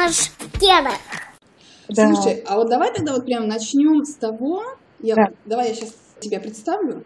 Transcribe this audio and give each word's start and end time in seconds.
Мушкетах. 0.00 0.98
Да. 1.88 2.06
Слушай, 2.14 2.42
а 2.46 2.56
вот 2.56 2.70
давай 2.70 2.92
тогда 2.94 3.12
вот 3.14 3.26
прям 3.26 3.46
начнем 3.48 4.02
с 4.04 4.14
того, 4.14 4.62
я, 5.00 5.14
Да. 5.14 5.24
давай 5.44 5.68
я 5.68 5.74
сейчас 5.74 5.94
тебя 6.20 6.40
представлю. 6.40 7.02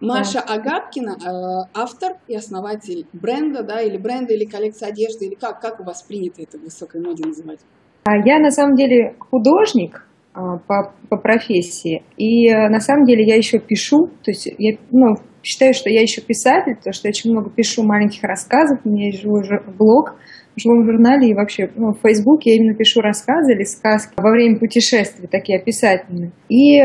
Маша 0.00 0.40
Агапкина, 0.40 1.12
э, 1.12 1.68
автор 1.74 2.16
и 2.28 2.34
основатель 2.34 3.06
бренда, 3.12 3.62
да, 3.62 3.80
или 3.80 3.96
бренда, 3.96 4.34
или 4.34 4.44
коллекции 4.44 4.86
одежды, 4.86 5.26
или 5.26 5.34
как, 5.34 5.60
как 5.60 5.80
у 5.80 5.84
вас 5.84 6.02
принято 6.02 6.42
это 6.42 6.58
в 6.58 6.62
высокой 6.62 7.00
моде 7.00 7.24
называть? 7.24 7.60
А 8.04 8.16
Я 8.16 8.38
на 8.40 8.50
самом 8.50 8.74
деле 8.74 9.14
художник 9.18 10.06
а, 10.34 10.58
по, 10.58 10.92
по 11.08 11.16
профессии, 11.16 12.02
и 12.16 12.48
э, 12.48 12.68
на 12.68 12.80
самом 12.80 13.04
деле 13.04 13.24
я 13.24 13.36
еще 13.36 13.58
пишу, 13.58 14.08
то 14.22 14.30
есть 14.30 14.46
я 14.58 14.76
ну, 14.90 15.14
считаю, 15.42 15.72
что 15.72 15.88
я 15.88 16.02
еще 16.02 16.20
писатель, 16.20 16.76
потому 16.76 16.92
что 16.92 17.08
я 17.08 17.10
очень 17.10 17.30
много 17.30 17.50
пишу 17.50 17.82
маленьких 17.82 18.22
рассказов, 18.24 18.80
у 18.84 18.88
меня 18.88 19.06
есть 19.06 19.22
жур- 19.22 19.64
блог 19.78 20.16
живом 20.60 20.84
журнале 20.84 21.30
и 21.30 21.34
вообще 21.34 21.70
ну, 21.76 21.92
в 21.92 22.00
Фейсбуке 22.02 22.50
я 22.50 22.56
именно 22.56 22.74
пишу 22.74 23.00
рассказы 23.00 23.54
или 23.54 23.64
сказки 23.64 24.14
во 24.16 24.30
время 24.30 24.58
путешествий, 24.58 25.28
такие 25.28 25.58
описательные. 25.58 26.32
И 26.48 26.80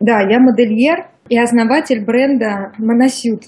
да, 0.00 0.20
я 0.20 0.38
модельер 0.38 1.06
и 1.28 1.38
основатель 1.38 2.04
бренда 2.04 2.72
Моносют, 2.78 3.44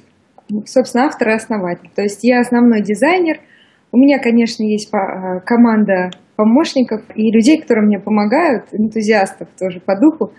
собственно, 0.64 1.04
автор 1.04 1.28
и 1.28 1.32
основатель. 1.32 1.90
То 1.94 2.02
есть 2.02 2.20
я 2.22 2.40
основной 2.40 2.82
дизайнер, 2.82 3.38
у 3.92 3.96
меня, 3.96 4.18
конечно, 4.18 4.62
есть 4.64 4.92
э, 4.92 5.40
команда 5.44 6.10
помощников 6.36 7.02
и 7.14 7.30
людей, 7.32 7.60
которые 7.60 7.86
мне 7.86 7.98
помогают, 7.98 8.66
энтузиастов 8.72 9.48
тоже 9.58 9.80
по 9.80 9.98
духу. 9.98 10.32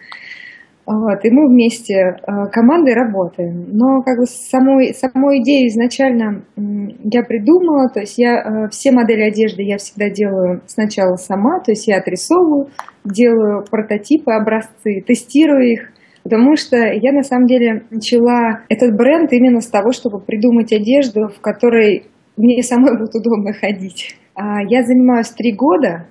Вот, 0.91 1.23
и 1.23 1.29
мы 1.29 1.47
вместе 1.47 1.93
э, 1.93 2.15
командой 2.51 2.95
работаем. 2.95 3.67
Но 3.73 4.01
как 4.01 4.17
бы 4.17 4.25
самой, 4.25 4.95
саму 4.95 5.37
идею 5.37 5.67
изначально 5.67 6.41
я 6.57 7.21
придумала, 7.21 7.89
то 7.89 7.99
есть 7.99 8.17
я 8.17 8.39
э, 8.39 8.69
все 8.71 8.91
модели 8.91 9.21
одежды 9.21 9.61
я 9.61 9.77
всегда 9.77 10.09
делаю 10.09 10.61
сначала 10.65 11.15
сама, 11.15 11.59
то 11.59 11.71
есть 11.71 11.87
я 11.87 11.97
отрисовываю, 11.97 12.69
делаю 13.05 13.65
прототипы, 13.69 14.31
образцы, 14.31 15.03
тестирую 15.05 15.73
их, 15.73 15.91
Потому 16.23 16.55
что 16.57 16.75
я 16.77 17.13
на 17.13 17.23
самом 17.23 17.45
деле 17.45 17.83
начала 17.91 18.61
этот 18.67 18.95
бренд 18.95 19.31
именно 19.31 19.61
с 19.61 19.67
того, 19.67 19.91
чтобы 19.91 20.19
придумать 20.19 20.73
одежду, 20.73 21.27
в 21.27 21.39
которой 21.39 22.03
мне 22.35 22.61
самой 22.61 22.97
будет 22.97 23.15
удобно 23.15 23.53
ходить. 23.53 24.15
А 24.35 24.61
Я 24.67 24.83
занимаюсь 24.83 25.29
три 25.29 25.53
года 25.53 26.07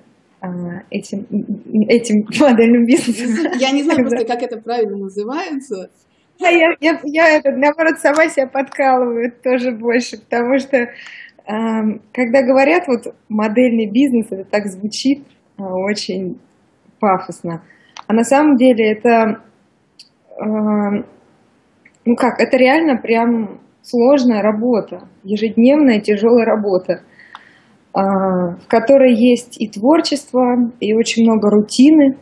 этим, 0.89 1.25
этим 1.87 2.25
модельным 2.39 2.85
бизнесом. 2.85 3.51
Я 3.59 3.71
не 3.71 3.83
знаю 3.83 3.99
Да. 4.03 4.09
просто, 4.09 4.25
как 4.25 4.41
это 4.43 4.61
правильно 4.61 4.97
называется. 4.97 5.89
А 6.41 6.49
я, 6.49 6.75
я, 6.79 6.99
я 7.03 7.29
это, 7.29 7.51
наоборот, 7.51 7.99
сама 7.99 8.29
себя 8.29 8.47
подкалываю 8.47 9.31
тоже 9.43 9.71
больше, 9.71 10.17
потому 10.19 10.57
что 10.57 10.87
когда 11.45 12.43
говорят 12.43 12.83
вот 12.87 13.13
модельный 13.27 13.89
бизнес, 13.91 14.27
это 14.29 14.43
так 14.43 14.67
звучит 14.67 15.23
э, 15.57 15.63
очень 15.63 16.39
пафосно. 16.99 17.63
А 18.05 18.13
на 18.13 18.23
самом 18.23 18.55
деле 18.55 18.91
это, 18.91 19.41
ну 20.39 22.15
как, 22.15 22.39
это 22.39 22.55
реально 22.55 22.97
прям 22.97 23.59
сложная 23.81 24.41
работа, 24.41 25.07
ежедневная 25.23 25.99
тяжелая 25.99 26.45
работа, 26.45 27.01
в 27.93 28.67
которой 28.67 29.13
есть 29.13 29.59
и 29.59 29.67
творчество, 29.67 30.71
и 30.79 30.93
очень 30.93 31.23
много 31.23 31.49
рутины, 31.49 32.17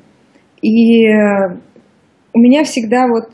и 0.61 1.05
э, 1.05 1.57
у 2.33 2.39
меня 2.39 2.63
всегда 2.63 3.07
вот 3.07 3.29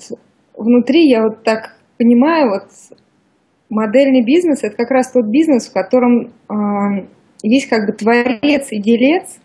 внутри 0.58 1.10
я 1.10 1.24
вот 1.24 1.44
так 1.44 1.76
понимаю, 1.98 2.50
вот 2.50 2.70
модельный 3.70 4.24
бизнес 4.24 4.64
это 4.64 4.76
как 4.76 4.92
раз 4.92 5.12
тот 5.12 5.26
бизнес, 5.26 5.68
в 5.68 5.74
котором 5.74 6.28
э, 6.28 7.08
есть 7.44 7.70
как 7.70 7.86
бы 7.86 7.94
творец 7.94 8.68
и 8.72 8.82
делец, 8.82 9.40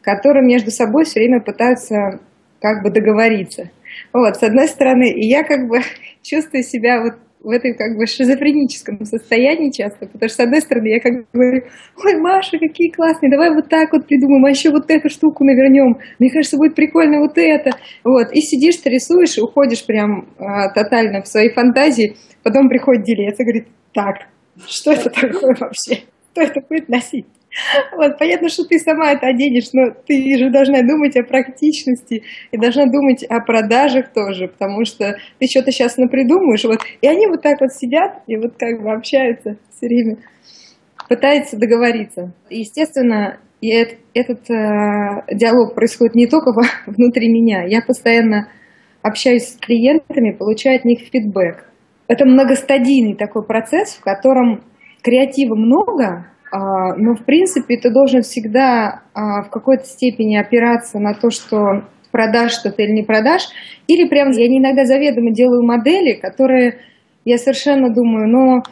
которые 0.00 0.44
между 0.44 0.70
собой 0.70 1.04
все 1.04 1.20
время 1.20 1.40
пытаются 1.40 2.20
как 2.60 2.82
бы 2.82 2.90
договориться. 2.90 3.70
Вот, 4.12 4.36
с 4.36 4.42
одной 4.42 4.68
стороны, 4.68 5.10
и 5.10 5.26
я 5.28 5.42
как 5.42 5.68
бы 5.68 5.80
чувствую 6.22 6.62
себя 6.62 7.02
вот 7.02 7.14
в 7.42 7.50
этой 7.50 7.74
как 7.74 7.96
бы 7.96 8.06
шизофреническом 8.06 9.04
состоянии 9.04 9.70
часто, 9.70 10.06
потому 10.06 10.28
что 10.28 10.36
с 10.36 10.44
одной 10.44 10.60
стороны 10.60 10.88
я 10.88 11.00
как 11.00 11.12
бы 11.12 11.26
говорю, 11.32 11.62
ой, 12.04 12.20
Маша, 12.20 12.58
какие 12.58 12.90
классные, 12.90 13.30
давай 13.30 13.50
вот 13.50 13.68
так 13.68 13.92
вот 13.92 14.06
придумаем, 14.06 14.44
а 14.44 14.50
еще 14.50 14.70
вот 14.70 14.90
эту 14.90 15.08
штуку 15.08 15.44
навернем, 15.44 15.98
мне 16.18 16.30
кажется, 16.30 16.56
будет 16.56 16.74
прикольно 16.74 17.20
вот 17.20 17.36
это, 17.36 17.70
вот, 18.04 18.32
и 18.32 18.40
сидишь, 18.40 18.76
ты 18.76 18.90
рисуешь, 18.90 19.38
уходишь 19.38 19.84
прям 19.84 20.28
а, 20.38 20.68
тотально 20.72 21.22
в 21.22 21.28
свои 21.28 21.50
фантазии, 21.50 22.16
потом 22.42 22.68
приходит 22.68 23.04
делец 23.04 23.38
и 23.38 23.44
говорит, 23.44 23.68
так, 23.92 24.28
что 24.68 24.92
это 24.92 25.10
такое 25.10 25.56
вообще, 25.58 26.02
кто 26.32 26.42
это 26.42 26.60
будет 26.68 26.88
носить? 26.88 27.26
Вот, 27.96 28.18
понятно, 28.18 28.48
что 28.48 28.64
ты 28.64 28.78
сама 28.78 29.12
это 29.12 29.26
оденешь, 29.26 29.72
но 29.72 29.90
ты 30.06 30.38
же 30.38 30.50
должна 30.50 30.82
думать 30.82 31.16
о 31.16 31.22
практичности 31.22 32.22
и 32.50 32.56
должна 32.56 32.86
думать 32.86 33.22
о 33.24 33.40
продажах 33.40 34.12
тоже, 34.12 34.48
потому 34.48 34.84
что 34.84 35.16
ты 35.38 35.46
что-то 35.46 35.70
сейчас 35.70 35.96
напридумаешь, 35.96 36.64
вот, 36.64 36.80
и 37.00 37.06
они 37.06 37.26
вот 37.26 37.42
так 37.42 37.60
вот 37.60 37.72
сидят 37.72 38.22
и 38.26 38.36
вот 38.36 38.54
как 38.58 38.82
бы 38.82 38.92
общаются 38.92 39.56
все 39.70 39.86
время, 39.86 40.16
пытаются 41.08 41.56
договориться. 41.56 42.32
Естественно, 42.48 43.38
и 43.60 43.72
эт- 43.72 43.98
этот 44.14 44.50
э, 44.50 45.34
диалог 45.34 45.74
происходит 45.74 46.14
не 46.14 46.26
только 46.26 46.52
внутри 46.86 47.28
меня, 47.28 47.64
я 47.64 47.82
постоянно 47.82 48.48
общаюсь 49.02 49.48
с 49.48 49.56
клиентами, 49.56 50.36
получаю 50.36 50.76
от 50.76 50.84
них 50.84 51.00
фидбэк. 51.12 51.68
Это 52.08 52.24
многостадийный 52.24 53.16
такой 53.16 53.44
процесс, 53.44 53.94
в 53.94 54.00
котором 54.00 54.62
креатива 55.02 55.54
много, 55.54 56.31
но 56.52 57.14
в 57.14 57.24
принципе 57.24 57.78
ты 57.78 57.90
должен 57.90 58.20
всегда 58.22 59.02
а, 59.14 59.42
в 59.42 59.50
какой-то 59.50 59.84
степени 59.84 60.36
опираться 60.36 60.98
на 60.98 61.14
то, 61.14 61.30
что 61.30 61.84
продашь 62.10 62.52
что-то 62.52 62.82
или 62.82 62.92
не 62.92 63.02
продашь, 63.02 63.48
или 63.88 64.06
прям 64.06 64.30
я 64.30 64.46
иногда 64.46 64.84
заведомо 64.84 65.30
делаю 65.30 65.64
модели, 65.64 66.12
которые 66.12 66.80
я 67.24 67.38
совершенно 67.38 67.88
думаю, 67.88 68.28
ну, 68.28 68.62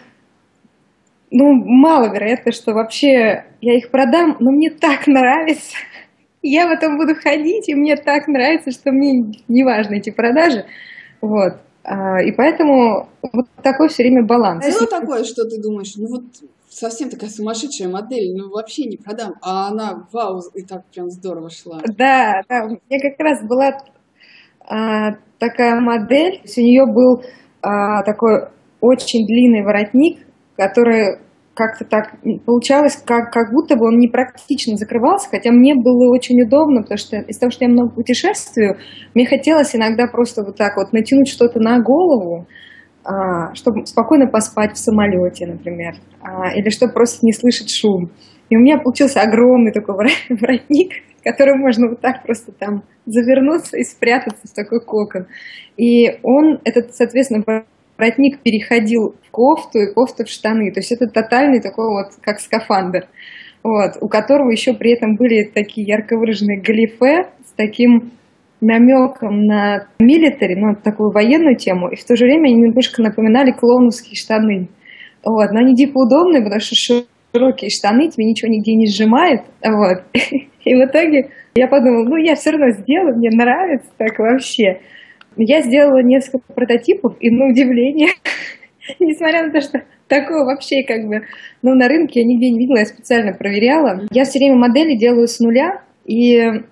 ну 1.31 1.55
маловероятно, 1.55 2.53
что 2.53 2.75
вообще 2.75 3.45
я 3.63 3.77
их 3.77 3.91
продам, 3.91 4.37
но 4.41 4.51
мне 4.51 4.71
так 4.71 5.07
нравится, 5.07 5.77
я 6.43 6.67
в 6.67 6.71
этом 6.71 6.99
буду 6.99 7.15
ходить, 7.15 7.69
и 7.69 7.75
мне 7.75 7.97
так 7.97 8.29
нравится, 8.29 8.71
что 8.73 8.93
мне 8.93 9.33
не 9.49 9.65
важны 9.65 9.97
эти 9.97 10.11
продажи, 10.11 10.67
вот. 11.21 11.55
А, 11.83 12.21
И 12.23 12.33
поэтому 12.33 13.09
вот 13.33 13.47
такой 13.63 13.89
все 13.89 14.03
время 14.03 14.23
баланс. 14.23 14.67
Было 14.67 14.87
такое, 14.87 15.25
что 15.25 15.45
ты 15.45 15.61
думаешь, 15.63 15.95
ну 15.97 16.09
вот 16.09 16.25
совсем 16.81 17.11
такая 17.11 17.29
сумасшедшая 17.29 17.89
модель, 17.89 18.35
ну 18.35 18.51
вообще 18.51 18.85
не 18.85 18.97
продам, 18.97 19.35
а 19.43 19.69
она, 19.69 20.07
вау, 20.13 20.41
и 20.55 20.63
так 20.63 20.87
прям 20.93 21.11
здорово 21.11 21.51
шла. 21.51 21.81
Да, 21.85 22.41
да, 22.49 22.65
у 22.65 22.69
меня 22.71 23.01
как 23.01 23.19
раз 23.19 23.47
была 23.47 23.73
а, 24.67 25.13
такая 25.39 25.79
модель, 25.81 26.39
то 26.39 26.43
есть 26.45 26.59
у 26.59 26.63
нее 26.63 26.87
был 26.87 27.23
а, 27.63 28.03
такой 28.05 28.49
очень 28.81 29.27
длинный 29.27 29.63
воротник, 29.63 30.27
который 30.57 31.19
как-то 31.55 31.85
так 31.85 32.17
получалось, 32.47 32.97
как, 33.05 33.31
как 33.33 33.53
будто 33.53 33.77
бы 33.77 33.89
он 33.89 33.99
непрактично 33.99 34.77
закрывался, 34.77 35.29
хотя 35.29 35.51
мне 35.51 35.75
было 35.75 36.11
очень 36.11 36.41
удобно, 36.41 36.81
потому 36.81 36.97
что 36.97 37.17
из-за 37.17 37.41
того, 37.41 37.51
что 37.51 37.65
я 37.65 37.71
много 37.71 37.95
путешествую, 37.95 38.79
мне 39.15 39.27
хотелось 39.27 39.77
иногда 39.77 40.07
просто 40.07 40.43
вот 40.43 40.57
так 40.57 40.77
вот 40.77 40.95
натянуть 40.95 41.29
что-то 41.29 41.61
на 41.61 41.79
голову, 41.83 42.47
чтобы 43.55 43.87
спокойно 43.87 44.27
поспать 44.27 44.73
в 44.75 44.79
самолете, 44.79 45.47
например, 45.47 45.95
а, 46.21 46.53
или 46.55 46.69
чтобы 46.69 46.93
просто 46.93 47.25
не 47.25 47.33
слышать 47.33 47.71
шум. 47.71 48.11
И 48.51 48.57
у 48.57 48.61
меня 48.61 48.79
получился 48.79 49.21
огромный 49.23 49.73
такой 49.73 49.95
вор- 49.95 50.11
воротник, 50.29 50.93
который 51.25 51.57
можно 51.57 51.89
вот 51.89 52.01
так 52.01 52.23
просто 52.25 52.53
там 52.53 52.83
завернуться 53.07 53.79
и 53.79 53.85
спрятаться 53.85 54.47
в 54.47 54.55
такой 54.55 54.81
кокон. 54.81 55.27
И 55.77 56.19
он, 56.23 56.61
этот, 56.65 56.95
соответственно, 56.95 57.45
воротник 57.97 58.41
переходил 58.41 59.15
в 59.27 59.31
кофту 59.31 59.79
и 59.79 59.93
кофту 59.93 60.25
в 60.25 60.29
штаны. 60.29 60.73
То 60.73 60.81
есть 60.81 60.93
это 60.93 61.07
тотальный 61.07 61.61
такой 61.61 61.87
вот, 61.87 62.15
как 62.21 62.41
скафандр. 62.41 63.07
Вот, 63.63 63.99
у 64.01 64.09
которого 64.09 64.51
еще 64.51 64.73
при 64.73 64.93
этом 64.93 65.17
были 65.17 65.45
такие 65.45 65.87
ярко 65.87 66.17
выраженные 66.17 66.61
галифе 66.61 67.31
с 67.45 67.53
таким 67.57 68.13
намеком 68.61 69.45
на 69.47 69.87
милитари, 69.99 70.55
ну, 70.55 70.75
такую 70.75 71.11
военную 71.11 71.57
тему, 71.57 71.89
и 71.89 71.97
в 71.97 72.05
то 72.05 72.17
же 72.17 72.25
время 72.25 72.49
они 72.49 72.63
немножко 72.63 73.03
напоминали 73.03 73.53
клоуновские 73.53 74.17
штаны. 74.17 74.69
Вот, 75.25 75.51
но 75.51 75.61
они 75.61 75.75
дико 75.75 75.99
удобные, 75.99 76.43
потому 76.43 76.61
что 76.61 76.75
широкие 77.33 77.71
штаны, 77.71 78.09
тебе 78.09 78.27
ничего 78.27 78.51
нигде 78.51 78.75
не 78.75 78.87
сжимает, 78.87 79.43
вот. 79.65 80.05
И 80.65 80.75
в 80.75 80.85
итоге 80.85 81.31
я 81.55 81.69
подумала, 81.69 82.05
ну, 82.05 82.17
я 82.17 82.35
все 82.35 82.51
равно 82.51 82.71
сделаю, 82.71 83.17
мне 83.17 83.31
нравится 83.31 83.89
так 83.97 84.19
вообще. 84.19 84.81
Я 85.37 85.63
сделала 85.63 86.03
несколько 86.03 86.53
прототипов, 86.53 87.17
и 87.21 87.31
на 87.31 87.47
удивление, 87.47 88.11
несмотря 89.01 89.47
на 89.47 89.53
то, 89.53 89.61
что 89.61 89.83
такого 90.07 90.45
вообще 90.45 90.83
как 90.83 91.07
бы, 91.07 91.23
ну, 91.63 91.75
на 91.75 91.89
рынке 91.89 92.21
я 92.21 92.27
нигде 92.27 92.51
не 92.51 92.59
видела, 92.59 92.79
я 92.79 92.87
специально 92.87 93.33
проверяла. 93.33 94.03
Я 94.11 94.25
все 94.25 94.39
время 94.39 94.57
модели 94.57 94.97
делаю 94.97 95.29
с 95.29 95.39
нуля, 95.41 95.83
и 96.05 96.63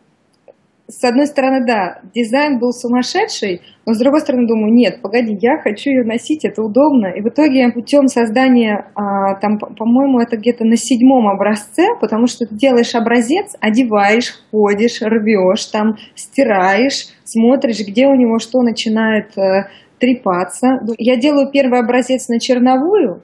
с 0.90 1.04
одной 1.04 1.26
стороны, 1.26 1.66
да, 1.66 2.00
дизайн 2.14 2.58
был 2.58 2.72
сумасшедший, 2.72 3.60
но 3.84 3.92
с 3.92 3.98
другой 3.98 4.22
стороны 4.22 4.46
думаю, 4.48 4.72
нет, 4.72 5.02
погоди, 5.02 5.36
я 5.38 5.58
хочу 5.58 5.90
ее 5.90 6.02
носить, 6.02 6.46
это 6.46 6.62
удобно. 6.62 7.08
И 7.08 7.20
в 7.20 7.28
итоге 7.28 7.70
путем 7.70 8.08
создания, 8.08 8.90
а, 8.94 9.34
там, 9.34 9.58
по-моему, 9.58 10.18
это 10.18 10.38
где-то 10.38 10.64
на 10.64 10.76
седьмом 10.78 11.28
образце, 11.28 11.88
потому 12.00 12.26
что 12.26 12.46
ты 12.46 12.54
делаешь 12.54 12.94
образец, 12.94 13.54
одеваешь, 13.60 14.32
ходишь, 14.50 15.02
рвешь, 15.02 15.66
там, 15.66 15.96
стираешь, 16.14 17.08
смотришь, 17.22 17.86
где 17.86 18.06
у 18.06 18.14
него 18.14 18.38
что 18.38 18.62
начинает 18.62 19.36
э, 19.36 19.68
трепаться. 19.98 20.80
Я 20.96 21.16
делаю 21.16 21.50
первый 21.52 21.80
образец 21.80 22.28
на 22.28 22.40
черновую, 22.40 23.20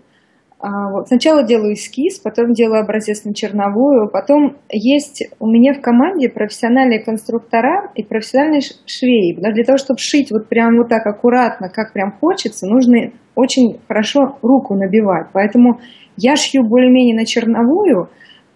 вот. 0.66 1.08
Сначала 1.08 1.43
делаю 1.43 1.75
эскиз, 1.75 2.20
потом 2.20 2.55
делаю 2.55 2.82
образец 2.82 3.25
на 3.25 3.34
черновую, 3.34 4.08
потом 4.08 4.56
есть 4.70 5.22
у 5.38 5.46
меня 5.46 5.75
в 5.75 5.82
команде 5.82 6.31
профессиональные 6.31 7.05
конструктора 7.05 7.90
и 7.94 8.02
профессиональные 8.02 8.62
швеи. 8.87 9.37
Но 9.38 9.52
для 9.52 9.64
того, 9.64 9.76
чтобы 9.76 9.99
шить 9.99 10.31
вот 10.31 10.49
прям 10.49 10.78
вот 10.78 10.88
так 10.88 11.06
аккуратно, 11.06 11.69
как 11.69 11.93
прям 11.93 12.12
хочется, 12.12 12.66
нужно 12.66 13.11
очень 13.34 13.78
хорошо 13.87 14.38
руку 14.40 14.75
набивать. 14.75 15.26
Поэтому 15.34 15.81
я 16.16 16.34
шью 16.34 16.64
более-менее 16.64 17.14
на 17.14 17.26
черновую, 17.26 18.08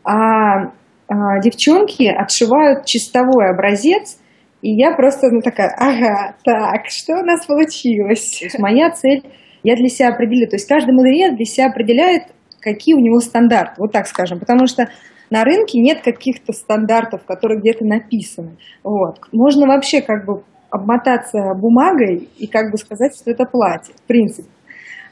а, 0.02 0.70
а 1.08 1.40
девчонки 1.43 2.05
отшивают 2.05 2.87
чистовой 2.87 3.50
образец, 3.50 4.19
и 4.62 4.72
я 4.72 4.93
просто 4.93 5.31
ну, 5.31 5.43
такая, 5.43 5.75
ага, 5.76 6.37
так, 6.43 6.87
что 6.87 7.20
у 7.20 7.25
нас 7.25 7.44
получилось? 7.44 8.38
То 8.38 8.44
есть 8.46 8.58
моя 8.58 8.90
цель 8.90 9.25
я 9.62 9.76
для 9.76 9.88
себя 9.88 10.08
определю. 10.08 10.49
То 10.49 10.56
есть 10.56 10.69
каждый 10.69 10.93
модельер 10.93 11.37
для 11.37 11.44
себя 11.44 11.66
определяет, 11.66 12.25
какие 12.60 12.94
у 12.94 13.00
него 13.00 13.20
стандарты, 13.20 13.75
вот 13.78 13.93
так 13.93 14.06
скажем. 14.06 14.38
Потому 14.38 14.66
что 14.66 14.88
на 15.31 15.44
рынке 15.44 15.81
нет 15.81 16.02
каких-то 16.02 16.52
стандартов, 16.52 17.25
которые 17.25 17.60
где-то 17.60 17.84
написаны. 17.84 18.56
Вот. 18.82 19.19
Можно 19.32 19.66
вообще 19.66 20.00
как 20.00 20.25
бы 20.26 20.43
обмотаться 20.70 21.55
бумагой 21.55 22.28
и 22.38 22.46
как 22.46 22.70
бы 22.70 22.78
сказать, 22.78 23.14
что 23.14 23.31
это 23.31 23.44
платье, 23.44 23.94
в 23.94 24.06
принципе. 24.06 24.49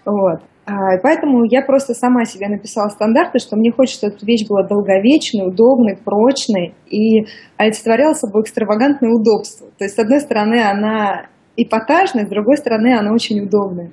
Вот. 0.04 0.40
А, 0.66 0.98
поэтому 1.00 1.44
я 1.44 1.62
просто 1.62 1.94
сама 1.94 2.24
себе 2.24 2.48
написала 2.48 2.88
стандарты, 2.88 3.38
что 3.38 3.56
мне 3.56 3.70
хочется, 3.70 4.08
чтобы 4.08 4.16
эта 4.16 4.26
вещь 4.26 4.46
была 4.48 4.64
долговечной, 4.64 5.46
удобной, 5.46 5.96
прочной 5.96 6.74
и 6.90 7.26
олицетворяла 7.56 8.14
собой 8.14 8.42
экстравагантное 8.42 9.10
удобство. 9.10 9.68
То 9.78 9.84
есть, 9.84 9.94
с 9.94 9.98
одной 9.98 10.20
стороны, 10.20 10.60
она 10.60 11.26
эпатажная, 11.56 12.26
с 12.26 12.28
другой 12.28 12.56
стороны, 12.56 12.98
она 12.98 13.12
очень 13.12 13.40
удобная. 13.40 13.92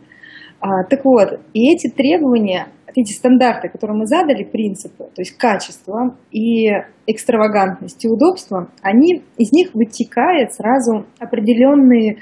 А, 0.63 0.86
так 0.89 1.04
вот, 1.04 1.42
и 1.54 1.74
эти 1.74 1.89
требования, 1.94 2.68
эти 2.95 3.12
стандарты, 3.12 3.68
которые 3.68 3.98
мы 3.98 4.06
задали, 4.06 4.45
принципы, 4.45 5.10
то 5.13 5.21
есть 5.21 5.36
качество 5.38 6.15
и 6.31 6.69
экстравагантность 7.06 8.06
и 8.06 8.07
удобство, 8.07 8.69
они, 8.81 9.24
из 9.38 9.51
них 9.51 9.71
вытекает 9.74 10.54
сразу 10.54 11.06
определенные 11.19 12.19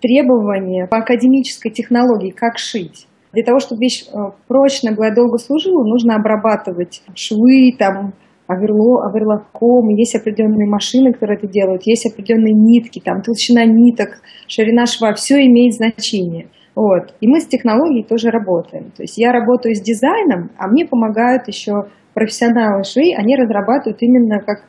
требования 0.00 0.86
по 0.86 0.98
академической 0.98 1.70
технологии, 1.70 2.30
как 2.30 2.56
шить. 2.56 3.08
Для 3.34 3.44
того, 3.44 3.58
чтобы 3.58 3.82
вещь 3.82 4.06
э, 4.08 4.16
прочная 4.48 4.94
была 4.94 5.08
и 5.08 5.14
долго 5.14 5.36
служила, 5.36 5.84
нужно 5.84 6.16
обрабатывать 6.16 7.02
швы, 7.14 7.72
там, 7.78 8.14
оверло, 8.46 9.04
оверлоком, 9.06 9.88
есть 9.90 10.16
определенные 10.16 10.66
машины, 10.66 11.12
которые 11.12 11.36
это 11.36 11.46
делают, 11.46 11.82
есть 11.84 12.06
определенные 12.06 12.54
нитки, 12.54 13.02
там, 13.04 13.20
толщина 13.20 13.66
ниток, 13.66 14.22
ширина 14.48 14.86
шва, 14.86 15.12
все 15.12 15.44
имеет 15.44 15.74
значение– 15.74 16.48
вот. 16.74 17.14
И 17.20 17.28
мы 17.28 17.40
с 17.40 17.46
технологией 17.46 18.04
тоже 18.04 18.30
работаем. 18.30 18.90
То 18.96 19.02
есть 19.02 19.18
я 19.18 19.32
работаю 19.32 19.74
с 19.74 19.80
дизайном, 19.80 20.50
а 20.56 20.68
мне 20.68 20.86
помогают 20.86 21.48
еще 21.48 21.72
профессионалы 22.14 22.84
швей, 22.84 23.14
они 23.16 23.36
разрабатывают 23.36 24.00
именно 24.00 24.40
как 24.40 24.64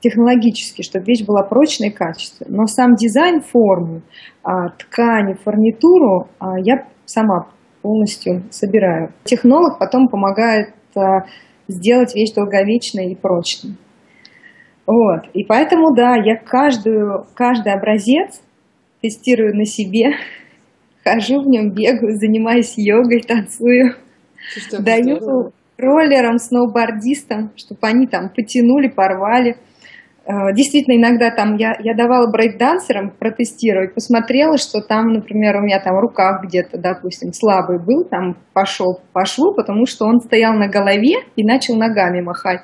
технологически, 0.00 0.82
чтобы 0.82 1.06
вещь 1.06 1.24
была 1.24 1.42
прочной 1.42 1.88
и 1.88 1.92
качественной. 1.92 2.56
Но 2.56 2.66
сам 2.66 2.94
дизайн, 2.94 3.40
форму, 3.40 4.02
а, 4.42 4.68
ткани, 4.78 5.34
фурнитуру 5.34 6.28
а, 6.38 6.58
я 6.58 6.86
сама 7.06 7.46
полностью 7.80 8.42
собираю. 8.50 9.12
Технолог 9.24 9.78
потом 9.78 10.08
помогает 10.08 10.74
а, 10.94 11.24
сделать 11.68 12.14
вещь 12.14 12.32
долговечной 12.34 13.12
и 13.12 13.14
прочной. 13.14 13.76
Вот. 14.86 15.30
И 15.32 15.44
поэтому, 15.44 15.94
да, 15.94 16.16
я 16.16 16.36
каждую, 16.36 17.24
каждый 17.34 17.72
образец 17.72 18.42
тестирую 19.00 19.56
на 19.56 19.64
себе, 19.64 20.12
хожу 21.04 21.40
в 21.40 21.46
нем, 21.46 21.70
бегаю, 21.70 22.16
занимаюсь 22.16 22.74
йогой, 22.76 23.20
танцую, 23.20 23.94
даю 24.78 25.52
роллерам, 25.76 26.38
сноубордистам, 26.38 27.50
чтобы 27.56 27.80
они 27.82 28.06
там 28.06 28.30
потянули, 28.34 28.88
порвали. 28.88 29.56
Э, 30.26 30.54
действительно, 30.54 30.96
иногда 30.96 31.30
там 31.30 31.56
я, 31.56 31.74
я 31.80 31.94
давала 31.94 32.30
брейк-дансерам 32.30 33.10
протестировать, 33.18 33.94
посмотрела, 33.94 34.56
что 34.56 34.80
там, 34.80 35.08
например, 35.08 35.56
у 35.56 35.62
меня 35.62 35.80
там 35.80 35.98
рукав 35.98 36.42
где-то, 36.44 36.78
допустим, 36.78 37.32
слабый 37.32 37.78
был, 37.78 38.04
там 38.04 38.36
пошел 38.54 39.00
по 39.12 39.26
шву, 39.26 39.52
потому 39.54 39.84
что 39.86 40.06
он 40.06 40.20
стоял 40.20 40.54
на 40.54 40.68
голове 40.68 41.16
и 41.36 41.44
начал 41.44 41.76
ногами 41.76 42.20
махать. 42.22 42.60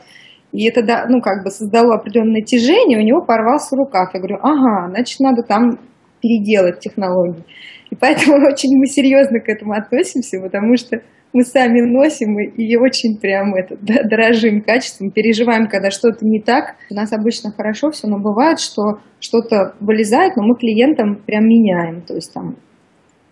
И 0.52 0.68
это, 0.68 0.82
да, 0.82 1.06
ну, 1.08 1.20
как 1.20 1.44
бы 1.44 1.50
создало 1.50 1.96
определенное 1.96 2.42
тяжение, 2.42 2.98
у 2.98 3.02
него 3.02 3.22
порвался 3.22 3.76
рукав. 3.76 4.14
Я 4.14 4.20
говорю, 4.20 4.38
ага, 4.42 4.88
значит, 4.90 5.20
надо 5.20 5.42
там 5.42 5.78
переделать 6.20 6.80
технологии. 6.80 7.44
И 7.90 7.96
поэтому 7.96 8.36
очень 8.46 8.76
мы 8.78 8.86
серьезно 8.86 9.40
к 9.40 9.48
этому 9.48 9.72
относимся, 9.72 10.40
потому 10.40 10.76
что 10.76 11.02
мы 11.32 11.44
сами 11.44 11.80
носим 11.80 12.38
и 12.40 12.76
очень 12.76 13.18
прям 13.20 13.54
это, 13.54 13.76
дорожим 13.80 14.62
качеством, 14.62 15.10
переживаем, 15.12 15.68
когда 15.68 15.90
что-то 15.90 16.24
не 16.26 16.40
так. 16.40 16.74
У 16.90 16.94
нас 16.94 17.12
обычно 17.12 17.52
хорошо 17.52 17.90
все, 17.90 18.08
но 18.08 18.18
бывает, 18.18 18.58
что 18.58 18.98
что-то 19.20 19.74
вылезает, 19.80 20.36
но 20.36 20.42
мы 20.42 20.56
клиентам 20.56 21.22
прям 21.24 21.44
меняем. 21.44 22.02
То 22.02 22.14
есть 22.14 22.32
там 22.32 22.56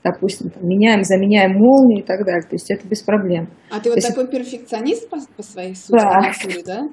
допустим, 0.04 0.50
там, 0.50 0.66
меняем, 0.66 1.02
заменяем 1.02 1.52
молнии 1.58 2.00
и 2.00 2.02
так 2.04 2.24
далее. 2.24 2.42
То 2.42 2.54
есть 2.54 2.70
это 2.70 2.86
без 2.86 3.02
проблем. 3.02 3.48
А 3.70 3.80
ты 3.80 3.90
вот 3.90 3.96
есть... 3.96 4.08
такой 4.08 4.28
перфекционист 4.28 5.10
по, 5.10 5.18
по 5.36 5.42
своей 5.42 5.74
сути, 5.74 5.92
да. 5.92 6.22
да? 6.64 6.88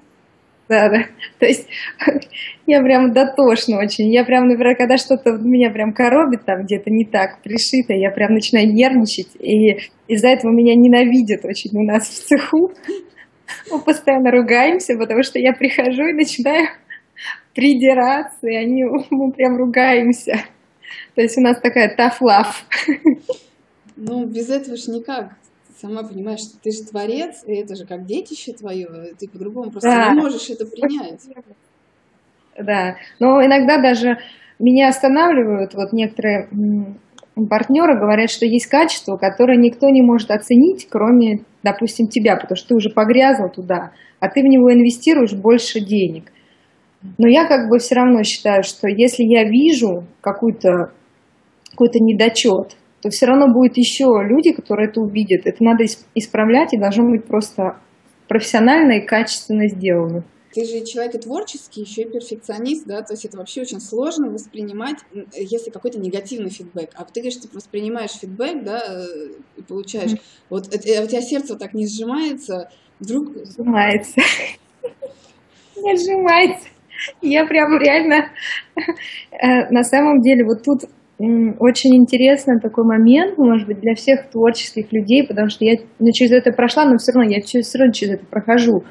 Да, 0.68 0.90
да. 0.90 1.06
То 1.40 1.46
есть 1.46 1.68
я 2.66 2.82
прям 2.82 3.14
дотошно 3.14 3.78
очень. 3.80 4.12
Я 4.12 4.24
прям, 4.26 4.48
например, 4.48 4.76
когда 4.76 4.98
что-то 4.98 5.32
меня 5.34 5.70
прям 5.72 5.94
коробит 5.94 6.46
там 6.46 6.64
где-то 6.64 6.90
не 6.90 7.06
так 7.06 7.42
пришито, 7.44 7.94
я 7.94 8.12
прям 8.12 8.34
начинаю 8.34 8.72
нервничать. 8.74 9.36
И 9.40 9.90
из-за 10.08 10.30
этого 10.30 10.52
меня 10.52 10.76
ненавидят 10.76 11.46
очень 11.46 11.78
у 11.78 11.84
нас 11.84 12.08
в 12.10 12.28
цеху. 12.28 12.72
Мы 13.72 13.80
постоянно 13.80 14.32
ругаемся, 14.32 14.98
потому 14.98 15.22
что 15.24 15.40
я 15.40 15.54
прихожу 15.54 16.04
и 16.08 16.14
начинаю 16.14 16.68
придираться, 17.54 18.48
и 18.48 18.56
они, 18.56 18.84
мы 19.12 19.32
прям 19.32 19.56
ругаемся. 19.56 20.34
То 21.14 21.22
есть 21.22 21.38
у 21.38 21.42
нас 21.42 21.60
такая 21.62 21.96
tough 21.96 22.18
love. 22.22 22.56
Ну, 23.96 24.26
без 24.26 24.50
этого 24.50 24.76
же 24.76 24.92
никак 24.92 25.30
сама 25.86 26.04
понимаешь, 26.04 26.40
что 26.40 26.58
ты 26.62 26.72
же 26.72 26.84
творец, 26.84 27.44
и 27.46 27.54
это 27.56 27.76
же 27.76 27.86
как 27.86 28.06
детище 28.06 28.54
твое, 28.54 28.88
ты 29.20 29.28
по-другому 29.28 29.72
просто 29.72 29.90
да. 29.90 30.14
не 30.14 30.22
можешь 30.22 30.50
это 30.50 30.65
принять. 30.65 31.22
Да, 32.58 32.96
но 33.20 33.46
иногда 33.46 33.82
даже 33.82 34.18
меня 34.60 34.88
останавливают 34.88 35.74
вот 35.74 35.92
некоторые 35.94 36.48
партнеры 37.50 38.00
говорят, 38.00 38.30
что 38.30 38.46
есть 38.46 38.68
качество, 38.68 39.18
которое 39.18 39.58
никто 39.58 39.89
не 39.89 40.01
может 40.01 40.32
оценить, 40.32 40.88
кроме, 40.89 41.42
допустим, 41.63 42.08
тебя, 42.08 42.38
потому 42.38 42.56
что 42.56 42.70
ты 42.70 42.75
уже 42.75 42.89
погрязал 42.89 43.50
туда, 43.50 43.92
а 44.20 44.30
ты 44.30 44.42
в 44.42 44.46
него 44.46 44.74
инвестируешь 44.74 45.34
больше 45.34 45.82
денег. 45.82 46.32
Но 47.18 47.27
я 47.27 47.46
как 47.46 47.70
бы 47.70 47.77
все 47.77 47.96
равно 47.96 48.24
считаю, 48.24 48.63
что 48.63 48.88
если 48.88 49.24
я 49.24 49.44
вижу 49.44 50.06
какой-то 50.22 50.94
какой-то 51.72 52.00
недочет, 52.00 52.77
то 53.06 53.12
все 53.12 53.28
равно 53.28 53.54
будет 53.54 53.78
еще 53.78 54.06
люди, 54.28 54.52
которые 54.52 54.90
это 54.90 55.00
увидят. 55.00 55.46
Это 55.46 55.64
надо 55.64 55.86
исправлять 56.16 56.74
и 56.74 56.80
должно 56.80 57.08
быть 57.08 57.24
просто 57.24 57.78
профессионально 58.28 58.94
и 58.94 59.06
качественно 59.06 59.68
сделано. 59.68 60.24
Ты 60.52 60.66
же 60.66 60.84
человек 60.84 61.14
и 61.14 61.20
творческий, 61.20 61.82
еще 61.82 62.02
и 62.02 62.12
перфекционист, 62.12 62.88
да, 62.88 63.04
то 63.04 63.14
есть 63.14 63.24
это 63.24 63.38
вообще 63.38 63.62
очень 63.62 63.80
сложно 63.80 64.32
воспринимать, 64.32 64.98
если 65.36 65.70
какой-то 65.70 66.00
негативный 66.00 66.50
фидбэк. 66.50 66.94
А 66.96 67.04
ты 67.04 67.20
говоришь, 67.22 67.36
ты 67.36 67.48
воспринимаешь 67.54 68.10
фидбэк, 68.10 68.64
да, 68.64 68.82
э, 68.88 69.06
и 69.58 69.62
получаешь. 69.62 70.14
Mm. 70.14 70.20
Вот 70.50 70.74
э, 70.74 71.04
у 71.04 71.08
тебя 71.08 71.22
сердце 71.22 71.56
так 71.58 71.76
не 71.76 71.86
сжимается, 71.86 72.72
вдруг... 73.00 73.34
Сжимается. 73.46 74.16
Не 75.78 75.96
сжимается. 75.96 76.70
Я 77.22 77.46
прям 77.46 77.78
реально, 77.78 78.32
э, 79.32 79.70
на 79.70 79.84
самом 79.84 80.22
деле, 80.22 80.44
вот 80.44 80.64
тут 80.64 80.86
очень 81.17 81.95
интересный 81.95 82.60
такой 82.60 82.84
момент, 82.84 83.38
может 83.38 83.67
быть, 83.67 83.79
для 83.79 83.95
всех 83.95 84.29
творческих 84.29 84.91
людей, 84.91 85.25
потому 85.25 85.50
что 85.50 85.63
я 85.63 85.77
ну, 86.00 86.12
через 86.12 86.31
это 86.31 86.51
прошла, 86.51 86.86
но 86.86 86.98
все 86.98 87.13
равно 87.13 87.31
я 87.31 87.41
все 87.41 87.62
равно 87.77 87.93
через 87.93 88.15
это 88.15 88.25
прохожу, 88.25 88.84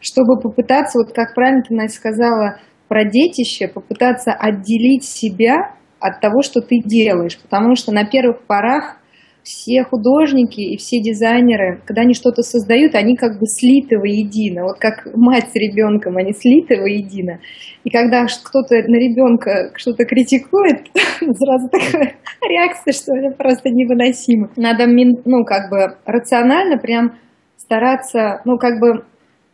чтобы 0.00 0.40
попытаться, 0.40 0.98
вот 0.98 1.12
как 1.12 1.34
правильно 1.34 1.62
ты, 1.62 1.74
Настя, 1.74 1.98
сказала 1.98 2.58
про 2.86 3.04
детище, 3.04 3.66
попытаться 3.66 4.32
отделить 4.32 5.04
себя 5.04 5.74
от 5.98 6.20
того, 6.20 6.42
что 6.42 6.60
ты 6.60 6.78
делаешь, 6.84 7.38
потому 7.40 7.74
что 7.74 7.92
на 7.92 8.04
первых 8.04 8.46
порах 8.46 8.98
все 9.44 9.84
художники 9.84 10.60
и 10.60 10.78
все 10.78 11.00
дизайнеры, 11.02 11.82
когда 11.84 12.02
они 12.02 12.14
что-то 12.14 12.42
создают, 12.42 12.94
они 12.94 13.14
как 13.14 13.38
бы 13.38 13.46
слиты 13.46 13.98
воедино. 13.98 14.64
Вот 14.64 14.78
как 14.78 15.06
мать 15.14 15.50
с 15.50 15.54
ребенком, 15.54 16.16
они 16.16 16.32
слиты 16.32 16.80
воедино. 16.80 17.40
И 17.84 17.90
когда 17.90 18.24
кто-то 18.24 18.74
на 18.74 18.96
ребенка 18.96 19.70
что-то 19.76 20.06
критикует, 20.06 20.88
сразу 21.20 21.68
такая 21.68 22.14
реакция, 22.48 22.92
что 22.92 23.14
это 23.14 23.36
просто 23.36 23.68
невыносимо. 23.68 24.48
Надо, 24.56 24.86
ну, 24.86 25.44
как 25.44 25.70
бы 25.70 25.98
рационально 26.06 26.78
прям 26.78 27.12
стараться, 27.58 28.40
ну, 28.46 28.56
как 28.56 28.80
бы 28.80 29.04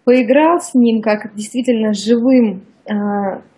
поиграл 0.04 0.61
с 0.61 0.73
ним 0.75 1.02
как 1.02 1.35
действительно 1.35 1.92
живым 1.94 2.62
э, 2.87 2.94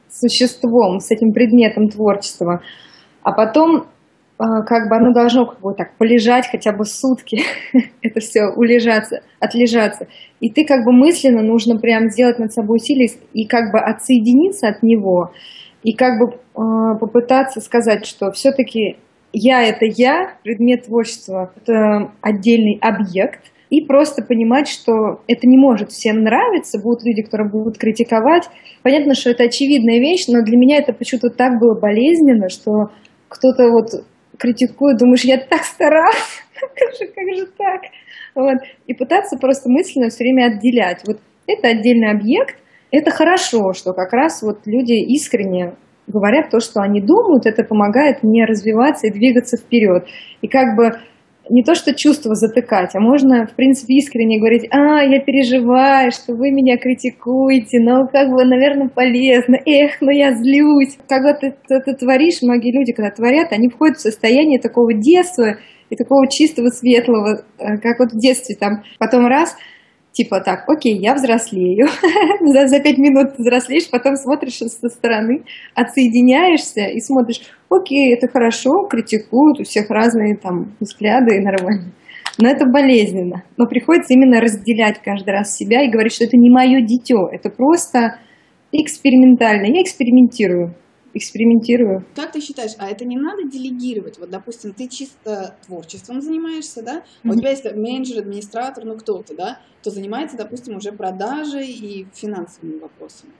существом, 0.08 0.98
с 1.00 1.10
этим 1.10 1.32
предметом 1.32 1.88
творчества, 1.88 2.62
а 3.22 3.32
потом 3.32 3.84
как 4.38 4.88
бы 4.88 4.96
оно 4.96 5.12
должно 5.12 5.46
как 5.46 5.60
бы 5.60 5.74
так 5.74 5.96
полежать 5.98 6.48
хотя 6.50 6.72
бы 6.72 6.84
сутки, 6.84 7.42
это 8.02 8.20
все 8.20 8.46
улежаться, 8.46 9.22
отлежаться. 9.40 10.08
И 10.40 10.50
ты 10.50 10.64
как 10.64 10.84
бы 10.84 10.92
мысленно 10.92 11.42
нужно 11.42 11.78
прям 11.78 12.08
сделать 12.08 12.38
над 12.38 12.52
собой 12.52 12.76
усилие 12.76 13.08
и 13.32 13.46
как 13.46 13.72
бы 13.72 13.78
отсоединиться 13.78 14.68
от 14.68 14.82
него, 14.82 15.32
и 15.82 15.92
как 15.94 16.18
бы 16.18 16.34
э, 16.34 16.98
попытаться 16.98 17.60
сказать, 17.60 18.06
что 18.06 18.30
все-таки 18.32 18.96
я 19.32 19.62
это 19.62 19.84
я, 19.84 20.34
предмет 20.42 20.86
творчества 20.86 21.52
это 21.56 22.12
отдельный 22.20 22.78
объект, 22.80 23.52
и 23.70 23.80
просто 23.80 24.22
понимать, 24.22 24.68
что 24.68 25.22
это 25.26 25.46
не 25.46 25.56
может 25.56 25.92
всем 25.92 26.24
нравиться, 26.24 26.78
будут 26.78 27.04
люди, 27.04 27.22
которые 27.22 27.48
будут 27.48 27.78
критиковать. 27.78 28.50
Понятно, 28.82 29.14
что 29.14 29.30
это 29.30 29.44
очевидная 29.44 29.98
вещь, 29.98 30.26
но 30.28 30.42
для 30.42 30.58
меня 30.58 30.76
это 30.76 30.92
почему-то 30.92 31.30
так 31.30 31.58
было 31.58 31.74
болезненно, 31.74 32.50
что 32.50 32.90
кто-то 33.28 33.70
вот 33.70 34.04
критикуют, 34.42 34.98
думаешь, 34.98 35.24
я 35.24 35.38
так 35.38 35.62
старалась, 35.62 36.42
как 36.54 36.92
же, 36.98 37.06
как 37.06 37.36
же 37.36 37.46
так? 37.56 37.82
Вот. 38.34 38.58
И 38.86 38.94
пытаться 38.94 39.38
просто 39.38 39.70
мысленно 39.70 40.08
все 40.08 40.24
время 40.24 40.46
отделять. 40.46 41.02
Вот 41.06 41.20
это 41.46 41.68
отдельный 41.68 42.10
объект, 42.10 42.56
это 42.90 43.10
хорошо, 43.10 43.72
что 43.72 43.92
как 43.92 44.12
раз 44.12 44.42
вот 44.42 44.66
люди 44.66 44.92
искренне 44.92 45.74
говорят 46.08 46.50
то, 46.50 46.58
что 46.58 46.80
они 46.80 47.00
думают, 47.00 47.46
это 47.46 47.62
помогает 47.62 48.22
мне 48.22 48.44
развиваться 48.44 49.06
и 49.06 49.12
двигаться 49.12 49.56
вперед. 49.56 50.06
И 50.40 50.48
как 50.48 50.76
бы 50.76 50.98
не 51.50 51.62
то 51.62 51.74
что 51.74 51.94
чувство 51.94 52.34
затыкать, 52.34 52.94
а 52.94 53.00
можно, 53.00 53.46
в 53.46 53.54
принципе, 53.54 53.94
искренне 53.94 54.38
говорить, 54.38 54.68
а, 54.70 55.02
я 55.02 55.20
переживаю, 55.20 56.10
что 56.12 56.34
вы 56.34 56.50
меня 56.50 56.76
критикуете, 56.78 57.80
но 57.80 58.06
как 58.06 58.30
бы, 58.30 58.44
наверное, 58.44 58.88
полезно, 58.88 59.56
эх, 59.66 60.00
но 60.00 60.10
я 60.10 60.32
злюсь. 60.34 60.96
Когда 61.08 61.34
ты 61.34 61.54
это 61.68 61.94
творишь, 61.94 62.42
многие 62.42 62.76
люди, 62.76 62.92
когда 62.92 63.10
творят, 63.10 63.52
они 63.52 63.68
входят 63.68 63.98
в 63.98 64.02
состояние 64.02 64.60
такого 64.60 64.94
детства 64.94 65.56
и 65.90 65.96
такого 65.96 66.28
чистого, 66.28 66.68
светлого, 66.68 67.44
э, 67.58 67.78
как 67.78 67.98
вот 67.98 68.12
в 68.12 68.18
детстве, 68.18 68.56
там, 68.58 68.82
потом 68.98 69.26
раз– 69.26 69.56
типа 70.12 70.40
так, 70.40 70.68
окей, 70.68 70.98
я 70.98 71.14
взрослею, 71.14 71.88
за, 72.40 72.66
за 72.68 72.80
пять 72.80 72.98
минут 72.98 73.38
взрослеешь, 73.38 73.90
потом 73.90 74.16
смотришь 74.16 74.58
со 74.58 74.88
стороны, 74.88 75.42
отсоединяешься 75.74 76.86
и 76.86 77.00
смотришь, 77.00 77.40
окей, 77.68 78.14
это 78.14 78.28
хорошо, 78.28 78.86
критикуют, 78.88 79.60
у 79.60 79.64
всех 79.64 79.90
разные 79.90 80.36
там 80.36 80.74
взгляды 80.80 81.40
нормально. 81.40 81.92
Но 82.38 82.48
это 82.48 82.64
болезненно. 82.64 83.42
Но 83.58 83.66
приходится 83.66 84.14
именно 84.14 84.40
разделять 84.40 85.00
каждый 85.04 85.30
раз 85.30 85.54
себя 85.54 85.82
и 85.82 85.90
говорить, 85.90 86.14
что 86.14 86.24
это 86.24 86.36
не 86.36 86.50
мое 86.50 86.80
дитё, 86.80 87.28
это 87.30 87.50
просто 87.50 88.18
экспериментально. 88.72 89.66
Я 89.66 89.82
экспериментирую 89.82 90.74
экспериментирую. 91.14 92.04
Как 92.14 92.32
ты 92.32 92.40
считаешь, 92.40 92.72
а 92.78 92.88
это 92.88 93.04
не 93.04 93.16
надо 93.16 93.44
делегировать? 93.44 94.18
Вот, 94.18 94.30
допустим, 94.30 94.72
ты 94.72 94.88
чисто 94.88 95.56
творчеством 95.66 96.20
занимаешься, 96.20 96.82
да? 96.82 97.02
А 97.24 97.28
у 97.28 97.34
тебя 97.34 97.50
есть 97.50 97.64
менеджер, 97.74 98.20
администратор, 98.20 98.84
ну 98.84 98.96
кто-то, 98.96 99.36
да? 99.36 99.58
Кто 99.80 99.90
занимается, 99.90 100.36
допустим, 100.36 100.76
уже 100.76 100.92
продажей 100.92 101.66
и 101.66 102.06
финансовыми 102.14 102.78
вопросами. 102.78 103.32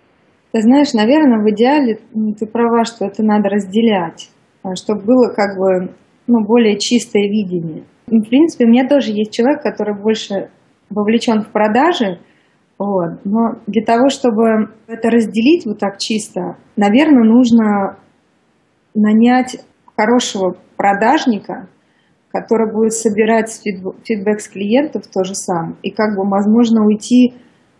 Ты 0.53 0.61
знаешь, 0.61 0.93
наверное, 0.93 1.43
в 1.43 1.51
идеале 1.51 2.01
ты 2.39 2.47
права, 2.47 2.85
что 2.85 3.07
это 3.07 3.23
надо 3.23 3.49
разделять, 3.49 4.31
а, 4.63 4.75
чтобы 4.75 5.03
было 5.03 5.33
как 5.33 5.57
бы 5.57 5.95
ну, 6.27 6.45
более 6.45 6.79
чистое 6.79 7.29
видение. 7.29 7.85
В 8.07 8.29
принципе, 8.29 8.67
у 8.67 8.69
меня 8.69 8.87
тоже 8.87 9.13
есть 9.13 9.33
человек, 9.33 9.63
который 9.63 9.99
больше 9.99 10.51
вовлечен 10.91 11.43
в 11.43 11.49
продажи, 11.51 12.19
вот. 12.83 13.25
Но 13.25 13.61
для 13.67 13.85
того, 13.85 14.09
чтобы 14.09 14.71
это 14.89 15.09
разделить 15.09 15.67
вот 15.67 15.79
так 15.79 15.99
чисто, 15.99 16.57
наверное, 16.77 17.23
нужно 17.23 17.97
нанять 18.95 19.59
хорошего 19.97 20.57
продажника, 20.77 21.69
который 22.31 22.73
будет 22.73 22.93
собирать 22.93 23.51
фидбэк 23.53 24.41
с 24.41 24.49
клиентов 24.49 25.05
то 25.07 25.23
же 25.23 25.35
самое, 25.35 25.77
и 25.83 25.91
как 25.91 26.17
бы, 26.17 26.29
возможно, 26.29 26.85
уйти 26.85 27.35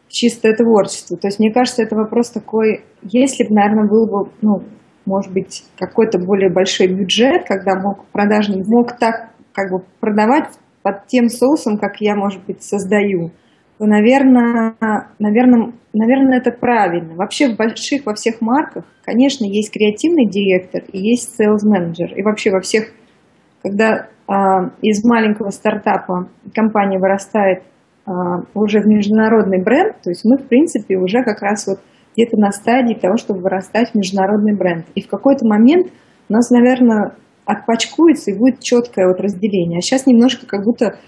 в 0.07 0.13
чистое 0.13 0.55
творчество. 0.55 1.17
То 1.17 1.29
есть, 1.29 1.39
мне 1.41 1.53
кажется, 1.53 1.83
это 1.83 1.97
вопрос 1.97 2.31
такой, 2.31 2.85
если 3.03 3.45
бы, 3.45 3.55
наверное, 3.55 3.89
был 3.89 4.07
бы, 4.07 4.31
ну, 4.41 4.63
может 5.05 5.33
быть, 5.33 5.65
какой-то 5.79 6.19
более 6.19 6.53
большой 6.53 6.87
бюджет, 6.87 7.45
когда 7.49 7.75
мог 7.75 8.05
продажник 8.13 8.67
мог 8.69 8.97
так 8.99 9.31
как 9.53 9.73
бы 9.73 9.85
продавать 10.01 10.49
под 10.83 11.07
тем 11.07 11.29
соусом, 11.29 11.79
как 11.79 12.01
я, 12.01 12.15
может 12.15 12.45
быть, 12.47 12.63
создаю, 12.63 13.33
то, 13.83 13.89
наверное, 13.89 14.77
наверное, 15.19 15.73
наверное, 15.93 16.39
это 16.39 16.53
правильно. 16.53 17.17
Вообще 17.17 17.53
в 17.53 17.57
больших, 17.57 18.07
во 18.07 18.15
всех 18.15 18.41
марках, 18.41 18.85
конечно, 19.05 19.45
есть 19.45 19.73
креативный 19.73 20.25
директор 20.25 20.85
и 20.93 21.01
есть 21.01 21.35
sales 21.37 21.69
менеджер. 21.69 22.15
И 22.15 22.23
вообще 22.23 22.53
во 22.53 22.61
всех, 22.61 22.93
когда 23.61 24.07
а, 24.29 24.71
из 24.83 25.05
маленького 25.05 25.51
стартапа 25.51 26.29
компания 26.55 27.01
вырастает 27.01 27.65
а, 28.07 28.45
уже 28.55 28.79
в 28.79 28.87
международный 28.87 29.61
бренд, 29.61 30.01
то 30.01 30.11
есть 30.11 30.25
мы, 30.25 30.39
в 30.39 30.47
принципе, 30.47 30.97
уже 30.97 31.25
как 31.25 31.43
раз 31.43 31.67
вот 31.67 31.81
где-то 32.15 32.39
на 32.39 32.53
стадии 32.53 32.95
того, 32.95 33.17
чтобы 33.17 33.41
вырастать 33.41 33.91
в 33.91 33.95
международный 33.97 34.57
бренд. 34.57 34.87
И 34.95 35.03
в 35.03 35.09
какой-то 35.09 35.45
момент 35.45 35.89
у 36.29 36.33
нас, 36.33 36.51
наверное, 36.51 37.17
отпачкуется 37.47 38.31
и 38.31 38.39
будет 38.39 38.61
четкое 38.61 39.09
вот 39.09 39.21
разделение. 39.21 39.79
А 39.79 39.83
сейчас 39.83 40.07
немножко 40.07 40.47
как 40.47 40.63
будто 40.63 41.01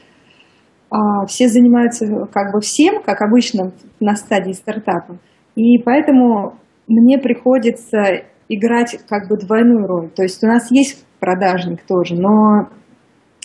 все 1.27 1.49
занимаются 1.49 2.07
как 2.33 2.53
бы 2.53 2.61
всем, 2.61 3.03
как 3.03 3.21
обычно 3.23 3.73
на 4.01 4.15
стадии 4.15 4.53
стартапа. 4.53 5.19
И 5.57 5.79
поэтому 5.79 6.55
мне 6.87 7.19
приходится 7.19 8.25
играть 8.49 8.99
как 9.09 9.29
бы 9.29 9.37
двойную 9.37 9.87
роль. 9.87 10.11
То 10.11 10.23
есть 10.23 10.43
у 10.45 10.47
нас 10.47 10.71
есть 10.71 11.05
продажник 11.21 11.83
тоже, 11.87 12.15
но 12.15 12.69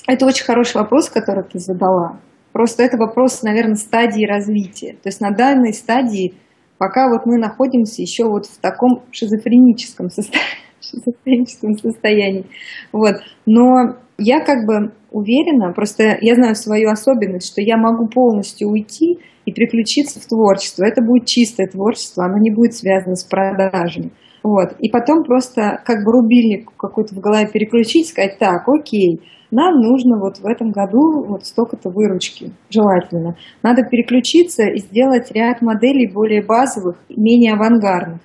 это 0.08 0.26
очень 0.26 0.46
хороший 0.46 0.78
вопрос, 0.78 1.10
который 1.10 1.44
ты 1.44 1.60
задала. 1.60 2.20
Просто 2.52 2.84
это 2.84 2.98
вопрос, 2.98 3.44
наверное, 3.44 3.76
стадии 3.76 4.26
развития. 4.26 4.94
То 4.94 5.10
есть 5.10 5.22
на 5.22 5.32
данной 5.32 5.74
стадии, 5.74 6.34
пока 6.78 7.10
вот 7.10 7.26
мы 7.26 7.38
находимся 7.38 8.02
еще 8.02 8.26
вот 8.26 8.48
в 8.48 8.60
таком 8.60 9.04
шизофреническом 9.12 10.10
состоянии, 10.10 10.48
шизофреническом 10.82 11.78
состоянии. 11.78 12.46
Вот. 12.92 13.18
Но 13.46 13.98
я 14.18 14.44
как 14.44 14.66
бы 14.66 14.92
уверена, 15.12 15.74
просто 15.74 16.18
я 16.22 16.36
знаю 16.36 16.56
свою 16.56 16.90
особенность, 16.90 17.52
что 17.52 17.62
я 17.62 17.78
могу 17.78 18.08
полностью 18.08 18.70
уйти 18.70 19.20
и 19.46 19.52
переключиться 19.52 20.20
в 20.20 20.26
творчество. 20.26 20.86
Это 20.86 21.02
будет 21.02 21.26
чистое 21.26 21.68
творчество, 21.68 22.26
оно 22.26 22.38
не 22.38 22.52
будет 22.52 22.74
связано 22.74 23.16
с 23.16 23.24
продажами. 23.24 24.12
Вот. 24.44 24.76
И 24.80 24.90
потом 24.90 25.24
просто 25.24 25.82
как 25.84 26.06
бы 26.06 26.12
рубильник 26.12 26.70
какой-то 26.78 27.16
в 27.16 27.20
голове 27.20 27.48
переключить, 27.52 28.08
сказать, 28.08 28.38
так, 28.40 28.68
окей, 28.68 29.22
нам 29.52 29.80
нужно 29.80 30.20
вот 30.20 30.38
в 30.38 30.46
этом 30.46 30.72
году 30.72 31.26
вот 31.28 31.46
столько-то 31.46 31.90
выручки, 31.90 32.52
желательно. 32.70 33.36
Надо 33.64 33.84
переключиться 33.84 34.64
и 34.64 34.78
сделать 34.78 35.32
ряд 35.32 35.62
моделей 35.62 36.12
более 36.12 36.44
базовых, 36.44 36.98
менее 37.10 37.54
авангардных. 37.54 38.22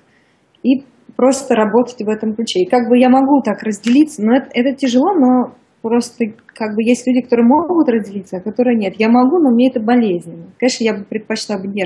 И 0.63 0.83
просто 1.15 1.55
работать 1.55 2.01
в 2.01 2.09
этом 2.09 2.35
ключе. 2.35 2.61
И 2.61 2.69
как 2.69 2.89
бы 2.89 2.97
я 2.97 3.09
могу 3.09 3.41
так 3.41 3.63
разделиться, 3.63 4.23
но 4.23 4.35
это, 4.35 4.49
это 4.53 4.75
тяжело, 4.75 5.13
но 5.13 5.55
Просто 5.85 6.33
как 6.47 6.73
бы 6.73 6.81
есть 6.81 7.05
люди, 7.05 7.21
которые 7.21 7.45
могут 7.45 7.87
разделиться, 7.89 8.37
а 8.37 8.41
которые 8.41 8.75
нет. 8.75 8.95
Я 8.97 9.07
могу, 9.07 9.37
но 9.37 9.51
мне 9.51 9.69
это 9.69 9.79
болезненно. 9.79 10.47
Конечно, 10.57 10.83
я 10.83 10.97
бы 10.97 11.03
предпочла 11.03 11.59
бы 11.59 11.67
не. 11.67 11.85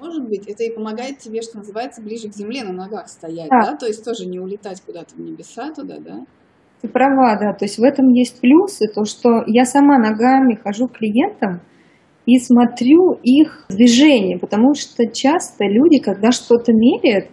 Может 0.00 0.26
быть, 0.26 0.48
это 0.48 0.64
и 0.64 0.74
помогает 0.74 1.18
тебе, 1.18 1.42
что 1.42 1.58
называется, 1.58 2.00
ближе 2.00 2.30
к 2.30 2.34
земле 2.34 2.64
на 2.64 2.72
ногах 2.72 3.08
стоять, 3.08 3.50
да? 3.50 3.72
да? 3.72 3.76
То 3.76 3.86
есть 3.86 4.02
тоже 4.02 4.24
не 4.24 4.40
улетать 4.40 4.80
куда-то 4.80 5.14
в 5.14 5.18
небеса 5.18 5.74
туда, 5.74 5.98
да? 5.98 6.24
Ты 6.80 6.88
права, 6.88 7.36
да. 7.38 7.52
То 7.52 7.66
есть 7.66 7.76
в 7.76 7.82
этом 7.82 8.08
есть 8.14 8.40
плюсы, 8.40 8.88
то, 8.88 9.04
что 9.04 9.42
я 9.46 9.66
сама 9.66 9.98
ногами 9.98 10.54
хожу 10.54 10.88
к 10.88 10.96
клиентам 10.96 11.60
и 12.24 12.38
смотрю 12.38 13.12
их 13.22 13.66
движение, 13.68 14.38
потому 14.38 14.72
что 14.72 15.06
часто 15.06 15.64
люди, 15.66 15.98
когда 15.98 16.32
что-то 16.32 16.72
меряют, 16.72 17.26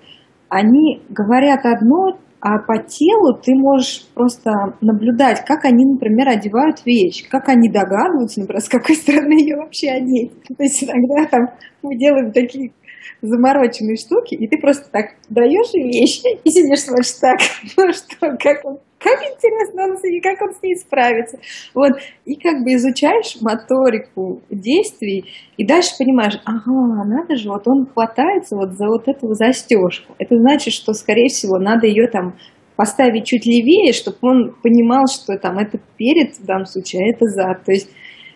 они 0.49 1.01
говорят 1.07 1.65
одно, 1.65 2.19
а 2.41 2.57
по 2.59 2.77
телу 2.81 3.33
ты 3.33 3.53
можешь 3.53 4.07
просто 4.13 4.51
наблюдать, 4.81 5.43
как 5.45 5.65
они, 5.65 5.85
например, 5.85 6.29
одевают 6.29 6.85
вещь, 6.85 7.27
как 7.29 7.49
они 7.49 7.69
догадываются, 7.69 8.39
например, 8.39 8.61
с 8.61 8.69
какой 8.69 8.95
стороны 8.97 9.33
ее 9.33 9.57
вообще 9.57 9.89
одеть. 9.89 10.31
То 10.47 10.63
есть 10.63 10.83
иногда 10.83 11.25
там 11.29 11.47
мы 11.83 11.97
делаем 11.97 12.31
такие 12.31 12.71
замороченные 13.21 13.97
штуки, 13.97 14.35
и 14.35 14.47
ты 14.47 14.57
просто 14.57 14.89
так 14.91 15.15
даешь 15.29 15.73
вещь 15.73 16.21
и 16.43 16.49
сидишь 16.49 16.81
смотришь 16.81 17.11
так, 17.19 17.39
ну 17.77 17.91
что, 17.93 18.37
как 18.37 18.65
он 18.65 18.79
как 18.99 19.19
интересно 19.21 19.83
он 19.85 19.97
ней, 20.03 20.19
как 20.19 20.41
он 20.41 20.53
с 20.53 20.61
ней 20.61 20.75
справится. 20.75 21.39
Вот. 21.73 21.93
И 22.25 22.35
как 22.35 22.63
бы 22.63 22.73
изучаешь 22.73 23.37
моторику 23.41 24.41
действий, 24.49 25.25
и 25.57 25.65
дальше 25.65 25.91
понимаешь, 25.97 26.39
ага, 26.43 27.05
надо 27.05 27.35
же, 27.37 27.49
вот 27.49 27.65
он 27.65 27.85
хватается 27.85 28.55
вот 28.55 28.73
за 28.73 28.87
вот 28.87 29.07
эту 29.07 29.33
застежку. 29.33 30.15
Это 30.19 30.35
значит, 30.35 30.73
что, 30.73 30.93
скорее 30.93 31.29
всего, 31.29 31.57
надо 31.57 31.87
ее 31.87 32.07
там 32.07 32.35
поставить 32.75 33.25
чуть 33.25 33.45
левее, 33.45 33.93
чтобы 33.93 34.17
он 34.21 34.55
понимал, 34.61 35.05
что 35.07 35.37
там 35.37 35.57
это 35.57 35.79
перед 35.97 36.37
в 36.37 36.45
данном 36.45 36.65
случае, 36.65 37.03
а 37.03 37.09
это 37.15 37.25
зад. 37.25 37.63
То 37.65 37.71
есть 37.71 37.89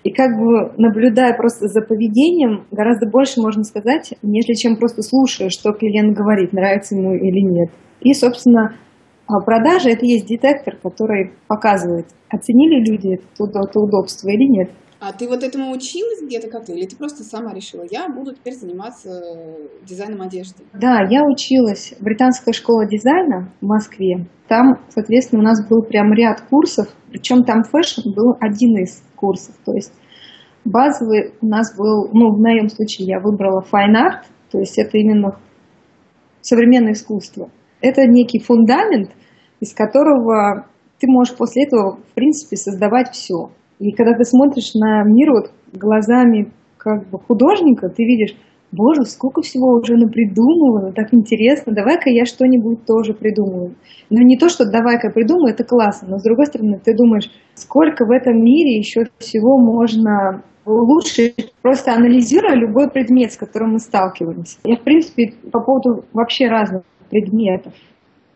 и 0.03 0.12
как 0.12 0.38
бы 0.38 0.74
наблюдая 0.77 1.33
просто 1.36 1.67
за 1.67 1.81
поведением, 1.81 2.65
гораздо 2.72 3.10
больше 3.10 3.41
можно 3.41 3.63
сказать, 3.63 4.13
нежели 4.22 4.53
чем 4.53 4.75
просто 4.75 5.01
слушая, 5.01 5.50
что 5.50 5.72
клиент 5.72 6.15
говорит, 6.15 6.51
нравится 6.51 6.95
ему 6.95 7.13
или 7.13 7.39
нет. 7.39 7.69
И, 8.01 8.13
собственно, 8.13 8.75
а 9.27 9.39
продажа– 9.39 9.89
это 9.91 10.05
есть 10.05 10.27
детектор, 10.27 10.75
который 10.83 11.31
показывает, 11.48 12.07
оценили 12.29 12.86
люди 12.86 13.15
это, 13.15 13.60
это 13.60 13.79
удобство 13.79 14.27
или 14.29 14.48
нет. 14.50 14.69
А 15.05 15.12
ты 15.12 15.27
вот 15.27 15.43
этому 15.43 15.69
училась 15.72 16.22
где-то 16.24 16.50
как-то, 16.50 16.72
или 16.72 16.86
ты 16.86 16.95
просто 16.95 17.24
сама 17.24 17.53
решила, 17.53 17.83
я 17.91 18.07
буду 18.07 18.33
теперь 18.33 18.53
заниматься 18.53 19.10
дизайном 19.86 20.22
одежды? 20.22 20.63
Да, 20.72 21.01
я 21.10 21.25
училась 21.25 21.93
в 22.00 22.01
британской 22.01 22.53
школе 22.53 22.88
дизайна 22.88 23.51
в 23.60 23.65
Москве. 23.65 24.27
Там, 24.48 24.75
соответственно, 24.88 25.41
у 25.41 25.43
нас 25.43 25.67
был 25.67 25.81
прям 25.81 26.13
ряд 26.13 26.39
курсов, 26.50 26.88
причем 27.10 27.43
там 27.43 27.63
fashion 27.63 28.13
был 28.15 28.38
один 28.39 28.77
из 28.77 29.03
курсов. 29.17 29.55
То 29.65 29.74
есть 29.74 29.91
базовый 30.63 31.33
у 31.41 31.48
нас 31.48 31.75
был, 31.77 32.07
ну, 32.13 32.33
в 32.33 32.39
моем 32.39 32.69
случае 32.69 33.07
я 33.07 33.19
выбрала 33.19 33.62
fine 33.62 33.95
art, 33.95 34.24
то 34.51 34.60
есть 34.60 34.77
это 34.77 34.98
именно 34.98 35.38
современное 36.39 36.93
искусство. 36.93 37.50
Это 37.81 38.05
некий 38.07 38.39
фундамент, 38.39 39.12
из 39.60 39.74
которого 39.74 40.65
ты 40.98 41.07
можешь 41.07 41.36
после 41.36 41.65
этого, 41.65 41.98
в 41.98 42.13
принципе, 42.13 42.55
создавать 42.55 43.10
все. 43.12 43.51
И 43.83 43.91
когда 43.91 44.13
ты 44.13 44.23
смотришь 44.23 44.73
на 44.75 45.03
мир 45.03 45.31
вот 45.31 45.51
глазами 45.73 46.53
как 46.77 47.09
бы 47.09 47.19
художника, 47.19 47.89
ты 47.89 48.05
видишь, 48.05 48.33
боже, 48.71 49.03
сколько 49.03 49.41
всего 49.41 49.73
уже 49.73 49.97
напридумывала, 49.97 50.93
так 50.93 51.13
интересно, 51.13 51.73
давай-ка 51.73 52.09
я 52.09 52.23
что-нибудь 52.23 52.85
тоже 52.85 53.13
придумаю. 53.13 53.75
Но 54.09 54.21
не 54.21 54.37
то, 54.37 54.47
что 54.47 54.63
давай-ка 54.63 55.09
придумаю, 55.09 55.53
это 55.53 55.65
классно, 55.65 56.11
но 56.11 56.17
с 56.17 56.23
другой 56.23 56.45
стороны, 56.45 56.79
ты 56.81 56.95
думаешь, 56.95 57.29
сколько 57.55 58.05
в 58.05 58.11
этом 58.11 58.41
мире 58.41 58.77
еще 58.77 59.03
всего 59.17 59.57
можно 59.57 60.43
улучшить, 60.65 61.51
просто 61.61 61.93
анализируя 61.93 62.55
любой 62.55 62.89
предмет, 62.89 63.33
с 63.33 63.37
которым 63.37 63.73
мы 63.73 63.79
сталкиваемся. 63.79 64.59
Я, 64.63 64.77
в 64.77 64.83
принципе, 64.83 65.33
по 65.51 65.59
поводу 65.59 66.05
вообще 66.13 66.47
разных 66.47 66.83
предметов, 67.09 67.73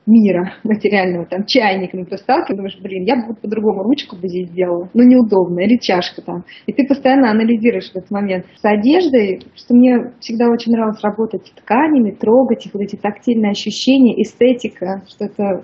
мира 0.07 0.53
материального, 0.63 1.25
там, 1.25 1.45
чайник, 1.45 1.93
ну, 1.93 2.05
ты 2.05 2.17
думаешь, 2.55 2.79
блин, 2.81 3.03
я 3.03 3.17
бы 3.17 3.27
вот 3.27 3.41
по-другому 3.41 3.83
ручку 3.83 4.15
бы 4.15 4.27
здесь 4.27 4.47
сделала, 4.47 4.89
ну, 4.93 5.03
неудобно, 5.03 5.59
или 5.59 5.77
чашка 5.77 6.21
там. 6.21 6.45
И 6.65 6.73
ты 6.73 6.87
постоянно 6.87 7.29
анализируешь 7.29 7.91
этот 7.93 8.09
момент. 8.09 8.45
С 8.55 8.65
одеждой, 8.65 9.41
что 9.55 9.75
мне 9.75 10.13
всегда 10.19 10.49
очень 10.49 10.71
нравилось 10.71 11.03
работать 11.03 11.45
с 11.45 11.51
тканями, 11.51 12.11
трогать 12.11 12.65
их, 12.65 12.73
вот 12.73 12.81
эти 12.81 12.95
тактильные 12.95 13.51
ощущения, 13.51 14.19
эстетика, 14.21 15.03
что 15.07 15.25
это 15.25 15.63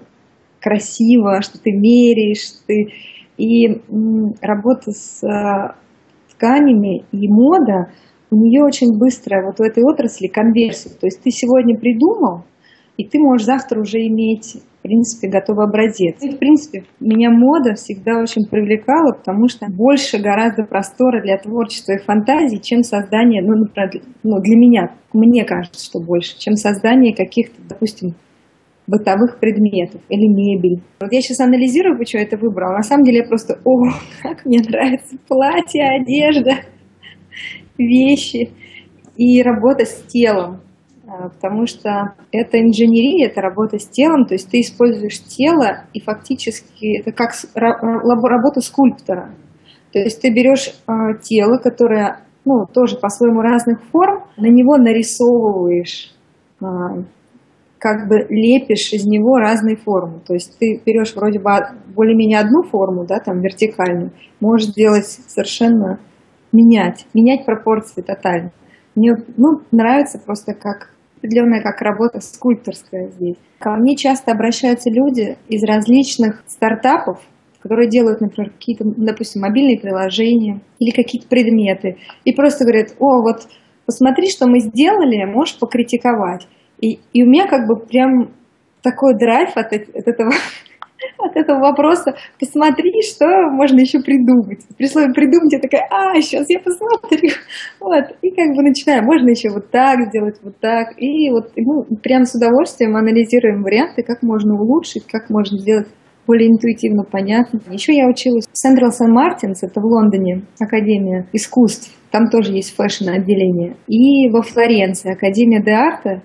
красиво, 0.60 1.42
что 1.42 1.60
ты 1.62 1.72
меряешь, 1.72 2.64
ты... 2.68 2.88
И 3.36 3.66
м, 3.66 4.36
работа 4.42 4.92
с 4.92 5.24
э, 5.24 5.74
тканями 6.36 7.04
и 7.12 7.28
мода, 7.28 7.92
у 8.30 8.36
нее 8.36 8.64
очень 8.64 8.98
быстрая 8.98 9.44
вот 9.44 9.58
в 9.58 9.62
этой 9.62 9.84
отрасли 9.84 10.28
конверсия. 10.28 10.90
То 10.90 11.08
есть 11.08 11.24
ты 11.24 11.32
сегодня 11.32 11.76
придумал, 11.78 12.44
и 12.98 13.08
ты 13.08 13.20
можешь 13.20 13.46
завтра 13.46 13.80
уже 13.80 13.98
иметь, 14.08 14.58
в 14.80 14.82
принципе, 14.84 15.28
готовый 15.28 15.66
образец. 15.66 16.18
И, 16.22 16.30
в 16.30 16.38
принципе, 16.38 16.84
меня 17.00 17.32
мода 17.32 17.74
всегда 17.74 18.20
очень 18.20 18.48
привлекала, 18.48 19.14
потому 19.14 19.48
что 19.48 19.66
больше 19.70 20.20
гораздо 20.22 20.64
простора 20.64 21.22
для 21.22 21.38
творчества 21.38 21.94
и 21.94 22.04
фантазии, 22.04 22.58
чем 22.58 22.84
создание, 22.84 23.42
ну, 23.42 23.56
например, 23.56 23.90
ну, 24.24 24.40
для 24.42 24.56
меня, 24.56 24.96
мне 25.12 25.44
кажется, 25.44 25.84
что 25.84 26.00
больше, 26.00 26.38
чем 26.38 26.56
создание 26.56 27.16
каких-то, 27.16 27.62
допустим, 27.68 28.14
бытовых 28.86 29.40
предметов 29.40 30.02
или 30.10 30.28
мебель. 30.28 30.82
Вот 31.00 31.12
я 31.12 31.22
сейчас 31.22 31.40
анализирую, 31.40 31.98
почему 31.98 32.22
я 32.22 32.28
это 32.28 32.38
выбрала. 32.38 32.78
На 32.78 32.84
самом 32.84 33.06
деле 33.06 33.20
я 33.20 33.28
просто, 33.28 33.60
о, 33.64 33.86
как 34.22 34.46
мне 34.46 34.60
нравится 34.60 35.18
платье, 35.28 35.84
одежда, 35.84 36.58
вещи 37.78 38.50
и 39.16 39.42
работа 39.42 39.86
с 39.86 40.04
телом. 40.08 40.63
А, 41.14 41.30
потому 41.30 41.68
что 41.68 42.16
это 42.32 42.60
инженерия, 42.60 43.28
это 43.28 43.42
работа 43.42 43.78
с 43.78 43.88
телом, 43.88 44.26
то 44.26 44.34
есть 44.34 44.50
ты 44.50 44.62
используешь 44.62 45.20
тело, 45.24 45.86
и 45.94 46.02
фактически 46.02 47.00
это 47.00 47.12
как 47.12 47.32
работа 47.54 48.62
скульптора. 48.62 49.36
То 49.92 50.00
есть 50.00 50.22
ты 50.22 50.34
берешь 50.34 50.74
а, 50.88 51.14
тело, 51.22 51.58
которое 51.58 52.22
ну, 52.46 52.66
тоже 52.66 52.98
по-своему 52.98 53.42
разных 53.42 53.82
форм, 53.92 54.24
на 54.38 54.48
него 54.48 54.76
нарисовываешь, 54.76 56.14
как 56.60 58.10
бы 58.10 58.26
лепишь 58.30 58.92
из 58.92 59.06
него 59.06 59.38
разные 59.38 59.78
формы. 59.78 60.20
То 60.28 60.34
есть 60.34 60.58
ты 60.60 60.82
берешь 60.86 61.16
вроде 61.16 61.40
бы 61.40 61.52
более-менее 61.96 62.40
одну 62.40 62.64
форму, 62.64 63.06
да, 63.06 63.20
там 63.20 63.40
вертикальную, 63.40 64.12
можешь 64.42 64.70
сделать 64.70 65.06
совершенно 65.06 66.00
менять, 66.52 67.06
менять 67.14 67.46
пропорции 67.46 68.02
тотально. 68.02 68.52
Мне 68.96 69.16
ну, 69.38 69.62
нравится 69.72 70.20
просто 70.20 70.54
как 70.54 70.93
определенная 71.24 71.62
как 71.62 71.82
работа 71.82 72.20
скульпторская 72.20 73.10
здесь. 73.12 73.38
Ко 73.60 73.72
мне 73.76 73.96
часто 73.96 74.34
обращаются 74.34 74.90
люди 74.90 75.38
из 75.48 75.64
различных 75.64 76.44
стартапов, 76.48 77.22
которые 77.62 77.90
делают, 77.90 78.20
например, 78.20 78.52
какие-то, 78.52 78.84
допустим, 78.86 79.42
мобильные 79.42 79.80
приложения 79.80 80.60
или 80.80 80.92
какие-то 80.92 81.30
предметы, 81.30 81.96
и 82.26 82.34
просто 82.34 82.66
говорят, 82.66 82.90
о, 83.00 83.22
вот 83.22 83.48
посмотри, 83.86 84.30
что 84.30 84.48
мы 84.48 84.60
сделали, 84.60 85.24
можешь 85.24 85.58
покритиковать. 85.58 86.46
И, 86.82 87.00
и 87.14 87.24
у 87.24 87.30
меня 87.30 87.48
как 87.48 87.68
бы 87.68 87.78
прям 87.78 88.34
такой 88.82 89.18
драйв 89.18 89.56
от, 89.56 89.72
от 89.72 90.08
этого 90.08 90.32
от 91.18 91.36
этого 91.36 91.60
вопроса, 91.60 92.16
посмотри, 92.40 93.02
что 93.02 93.26
можно 93.52 93.80
еще 93.80 94.00
придумать. 94.00 94.62
При 94.78 94.88
слове 94.88 95.14
придумать 95.14 95.54
я 95.54 95.60
такая, 95.60 95.88
а, 95.90 96.20
сейчас 96.22 96.50
я 96.50 96.60
посмотрю. 96.60 97.30
Вот, 97.80 98.06
и 98.22 98.30
как 98.32 98.56
бы 98.56 98.64
начинаю, 98.64 99.04
можно 99.04 99.30
еще 99.30 99.50
вот 99.50 99.70
так 99.70 100.08
сделать, 100.10 100.38
вот 100.44 100.58
так. 100.60 100.94
И 100.98 101.30
вот 101.30 101.52
ну, 101.56 101.84
прям 102.02 102.24
с 102.26 102.36
удовольствием 102.36 102.96
анализируем 102.96 103.62
варианты, 103.62 104.04
как 104.04 104.24
можно 104.24 104.54
улучшить, 104.54 105.06
как 105.06 105.30
можно 105.30 105.58
сделать 105.58 105.88
более 106.26 106.50
интуитивно 106.50 107.04
понятно. 107.04 107.60
Еще 107.70 107.94
я 107.96 108.08
училась 108.08 108.46
в 108.48 108.54
Central 108.54 108.90
St. 108.90 109.12
Martins, 109.12 109.58
это 109.62 109.82
в 109.82 109.86
Лондоне, 109.86 110.44
Академия 110.60 111.28
искусств. 111.34 111.94
Там 112.12 112.30
тоже 112.30 112.54
есть 112.54 112.76
фэшн-отделение. 112.76 113.76
И 113.88 114.30
во 114.30 114.42
Флоренции, 114.42 115.12
Академия 115.12 115.62
де 115.62 115.72
Арта, 115.72 116.22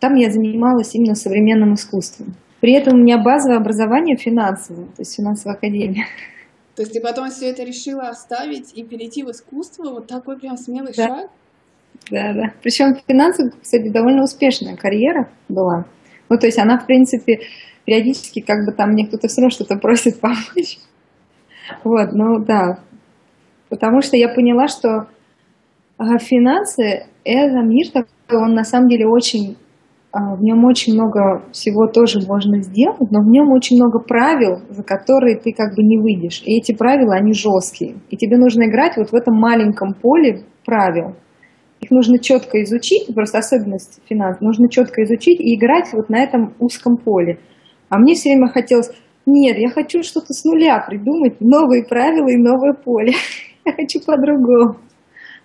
там 0.00 0.14
я 0.14 0.30
занималась 0.30 0.94
именно 0.94 1.14
современным 1.14 1.74
искусством. 1.74 2.34
При 2.62 2.74
этом 2.74 2.94
у 2.94 3.02
меня 3.02 3.18
базовое 3.18 3.56
образование 3.56 4.16
финансовое, 4.16 4.84
то 4.84 5.00
есть 5.00 5.16
финансовая 5.16 5.56
академия. 5.56 6.06
То 6.76 6.82
есть 6.82 6.92
ты 6.92 7.00
потом 7.00 7.28
все 7.28 7.50
это 7.50 7.64
решила 7.64 8.08
оставить 8.08 8.72
и 8.78 8.84
перейти 8.84 9.24
в 9.24 9.30
искусство? 9.32 9.90
Вот 9.90 10.06
такой 10.06 10.38
прям 10.38 10.56
смелый 10.56 10.94
да. 10.96 11.08
шаг? 11.08 11.30
Да, 12.08 12.32
да. 12.32 12.52
Причем 12.62 12.94
финансовая, 13.04 13.52
кстати, 13.60 13.88
довольно 13.88 14.22
успешная 14.22 14.76
карьера 14.76 15.28
была. 15.48 15.86
Ну, 16.28 16.38
то 16.38 16.46
есть 16.46 16.58
она, 16.60 16.78
в 16.78 16.86
принципе, 16.86 17.40
периодически 17.84 18.40
как 18.40 18.64
бы 18.64 18.70
там 18.70 18.90
мне 18.90 19.08
кто-то 19.08 19.26
все 19.26 19.40
равно 19.40 19.50
что-то 19.50 19.76
просит 19.76 20.20
помочь. 20.20 20.78
Вот, 21.82 22.12
ну 22.12 22.38
да. 22.44 22.78
Потому 23.70 24.02
что 24.02 24.16
я 24.16 24.28
поняла, 24.28 24.68
что 24.68 25.08
финансы– 26.20 27.06
это 27.24 27.60
мир 27.62 27.90
такой, 27.90 28.38
он 28.38 28.54
на 28.54 28.62
самом 28.62 28.88
деле 28.88 29.08
очень 29.08 29.56
а, 29.56 29.61
в 30.12 30.42
нем 30.42 30.64
очень 30.64 30.92
много 30.92 31.42
всего 31.52 31.86
тоже 31.86 32.20
можно 32.26 32.60
сделать, 32.62 33.10
но 33.10 33.20
в 33.20 33.28
нем 33.28 33.50
очень 33.50 33.76
много 33.76 33.98
правил, 33.98 34.60
за 34.68 34.82
которые 34.82 35.38
ты 35.38 35.52
как 35.52 35.74
бы 35.74 35.82
не 35.82 35.96
выйдешь. 35.96 36.42
И 36.44 36.58
эти 36.58 36.74
правила, 36.74 37.14
они 37.14 37.32
жесткие. 37.32 37.94
И 38.10 38.16
тебе 38.16 38.36
нужно 38.36 38.64
играть 38.64 38.96
вот 38.98 39.10
в 39.10 39.14
этом 39.14 39.34
маленьком 39.34 39.94
поле 39.94 40.44
правил. 40.66 41.14
Их 41.80 41.90
нужно 41.90 42.18
четко 42.18 42.62
изучить, 42.62 43.12
просто 43.14 43.38
особенность 43.38 44.00
финансов, 44.08 44.42
нужно 44.42 44.68
четко 44.68 45.02
изучить 45.02 45.40
и 45.40 45.56
играть 45.56 45.88
вот 45.92 46.10
на 46.10 46.22
этом 46.22 46.52
узком 46.60 46.96
поле. 46.96 47.38
А 47.88 47.98
мне 47.98 48.14
все 48.14 48.30
время 48.30 48.48
хотелось, 48.48 48.90
нет, 49.26 49.56
я 49.58 49.70
хочу 49.70 50.02
что-то 50.02 50.32
с 50.32 50.44
нуля 50.44 50.84
придумать, 50.86 51.40
новые 51.40 51.84
правила 51.84 52.28
и 52.28 52.36
новое 52.36 52.74
поле. 52.74 53.12
Я 53.64 53.72
хочу 53.74 54.00
по-другому. 54.04 54.76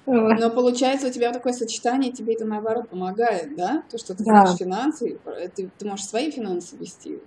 Но 0.07 0.49
получается, 0.49 1.07
у 1.07 1.11
тебя 1.11 1.33
такое 1.33 1.53
сочетание, 1.53 2.13
тебе 2.13 2.33
это 2.33 2.45
наоборот 2.45 2.89
помогает, 2.89 3.55
да? 3.57 3.83
То, 3.91 3.97
что 3.97 4.15
ты 4.15 4.23
да. 4.23 4.45
знаешь 4.45 4.57
финансы, 4.57 5.19
ты, 5.55 5.69
ты 5.77 5.85
можешь 5.85 6.05
свои 6.05 6.31
финансы 6.31 6.77
вести, 6.77 7.19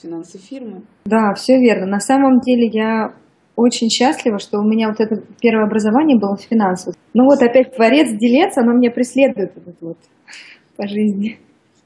финансы 0.00 0.38
фирмы. 0.38 0.82
Да, 1.06 1.32
все 1.34 1.58
верно. 1.58 1.86
На 1.86 2.00
самом 2.00 2.40
деле 2.40 2.68
я 2.68 3.14
очень 3.56 3.88
счастлива, 3.88 4.38
что 4.38 4.58
у 4.58 4.64
меня 4.64 4.88
вот 4.88 5.00
это 5.00 5.22
первое 5.40 5.64
образование 5.64 6.18
было 6.18 6.36
в 6.36 6.42
финансах. 6.42 6.94
Ну 7.14 7.24
вот 7.24 7.42
опять 7.42 7.74
творец, 7.74 8.10
делец, 8.10 8.56
оно 8.56 8.72
меня 8.72 8.90
преследует 8.90 9.52
вот, 9.54 9.74
вот 9.80 9.98
по 10.76 10.86
жизни. 10.86 11.38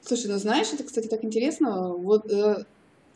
Слушай, 0.03 0.33
ну 0.33 0.37
знаешь, 0.37 0.67
это, 0.73 0.85
кстати, 0.85 1.07
так 1.07 1.25
интересно. 1.25 1.95
Вот 1.95 2.31
э, 2.31 2.65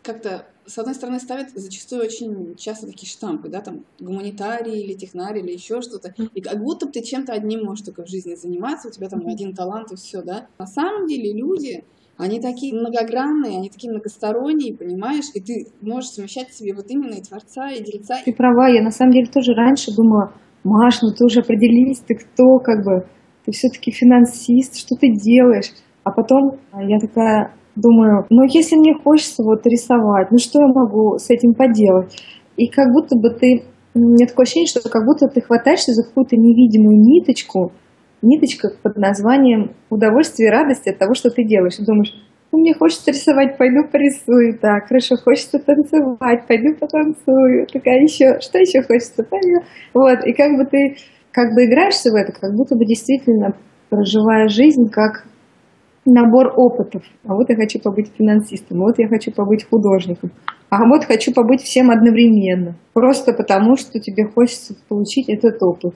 как-то, 0.03 0.47
с 0.69 0.79
одной 0.79 0.95
стороны, 0.95 1.19
ставят 1.19 1.51
зачастую 1.55 2.03
очень 2.03 2.55
часто 2.57 2.87
такие 2.87 3.09
штампы, 3.09 3.49
да, 3.49 3.61
там, 3.61 3.85
гуманитарий 3.99 4.81
или 4.83 4.95
технарий 4.95 5.41
или 5.41 5.53
еще 5.53 5.81
что-то. 5.81 6.15
И 6.35 6.41
как 6.41 6.59
будто 6.63 6.87
бы 6.87 6.93
ты 6.93 7.03
чем-то 7.03 7.33
одним 7.33 7.65
можешь 7.65 7.85
только 7.85 8.05
в 8.05 8.09
жизни 8.09 8.35
заниматься, 8.35 8.89
у 8.89 8.91
тебя 8.91 9.09
там 9.09 9.27
один 9.27 9.55
талант 9.55 9.93
и 9.93 9.97
все, 9.97 10.23
да. 10.23 10.47
На 10.59 10.67
самом 10.67 11.07
деле 11.07 11.33
люди, 11.33 11.85
они 12.19 12.41
такие 12.41 12.75
многогранные, 12.75 13.57
они 13.59 13.71
такие 13.71 13.91
многосторонние, 13.91 14.77
понимаешь? 14.77 15.27
И 15.35 15.41
ты 15.41 15.67
можешь 15.81 16.11
совмещать 16.11 16.51
в 16.51 16.55
себе 16.55 16.75
вот 16.75 16.87
именно 16.89 17.15
и 17.15 17.23
творца, 17.23 17.71
и 17.71 17.83
дельца. 17.83 18.17
Ты 18.25 18.33
права, 18.33 18.69
я 18.69 18.83
на 18.83 18.91
самом 18.91 19.13
деле 19.13 19.27
тоже 19.27 19.55
раньше 19.55 19.95
думала, 19.95 20.35
Маш, 20.65 21.01
ну 21.01 21.13
ты 21.17 21.25
уже 21.25 21.41
определились, 21.41 22.01
ты 22.01 22.15
кто, 22.15 22.59
как 22.59 22.85
бы, 22.85 23.09
ты 23.45 23.53
все-таки 23.53 23.91
финансист, 23.91 24.77
что 24.77 24.97
ты 24.97 25.09
делаешь? 25.13 25.71
А 26.05 26.11
потом 26.11 26.59
я 26.75 26.99
такая, 26.99 27.55
думаю, 27.81 28.27
ну 28.31 28.43
если 28.45 28.77
мне 28.77 28.95
хочется 28.95 29.43
вот 29.43 29.67
рисовать, 29.67 30.31
ну 30.31 30.39
что 30.39 30.61
я 30.61 30.69
могу 30.69 31.19
с 31.19 31.31
этим 31.31 31.55
поделать? 31.55 32.15
И 32.57 32.69
как 32.69 32.93
будто 32.93 33.17
бы 33.17 33.31
ты, 33.31 33.65
у 33.95 34.01
меня 34.01 34.27
такое 34.27 34.45
ощущение, 34.45 34.69
что 34.69 34.81
как 34.89 35.05
будто 35.05 35.29
ты 35.29 35.41
хватаешься 35.41 35.93
за 35.93 36.05
какую-то 36.05 36.37
невидимую 36.37 36.99
ниточку, 36.99 37.73
ниточка 38.23 38.71
под 38.83 38.97
названием 38.97 39.73
удовольствие 39.91 40.49
и 40.49 40.53
радость 40.53 40.89
от 40.89 40.99
того, 40.99 41.15
что 41.15 41.31
ты 41.31 41.45
делаешь. 41.45 41.79
И 41.79 41.85
думаешь, 41.85 42.15
ну, 42.51 42.59
мне 42.59 42.75
хочется 42.75 43.11
рисовать, 43.11 43.59
пойду 43.59 43.87
порисую. 43.91 44.59
Так, 44.59 44.89
хорошо, 44.89 45.17
хочется 45.17 45.59
танцевать, 45.59 46.47
пойду 46.49 46.75
потанцую. 46.81 47.67
Такая 47.73 48.01
еще, 48.03 48.41
что 48.41 48.59
еще 48.59 48.83
хочется, 48.83 49.23
пойду. 49.23 49.63
Вот, 49.95 50.25
и 50.25 50.33
как 50.33 50.57
бы 50.57 50.65
ты 50.65 50.97
как 51.31 51.55
бы 51.55 51.67
играешься 51.67 52.11
в 52.11 52.15
это, 52.15 52.33
как 52.33 52.55
будто 52.55 52.75
бы 52.75 52.85
действительно 52.85 53.55
проживая 53.91 54.49
жизнь 54.49 54.89
как 54.91 55.27
набор 56.13 56.53
опытов. 56.57 57.03
А 57.25 57.35
вот 57.35 57.49
я 57.49 57.57
хочу 57.57 57.79
побыть 57.81 58.13
финансистом, 58.17 58.79
вот 58.79 58.99
я 58.99 59.09
хочу 59.09 59.31
побыть 59.33 59.69
художником, 59.69 60.31
а 60.71 60.87
вот 60.89 61.05
хочу 61.05 61.33
побыть 61.33 61.63
всем 61.63 61.91
одновременно. 61.91 62.77
Просто 62.93 63.33
потому, 63.33 63.77
что 63.77 64.01
тебе 64.01 64.27
хочется 64.27 64.75
получить 64.89 65.29
этот 65.29 65.63
опыт. 65.63 65.95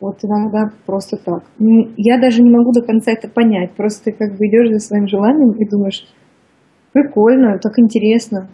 Вот 0.00 0.16
иногда 0.22 0.70
просто 0.86 1.18
так. 1.18 1.42
Я 1.58 2.18
даже 2.18 2.42
не 2.42 2.50
могу 2.50 2.72
до 2.72 2.80
конца 2.80 3.12
это 3.12 3.28
понять. 3.28 3.72
Просто 3.76 4.04
ты 4.04 4.12
как 4.12 4.38
бы 4.38 4.46
идешь 4.46 4.70
за 4.72 4.78
своим 4.78 5.06
желанием 5.06 5.52
и 5.52 5.68
думаешь, 5.68 6.06
прикольно, 6.92 7.58
так 7.58 7.78
интересно. 7.78 8.48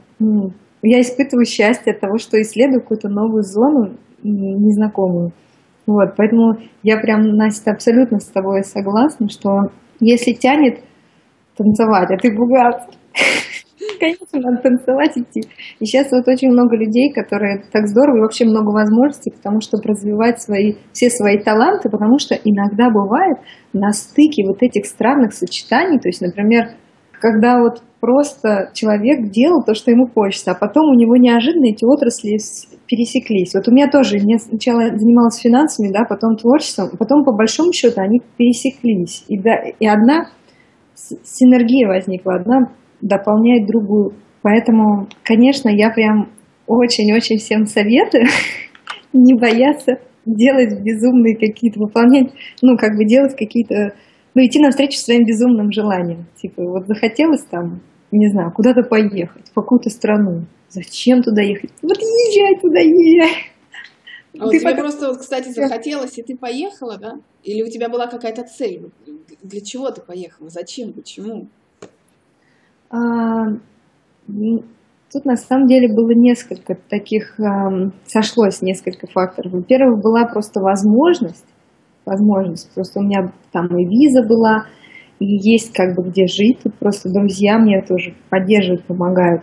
Я 0.83 1.01
испытываю 1.01 1.45
счастье 1.45 1.93
от 1.93 2.01
того, 2.01 2.19
что 2.19 2.41
исследую 2.41 2.81
какую-то 2.81 3.09
новую 3.09 3.43
зону 3.43 3.97
незнакомую. 4.25 5.33
Вот, 5.87 6.17
поэтому 6.17 6.55
я 6.83 6.99
прям, 6.99 7.23
Настя, 7.37 7.71
абсолютно 7.71 8.19
с 8.19 8.27
тобой 8.27 8.65
согласна, 8.65 9.29
что 9.29 9.71
если 10.01 10.33
тянет 10.33 10.81
танцевать, 11.57 12.11
а 12.11 12.17
ты 12.17 12.35
бухгалтер, 12.35 12.95
конечно, 14.01 14.41
надо 14.41 14.63
танцевать 14.63 15.17
идти. 15.17 15.49
И 15.81 15.87
сейчас 15.87 16.11
вот 16.13 16.29
очень 16.29 16.51
много 16.51 16.77
людей, 16.77 17.13
которые 17.13 17.65
так 17.73 17.87
здорово, 17.87 18.19
и 18.19 18.21
вообще 18.21 18.45
много 18.45 18.71
возможностей 18.71 19.31
к 19.31 19.41
тому, 19.41 19.61
чтобы 19.61 19.85
развивать 19.85 20.41
свои, 20.41 20.75
все 20.93 21.11
свои 21.11 21.39
таланты, 21.39 21.89
потому 21.89 22.19
что 22.19 22.35
иногда 22.35 22.91
бывает 22.91 23.39
на 23.73 23.93
стыке 23.93 24.45
вот 24.47 24.63
этих 24.63 24.87
странных 24.87 25.33
сочетаний, 25.33 25.99
то 25.99 26.09
есть, 26.09 26.21
например, 26.21 26.71
когда 27.21 27.61
вот 27.61 27.83
просто 28.01 28.71
человек 28.75 29.31
делал 29.31 29.63
то, 29.65 29.75
что 29.75 29.91
ему 29.91 30.07
хочется, 30.07 30.53
а 30.53 30.55
потом 30.55 30.91
у 30.91 30.95
него 30.95 31.17
неожиданно 31.17 31.67
эти 31.67 31.85
отрасли 31.85 32.39
пересеклись. 32.87 33.55
Вот 33.55 33.69
у 33.69 33.73
меня 33.73 33.89
тоже, 33.91 34.19
я 34.19 34.39
сначала 34.39 34.97
занималась 34.97 35.39
финансами, 35.39 35.93
да, 35.93 36.05
потом 36.09 36.37
творчеством, 36.37 36.91
потом 36.99 37.25
по 37.25 37.33
большому 37.33 37.73
счету 37.73 38.01
они 38.01 38.21
пересеклись. 38.37 39.25
И, 39.29 39.39
да, 39.39 39.57
и 39.79 39.87
одна 39.87 40.29
синергия 40.95 41.89
возникла, 41.89 42.37
одна 42.37 42.71
дополняет 43.01 43.67
другую. 43.67 44.15
Поэтому, 44.43 45.09
конечно, 45.25 45.69
я 45.69 45.91
прям 45.91 46.31
очень-очень 46.67 47.39
всем 47.39 47.67
советую 47.67 48.27
не 49.13 49.35
бояться 49.35 49.99
делать 50.27 50.81
безумные 50.83 51.37
какие-то, 51.37 51.81
выполнять, 51.81 52.33
ну, 52.61 52.77
как 52.77 52.97
бы 52.97 53.05
делать 53.05 53.37
какие-то, 53.37 53.95
ну, 54.37 54.43
идти 54.45 54.61
навстречу 54.61 54.99
своим 54.99 55.25
безумным 55.25 55.73
желаниям. 55.73 56.27
Типа, 56.37 56.63
вот 56.63 56.87
захотелось 56.87 57.43
там, 57.45 57.81
не 58.13 58.29
знаю, 58.29 58.53
куда-то 58.55 58.83
поехать, 58.83 59.49
в 59.49 59.55
какую-то 59.55 59.89
страну. 59.89 60.45
Зачем 60.69 61.23
туда 61.23 61.41
ехать? 61.41 61.71
Вот 61.81 61.97
езжай 61.97 62.61
туда, 62.61 62.81
езжай. 62.81 63.33
А 64.39 64.45
вот 64.45 64.51
тебе 64.51 64.61
потом... 64.65 64.81
просто, 64.81 65.09
вот, 65.09 65.21
кстати, 65.21 65.49
захотелось, 65.49 66.19
и 66.19 66.23
ты 66.23 66.37
поехала, 66.37 66.99
да? 66.99 67.15
Или 67.45 67.63
у 67.63 67.71
тебя 67.71 67.89
была 67.89 68.09
какая-то 68.09 68.43
цель? 68.43 68.91
Для 69.43 69.61
чего 69.63 69.91
ты 69.91 70.03
поехала? 70.03 70.51
Зачем? 70.51 70.93
Почему? 70.93 71.49
А, 72.91 72.99
тут 74.27 75.25
на 75.25 75.37
самом 75.37 75.67
деле 75.67 75.89
было 75.89 76.11
несколько 76.15 76.75
таких, 76.91 77.41
сошлось 78.05 78.61
несколько 78.61 79.07
факторов. 79.07 79.53
Во-первых, 79.53 80.03
была 80.03 80.27
просто 80.27 80.61
возможность, 80.61 81.47
возможность, 82.07 82.73
просто 82.75 83.01
у 83.01 83.03
меня 83.03 83.33
там 83.53 83.67
и 83.77 83.85
виза 83.85 84.23
была, 84.23 84.67
и 85.19 85.27
есть 85.27 85.73
как 85.75 85.97
бы 85.97 86.09
где 86.09 86.27
жить, 86.27 86.61
тут 86.63 86.75
просто 86.79 87.11
друзья 87.13 87.59
мне 87.59 87.83
тоже 87.83 88.15
поддерживают, 88.31 88.85
помогают. 88.85 89.43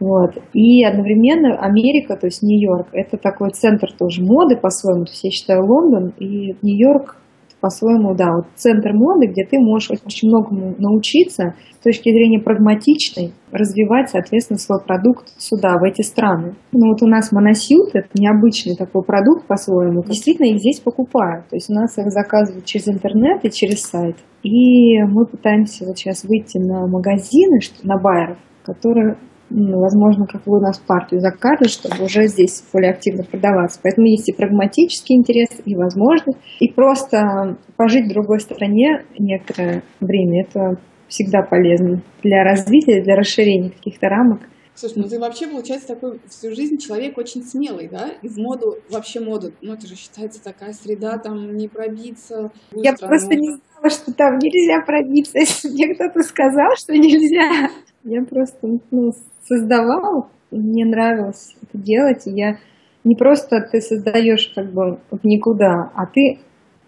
Вот. 0.00 0.38
И 0.54 0.82
одновременно 0.82 1.58
Америка, 1.58 2.16
то 2.16 2.26
есть 2.26 2.42
Нью-Йорк, 2.42 2.88
это 2.92 3.18
такой 3.18 3.50
центр 3.50 3.92
тоже 3.92 4.22
моды 4.22 4.56
по-своему. 4.56 5.04
То 5.04 5.10
есть 5.10 5.24
я 5.24 5.30
считаю 5.30 5.66
Лондон 5.66 6.14
и 6.18 6.56
Нью-Йорк 6.62 7.16
по-своему, 7.60 8.14
да, 8.14 8.26
вот 8.34 8.46
центр 8.54 8.92
моды, 8.92 9.26
где 9.26 9.44
ты 9.44 9.58
можешь 9.58 9.90
очень 9.90 10.28
многому 10.28 10.74
научиться 10.78 11.54
с 11.80 11.82
точки 11.82 12.10
зрения 12.10 12.40
прагматичной, 12.40 13.32
развивать, 13.52 14.10
соответственно, 14.10 14.58
свой 14.58 14.80
продукт 14.84 15.28
сюда, 15.38 15.76
в 15.78 15.84
эти 15.84 16.02
страны. 16.02 16.54
Ну 16.72 16.88
вот 16.88 17.02
у 17.02 17.06
нас 17.06 17.32
моносьют, 17.32 17.90
это 17.94 18.08
необычный 18.14 18.76
такой 18.76 19.02
продукт 19.02 19.46
по-своему. 19.46 20.02
Действительно, 20.02 20.46
их 20.46 20.58
здесь 20.58 20.80
покупают. 20.80 21.48
То 21.48 21.56
есть 21.56 21.70
у 21.70 21.74
нас 21.74 21.96
их 21.98 22.10
заказывают 22.10 22.64
через 22.64 22.88
интернет 22.88 23.44
и 23.44 23.50
через 23.50 23.82
сайт. 23.82 24.16
И 24.42 25.02
мы 25.02 25.26
пытаемся 25.26 25.84
вот 25.86 25.98
сейчас 25.98 26.24
выйти 26.24 26.58
на 26.58 26.86
магазины, 26.86 27.58
на 27.82 27.96
байеров, 27.96 28.38
которые 28.64 29.16
возможно, 29.50 30.26
как 30.26 30.46
вы 30.46 30.58
у 30.58 30.60
нас 30.60 30.78
партию 30.78 31.20
закажут, 31.20 31.70
чтобы 31.70 32.04
уже 32.04 32.26
здесь 32.26 32.62
более 32.72 32.92
активно 32.92 33.24
продаваться. 33.24 33.80
Поэтому 33.82 34.06
есть 34.06 34.28
и 34.28 34.32
прагматический 34.32 35.16
интерес, 35.16 35.48
и 35.64 35.74
возможность. 35.74 36.38
И 36.60 36.72
просто 36.72 37.58
пожить 37.76 38.06
в 38.06 38.12
другой 38.12 38.40
стране 38.40 39.04
некоторое 39.18 39.82
время, 40.00 40.44
это 40.44 40.80
всегда 41.08 41.42
полезно 41.42 42.02
для 42.22 42.44
развития, 42.44 43.02
для 43.02 43.16
расширения 43.16 43.70
каких-то 43.70 44.08
рамок. 44.08 44.40
Слушай, 44.74 44.98
ну 44.98 45.08
ты 45.08 45.18
вообще, 45.18 45.46
получается, 45.46 45.88
такой 45.88 46.20
всю 46.26 46.54
жизнь 46.54 46.78
человек 46.78 47.18
очень 47.18 47.42
смелый, 47.42 47.88
да? 47.88 48.08
И 48.22 48.28
в 48.28 48.38
моду, 48.38 48.76
вообще 48.88 49.20
моду, 49.20 49.52
ну 49.60 49.74
это 49.74 49.86
же 49.86 49.94
считается 49.94 50.42
такая 50.42 50.72
среда, 50.72 51.18
там 51.18 51.54
не 51.56 51.68
пробиться. 51.68 52.50
Я 52.72 52.94
просто 52.94 53.34
не 53.34 53.50
знала, 53.50 53.90
что 53.90 54.14
там 54.14 54.38
нельзя 54.38 54.80
пробиться. 54.86 55.32
Если 55.38 55.68
мне 55.68 55.94
кто-то 55.94 56.22
сказал, 56.22 56.70
что 56.76 56.94
нельзя, 56.94 57.68
я 58.04 58.22
просто 58.24 58.58
ну, 58.90 59.10
создавал, 59.42 60.28
мне 60.50 60.84
нравилось 60.84 61.54
это 61.62 61.82
делать, 61.82 62.26
и 62.26 62.32
я 62.32 62.56
не 63.04 63.14
просто 63.14 63.60
ты 63.70 63.80
создаешь 63.80 64.52
как 64.54 64.72
бы 64.72 64.98
в 65.10 65.24
никуда, 65.24 65.90
а 65.94 66.06
ты 66.06 66.38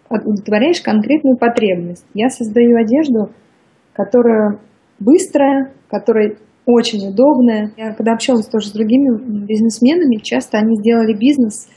удовлетворяешь 0.09 0.81
конкретную 0.81 1.37
потребность. 1.37 2.05
Я 2.13 2.29
создаю 2.29 2.77
одежду, 2.77 3.31
которая 3.93 4.59
быстрая, 4.99 5.73
которая 5.89 6.37
очень 6.65 7.09
удобная. 7.09 7.71
Я 7.77 7.93
когда 7.93 8.13
общалась 8.13 8.45
тоже 8.47 8.67
с 8.67 8.71
другими 8.71 9.45
бизнесменами, 9.45 10.21
часто 10.21 10.57
они 10.57 10.75
сделали 10.77 11.17
бизнес 11.17 11.69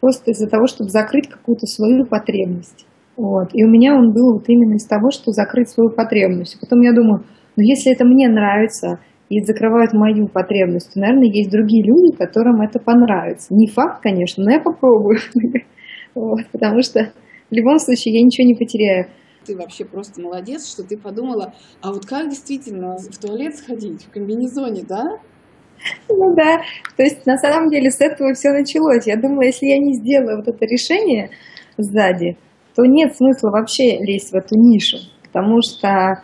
просто 0.00 0.30
из-за 0.30 0.48
того, 0.48 0.66
чтобы 0.66 0.90
закрыть 0.90 1.28
какую-то 1.28 1.66
свою 1.66 2.06
потребность. 2.06 2.86
Вот. 3.16 3.50
И 3.52 3.64
у 3.64 3.68
меня 3.68 3.94
он 3.94 4.12
был 4.12 4.34
вот 4.34 4.48
именно 4.48 4.74
из 4.74 4.86
того, 4.86 5.10
что 5.10 5.32
закрыть 5.32 5.68
свою 5.68 5.90
потребность. 5.90 6.56
И 6.56 6.58
потом 6.58 6.80
я 6.80 6.92
думаю, 6.92 7.24
ну 7.56 7.62
если 7.62 7.92
это 7.92 8.04
мне 8.04 8.28
нравится, 8.28 9.00
и 9.32 9.40
закрывают 9.40 9.94
мою 9.94 10.28
потребность, 10.28 10.92
то, 10.92 11.00
наверное, 11.00 11.28
есть 11.32 11.50
другие 11.50 11.82
люди, 11.82 12.14
которым 12.14 12.60
это 12.60 12.78
понравится. 12.78 13.54
Не 13.54 13.66
факт, 13.66 14.02
конечно, 14.02 14.44
но 14.44 14.50
я 14.50 14.60
попробую. 14.60 15.20
Потому 16.52 16.82
что 16.82 17.12
в 17.50 17.54
любом 17.54 17.78
случае 17.78 18.18
я 18.18 18.22
ничего 18.22 18.46
не 18.46 18.54
потеряю. 18.54 19.06
Ты 19.46 19.56
вообще 19.56 19.86
просто 19.86 20.20
молодец, 20.20 20.70
что 20.70 20.86
ты 20.86 20.98
подумала, 20.98 21.54
а 21.80 21.94
вот 21.94 22.04
как 22.04 22.28
действительно 22.28 22.96
в 22.98 23.18
туалет 23.18 23.56
сходить 23.56 24.04
в 24.04 24.10
комбинезоне, 24.10 24.82
да? 24.86 25.02
Ну 26.10 26.34
да, 26.36 26.58
то 26.96 27.02
есть 27.02 27.24
на 27.24 27.38
самом 27.38 27.70
деле 27.70 27.90
с 27.90 28.02
этого 28.02 28.34
все 28.34 28.50
началось. 28.50 29.06
Я 29.06 29.16
думала, 29.16 29.44
если 29.44 29.66
я 29.66 29.78
не 29.78 29.94
сделаю 29.94 30.36
вот 30.36 30.48
это 30.48 30.64
решение 30.66 31.30
сзади, 31.78 32.36
то 32.76 32.84
нет 32.84 33.16
смысла 33.16 33.50
вообще 33.50 33.96
лезть 33.98 34.30
в 34.30 34.34
эту 34.34 34.56
нишу, 34.56 34.98
потому 35.22 35.60
что 35.62 36.22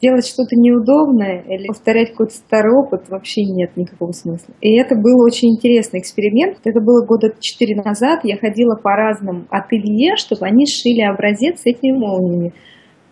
делать 0.00 0.26
что-то 0.26 0.56
неудобное 0.56 1.42
или 1.46 1.66
повторять 1.66 2.10
какой-то 2.10 2.34
старый 2.34 2.72
опыт 2.72 3.08
вообще 3.08 3.44
нет 3.44 3.76
никакого 3.76 4.12
смысла. 4.12 4.54
И 4.60 4.76
это 4.76 4.94
был 4.94 5.22
очень 5.24 5.50
интересный 5.50 6.00
эксперимент. 6.00 6.58
Это 6.64 6.80
было 6.80 7.04
года 7.04 7.34
четыре 7.38 7.76
назад. 7.76 8.20
Я 8.24 8.36
ходила 8.36 8.76
по 8.76 8.90
разным 8.92 9.46
ателье, 9.50 10.16
чтобы 10.16 10.46
они 10.46 10.66
сшили 10.66 11.02
образец 11.02 11.60
с 11.60 11.66
этими 11.66 11.92
молниями. 11.92 12.52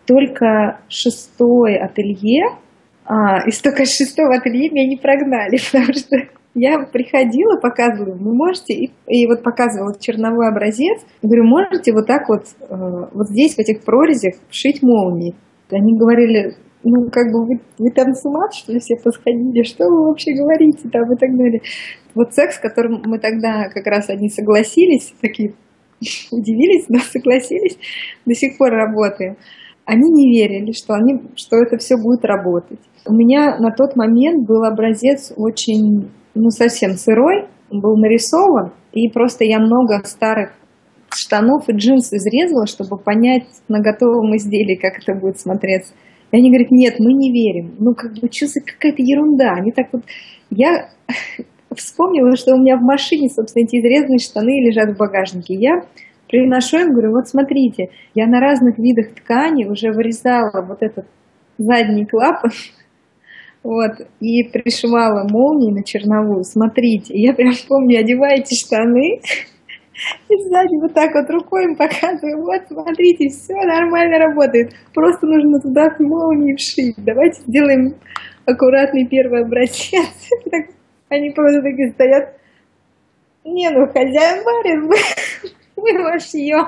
Только 0.07 0.81
шестой 0.89 1.77
ателье, 1.77 2.45
а, 3.05 3.47
и 3.47 3.51
только 3.63 3.85
шестого 3.85 4.37
ателье 4.37 4.71
меня 4.71 4.89
не 4.89 4.97
прогнали, 4.97 5.59
потому 5.73 5.93
что 5.93 6.17
я 6.55 6.79
приходила, 6.81 7.61
показывала, 7.61 8.15
вы 8.15 8.35
можете, 8.35 8.75
и, 8.75 8.91
и 9.07 9.27
вот 9.27 9.43
показывала 9.43 9.95
черновой 9.99 10.49
образец, 10.49 11.03
говорю, 11.23 11.45
можете 11.45 11.93
вот 11.93 12.07
так 12.07 12.29
вот, 12.29 12.45
э, 12.61 12.75
вот 13.13 13.29
здесь, 13.29 13.55
в 13.55 13.59
этих 13.59 13.85
прорезях, 13.85 14.35
вшить 14.49 14.83
молнии. 14.83 15.35
Они 15.71 15.97
говорили, 15.97 16.57
ну, 16.85 17.11
как 17.11 17.33
бы 17.33 17.45
вы, 17.45 17.61
вы 17.79 17.91
там 17.91 18.15
с 18.15 18.25
ума, 18.25 18.51
что 18.53 18.73
ли, 18.73 18.79
все 18.79 18.97
посходили, 18.97 19.63
что 19.63 19.85
вы 19.85 20.09
вообще 20.09 20.33
говорите 20.35 20.89
там 20.89 21.13
и 21.13 21.17
так 21.17 21.37
далее. 21.37 21.61
Вот 22.15 22.35
секс, 22.35 22.57
с 22.57 22.59
которым 22.59 23.03
мы 23.05 23.19
тогда 23.19 23.69
как 23.69 23.87
раз 23.87 24.09
они 24.09 24.29
согласились, 24.29 25.13
такие 25.21 25.55
удивились, 26.31 26.89
но 26.89 26.99
согласились, 26.99 27.79
до 28.25 28.35
сих 28.35 28.59
пор 28.59 28.71
работаем. 28.71 29.37
Они 29.85 30.11
не 30.11 30.31
верили, 30.31 30.73
что, 30.73 30.95
они, 30.95 31.21
что 31.35 31.57
это 31.57 31.79
все 31.79 31.97
будет 31.97 32.25
работать. 32.25 32.81
У 33.07 33.15
меня 33.15 33.57
на 33.59 33.71
тот 33.71 33.97
момент 33.97 34.47
был 34.47 34.65
образец 34.65 35.33
очень, 35.35 36.11
ну, 36.35 36.51
совсем 36.51 36.93
сырой, 36.93 37.47
был 37.71 37.97
нарисован, 37.97 38.73
и 38.93 39.09
просто 39.09 39.45
я 39.45 39.59
много 39.59 40.01
старых 40.05 40.51
штанов 41.11 41.69
и 41.69 41.73
джинс 41.73 42.13
изрезала, 42.13 42.67
чтобы 42.67 42.99
понять 42.99 43.47
на 43.69 43.81
готовом 43.81 44.37
изделии, 44.37 44.77
как 44.77 44.99
это 44.99 45.15
будет 45.19 45.41
смотреться. 45.41 45.95
И 46.31 46.37
они 46.37 46.51
говорят, 46.51 46.71
нет, 46.71 46.97
мы 46.99 47.13
не 47.13 47.33
верим. 47.33 47.75
Ну, 47.79 47.95
как 47.95 48.13
бы, 48.13 48.29
за 48.31 48.61
какая-то 48.61 49.03
ерунда. 49.03 49.53
Они 49.53 49.73
так 49.73 49.89
вот... 49.93 50.03
Я 50.51 50.91
вспомнила, 51.75 52.37
что 52.37 52.55
у 52.55 52.59
меня 52.59 52.77
в 52.77 52.83
машине, 52.83 53.29
собственно, 53.29 53.65
эти 53.65 53.77
изрезанные 53.77 54.19
штаны 54.19 54.67
лежат 54.67 54.95
в 54.95 54.99
багажнике. 54.99 55.55
Я 55.55 55.83
приношу 56.29 56.79
им, 56.79 56.93
говорю, 56.93 57.13
вот 57.13 57.29
смотрите, 57.29 57.89
я 58.15 58.27
на 58.27 58.41
разных 58.41 58.79
видах 58.79 59.15
ткани 59.15 59.65
уже 59.65 59.93
вырезала 59.93 60.65
вот 60.67 60.83
этот 60.83 61.07
задний 61.57 62.05
клапан, 62.07 62.51
вот, 63.63 64.07
и 64.21 64.45
пришивала 64.45 65.27
молнии 65.29 65.73
на 65.73 65.83
черновую. 65.83 66.45
Смотрите, 66.45 67.15
я 67.15 67.33
прям 67.33 67.53
помню, 67.69 68.01
одеваете 68.01 68.55
штаны, 68.55 69.21
и 70.29 70.35
сзади 70.43 70.81
вот 70.81 70.95
так 70.95 71.15
вот 71.15 71.29
рукой 71.31 71.65
им 71.65 71.77
показываю, 71.77 72.43
вот, 72.43 72.63
смотрите, 72.69 73.29
все 73.29 73.55
нормально 73.55 74.19
работает. 74.19 74.73
Просто 74.95 75.27
нужно 75.27 75.61
туда 75.61 75.89
молнии 75.99 76.55
вшить. 76.55 76.95
Давайте 76.99 77.43
сделаем 77.43 77.95
аккуратный 78.47 79.07
первый 79.07 79.43
образец. 79.43 80.31
Они 81.09 81.31
просто 81.31 81.63
такие 81.63 81.91
стоят. 81.93 82.35
Не, 83.45 83.71
ну 83.71 83.87
хозяин 83.87 84.45
барин, 84.45 84.89
мы 85.77 86.03
вошьем. 86.03 86.67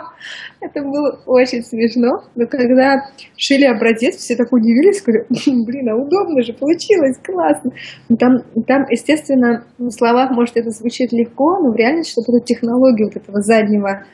Это 0.61 0.83
было 0.83 1.19
очень 1.27 1.63
смешно. 1.63 2.23
Но 2.35 2.47
когда 2.47 3.07
шили 3.37 3.65
образец, 3.65 4.17
все 4.17 4.37
так 4.37 4.53
удивились, 4.53 4.99
сказали, 4.99 5.25
блин, 5.65 5.89
а 5.89 5.97
удобно 5.97 6.43
же, 6.43 6.53
получилось, 6.53 7.17
классно. 7.23 7.73
Там, 8.19 8.43
там, 8.67 8.85
естественно, 8.91 9.65
в 9.79 9.91
словах, 9.91 10.31
может, 10.31 10.57
это 10.57 10.71
звучит 10.71 11.13
легко, 11.13 11.59
но 11.61 11.73
в 11.73 11.77
реальности, 11.77 12.13
чтобы 12.13 12.37
эту 12.37 12.45
технологию 12.45 13.09
вот 13.09 13.17
этого 13.17 13.41
заднего 13.41 14.05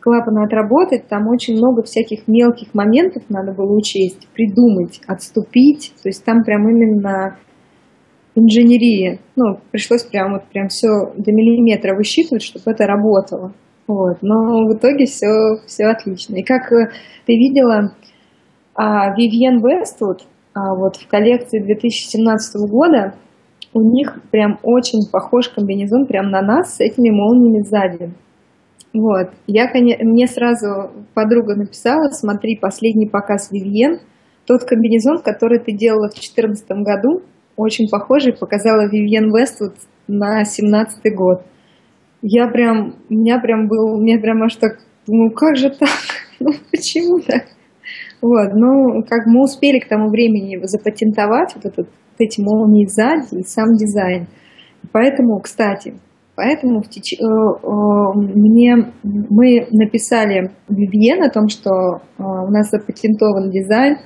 клапана 0.00 0.44
отработать, 0.44 1.08
там 1.08 1.28
очень 1.28 1.56
много 1.56 1.82
всяких 1.82 2.26
мелких 2.26 2.72
моментов 2.72 3.24
надо 3.28 3.52
было 3.52 3.76
учесть, 3.76 4.28
придумать, 4.32 5.00
отступить. 5.06 5.92
То 6.02 6.08
есть 6.08 6.24
там 6.24 6.44
прям 6.44 6.68
именно 6.68 7.36
инженерия. 8.34 9.18
Ну, 9.36 9.58
пришлось 9.70 10.04
прям 10.04 10.34
вот 10.34 10.44
прям 10.44 10.68
все 10.68 11.12
до 11.16 11.32
миллиметра 11.32 11.96
высчитывать, 11.96 12.42
чтобы 12.42 12.70
это 12.70 12.86
работало. 12.86 13.52
Вот. 13.90 14.18
Но 14.22 14.68
в 14.68 14.76
итоге 14.76 15.06
все, 15.06 15.56
все 15.66 15.86
отлично. 15.86 16.36
И 16.36 16.44
как 16.44 16.70
э, 16.70 16.90
ты 17.26 17.32
видела, 17.32 17.92
Вивьен 18.78 19.58
Вествуд 19.58 20.22
вот 20.54 20.96
в 20.96 21.08
коллекции 21.08 21.60
2017 21.60 22.70
года 22.70 23.14
у 23.74 23.80
них 23.82 24.20
прям 24.30 24.58
очень 24.62 25.10
похож 25.10 25.48
комбинезон 25.48 26.06
прям 26.06 26.30
на 26.30 26.40
нас 26.40 26.76
с 26.76 26.80
этими 26.80 27.10
молниями 27.10 27.62
сзади. 27.62 28.14
Вот. 28.94 29.30
Я, 29.48 29.68
мне 29.74 30.26
сразу 30.26 30.92
подруга 31.14 31.56
написала, 31.56 32.08
смотри, 32.10 32.58
последний 32.60 33.08
показ 33.08 33.50
Вивьен, 33.50 33.98
тот 34.46 34.64
комбинезон, 34.64 35.18
который 35.22 35.58
ты 35.58 35.72
делала 35.72 36.08
в 36.08 36.14
2014 36.14 36.64
году, 36.84 37.22
очень 37.56 37.88
похожий, 37.90 38.32
показала 38.32 38.88
Вивьен 38.88 39.34
Вествуд 39.36 39.74
на 40.06 40.44
17 40.44 41.14
год 41.14 41.42
я 42.22 42.48
прям, 42.48 42.96
у 43.08 43.14
меня 43.14 43.38
прям 43.40 43.68
был, 43.68 44.00
меня 44.00 44.20
прям 44.20 44.42
аж 44.42 44.56
так, 44.56 44.78
ну 45.06 45.30
как 45.30 45.56
же 45.56 45.70
так, 45.70 45.88
ну 46.40 46.50
почему 46.70 47.20
так? 47.20 47.44
Вот, 48.22 48.52
ну, 48.54 49.02
как 49.08 49.26
мы 49.26 49.42
успели 49.42 49.78
к 49.78 49.88
тому 49.88 50.10
времени 50.10 50.58
запатентовать 50.62 51.54
вот, 51.54 51.64
этот, 51.64 51.88
эти 52.18 52.40
молнии 52.40 52.86
сзади 52.86 53.40
и 53.40 53.42
сам 53.44 53.74
дизайн. 53.76 54.26
Поэтому, 54.92 55.40
кстати, 55.40 55.94
поэтому 56.36 56.82
в 56.82 56.88
теч... 56.88 57.14
Э, 57.14 57.24
э, 57.24 57.68
мне 58.14 58.92
мы 59.02 59.66
написали 59.70 60.50
Вивьен 60.68 61.22
о 61.22 61.30
том, 61.30 61.48
что 61.48 61.70
э, 61.70 61.98
у 62.18 62.50
нас 62.50 62.68
запатентован 62.70 63.50
дизайн, 63.50 63.96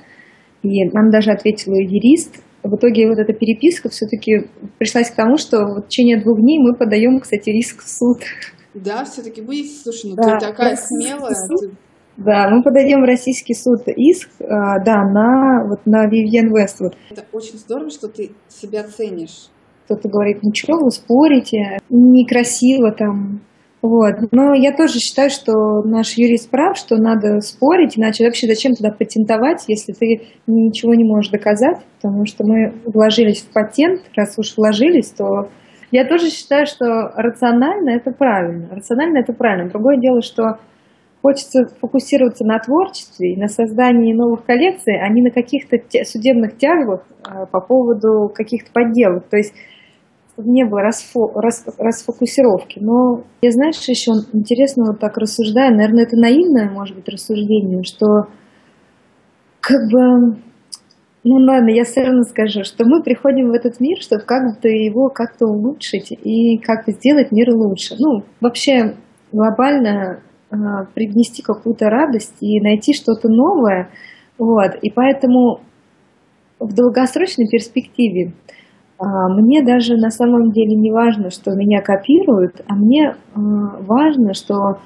и 0.63 0.85
нам 0.91 1.09
даже 1.09 1.31
ответил 1.31 1.73
юрист, 1.73 2.41
в 2.65 2.75
итоге 2.75 3.07
вот 3.07 3.19
эта 3.19 3.33
переписка 3.33 3.89
все-таки 3.89 4.47
пришлась 4.77 5.09
к 5.09 5.15
тому, 5.15 5.37
что 5.37 5.65
в 5.65 5.87
течение 5.87 6.21
двух 6.21 6.39
дней 6.39 6.59
мы 6.59 6.75
подаем, 6.75 7.19
кстати, 7.19 7.49
риск 7.49 7.83
в 7.83 7.89
суд. 7.89 8.23
Да, 8.73 9.05
все-таки 9.05 9.41
будете, 9.41 9.69
слушай, 9.83 10.09
ну 10.09 10.15
да, 10.15 10.37
ты 10.37 10.47
такая 10.47 10.75
смелая. 10.75 11.33
Суд, 11.33 11.71
Да, 12.17 12.49
мы 12.49 12.63
подаем 12.63 13.01
в 13.01 13.05
российский 13.05 13.53
суд 13.53 13.87
иск, 13.87 14.29
а, 14.41 14.83
да, 14.83 15.03
на 15.03 15.67
вот 15.69 15.85
на 15.85 16.07
Вивьен 16.07 16.53
Вествуд. 16.53 16.93
Это 17.09 17.23
очень 17.31 17.57
здорово, 17.57 17.89
что 17.89 18.07
ты 18.07 18.31
себя 18.49 18.83
ценишь. 18.83 19.49
Кто-то 19.85 20.09
говорит, 20.09 20.39
что 20.53 20.73
вы 20.77 20.89
спорите, 20.91 21.77
некрасиво 21.89 22.91
там, 22.91 23.41
вот. 23.85 24.31
Но 24.31 24.55
я 24.55 24.71
тоже 24.71 24.97
считаю, 24.99 25.29
что 25.29 25.83
наш 25.83 26.17
юрист 26.17 26.49
прав, 26.49 26.75
что 26.75 26.97
надо 26.97 27.39
спорить, 27.41 27.97
иначе 27.97 28.25
вообще 28.25 28.47
зачем 28.47 28.73
тогда 28.73 28.95
патентовать, 28.95 29.65
если 29.67 29.93
ты 29.93 30.23
ничего 30.47 30.95
не 30.95 31.03
можешь 31.03 31.31
доказать, 31.31 31.77
потому 32.01 32.25
что 32.25 32.43
мы 32.43 32.73
вложились 32.85 33.41
в 33.41 33.53
патент, 33.53 34.01
раз 34.15 34.39
уж 34.39 34.57
вложились, 34.57 35.11
то 35.11 35.49
я 35.91 36.03
тоже 36.03 36.31
считаю, 36.31 36.65
что 36.65 37.11
рационально 37.15 37.91
это 37.91 38.11
правильно. 38.11 38.69
Рационально 38.71 39.19
это 39.19 39.33
правильно. 39.33 39.69
Другое 39.69 39.97
дело, 39.97 40.21
что 40.23 40.57
хочется 41.21 41.67
фокусироваться 41.79 42.43
на 42.43 42.57
творчестве 42.57 43.33
и 43.33 43.39
на 43.39 43.47
создании 43.47 44.13
новых 44.13 44.45
коллекций, 44.45 44.99
а 44.99 45.07
не 45.09 45.21
на 45.21 45.29
каких-то 45.29 45.77
судебных 46.05 46.57
тяжбах 46.57 47.05
а, 47.23 47.45
по 47.45 47.61
поводу 47.61 48.31
каких-то 48.33 48.71
подделок. 48.73 49.29
То 49.29 49.37
есть 49.37 49.53
не 50.37 50.65
было 50.65 50.81
расфо, 50.81 51.31
рас, 51.35 51.65
расфокусировки. 51.77 52.79
Но 52.79 53.23
я, 53.41 53.51
знаешь, 53.51 53.77
еще 53.87 54.11
интересно 54.33 54.85
вот 54.87 54.99
так 54.99 55.17
рассуждаю, 55.17 55.75
наверное, 55.75 56.03
это 56.03 56.17
наивное, 56.17 56.69
может 56.69 56.95
быть, 56.95 57.07
рассуждение, 57.07 57.83
что 57.83 58.27
как 59.61 59.81
бы, 59.91 60.37
ну 61.23 61.35
ладно, 61.37 61.69
я 61.69 61.83
все 61.85 62.03
равно 62.03 62.23
скажу, 62.23 62.63
что 62.63 62.85
мы 62.85 63.01
приходим 63.01 63.49
в 63.49 63.53
этот 63.53 63.79
мир, 63.79 63.97
чтобы 63.99 64.23
как-то 64.23 64.67
его 64.67 65.09
как-то 65.09 65.47
улучшить 65.47 66.11
и 66.11 66.57
как-то 66.57 66.91
сделать 66.91 67.31
мир 67.31 67.49
лучше. 67.51 67.95
Ну, 67.97 68.23
вообще 68.41 68.95
глобально 69.31 70.21
э, 70.51 70.55
привнести 70.93 71.41
какую-то 71.41 71.89
радость 71.89 72.35
и 72.41 72.61
найти 72.61 72.93
что-то 72.93 73.27
новое. 73.29 73.89
Вот. 74.37 74.75
И 74.81 74.91
поэтому 74.91 75.61
в 76.59 76.73
долгосрочной 76.73 77.47
перспективе 77.49 78.33
а, 78.33 78.54
мне 78.99 79.61
даже 79.63 79.97
на 79.97 80.09
самом 80.09 80.51
деле 80.51 80.75
не 80.75 80.91
важно, 80.91 81.29
что 81.29 81.51
меня 81.51 81.81
копируют, 81.81 82.61
а 82.67 82.75
мне 82.75 83.15
а, 83.33 83.39
важно, 83.81 84.33
что 84.33 84.79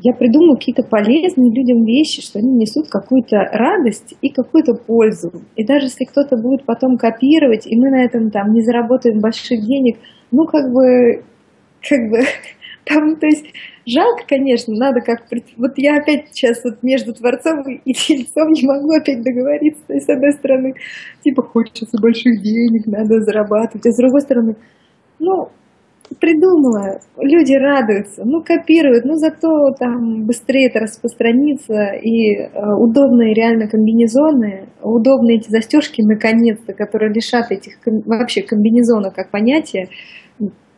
я 0.00 0.12
придумаю 0.12 0.56
какие-то 0.56 0.82
полезные 0.82 1.54
людям 1.54 1.84
вещи, 1.84 2.20
что 2.20 2.40
они 2.40 2.50
несут 2.50 2.88
какую-то 2.88 3.36
радость 3.52 4.14
и 4.20 4.28
какую-то 4.28 4.74
пользу. 4.74 5.30
И 5.54 5.64
даже 5.64 5.86
если 5.86 6.04
кто-то 6.04 6.36
будет 6.36 6.64
потом 6.64 6.96
копировать, 6.96 7.66
и 7.66 7.76
мы 7.76 7.90
на 7.90 8.04
этом 8.04 8.30
там 8.30 8.52
не 8.52 8.62
заработаем 8.62 9.20
больших 9.20 9.60
денег, 9.60 9.98
ну 10.32 10.46
как 10.46 10.72
бы, 10.72 11.22
как 11.80 12.10
бы 12.10 12.18
там, 12.84 13.16
то 13.16 13.26
есть 13.26 13.46
жалко, 13.86 14.24
конечно, 14.26 14.74
надо 14.74 15.00
как... 15.00 15.26
Вот 15.56 15.72
я 15.76 15.96
опять 15.96 16.28
сейчас 16.32 16.62
вот 16.64 16.82
между 16.82 17.12
Творцом 17.12 17.62
и 17.62 17.92
Тельцом 17.92 18.52
не 18.52 18.66
могу 18.66 18.92
опять 18.92 19.22
договориться. 19.22 19.82
То 19.86 19.94
есть, 19.94 20.06
с 20.06 20.10
одной 20.10 20.32
стороны, 20.32 20.74
типа, 21.22 21.42
хочется 21.42 22.00
больших 22.00 22.42
денег, 22.42 22.86
надо 22.86 23.20
зарабатывать, 23.20 23.86
а 23.86 23.90
с 23.90 23.96
другой 23.96 24.20
стороны, 24.20 24.56
ну, 25.18 25.48
придумала, 26.20 27.00
люди 27.18 27.54
радуются, 27.54 28.22
ну, 28.24 28.42
копируют, 28.42 29.04
ну, 29.04 29.14
зато 29.16 29.72
там 29.78 30.26
быстрее 30.26 30.68
это 30.68 30.80
распространится, 30.80 31.92
и 31.94 32.36
э, 32.36 32.48
удобные 32.78 33.34
реально 33.34 33.68
комбинезоны, 33.68 34.68
удобные 34.82 35.38
эти 35.38 35.50
застежки, 35.50 36.02
наконец-то, 36.02 36.72
которые 36.72 37.12
лишат 37.12 37.50
этих 37.50 37.78
вообще 37.84 38.42
комбинезонов 38.42 39.14
как 39.14 39.30
понятия, 39.30 39.88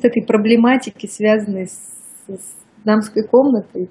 этой 0.01 0.23
проблематики, 0.23 1.07
связанной 1.07 1.67
с, 1.67 1.81
с 2.29 2.66
дамской 2.87 3.25
комнатой, 3.25 3.91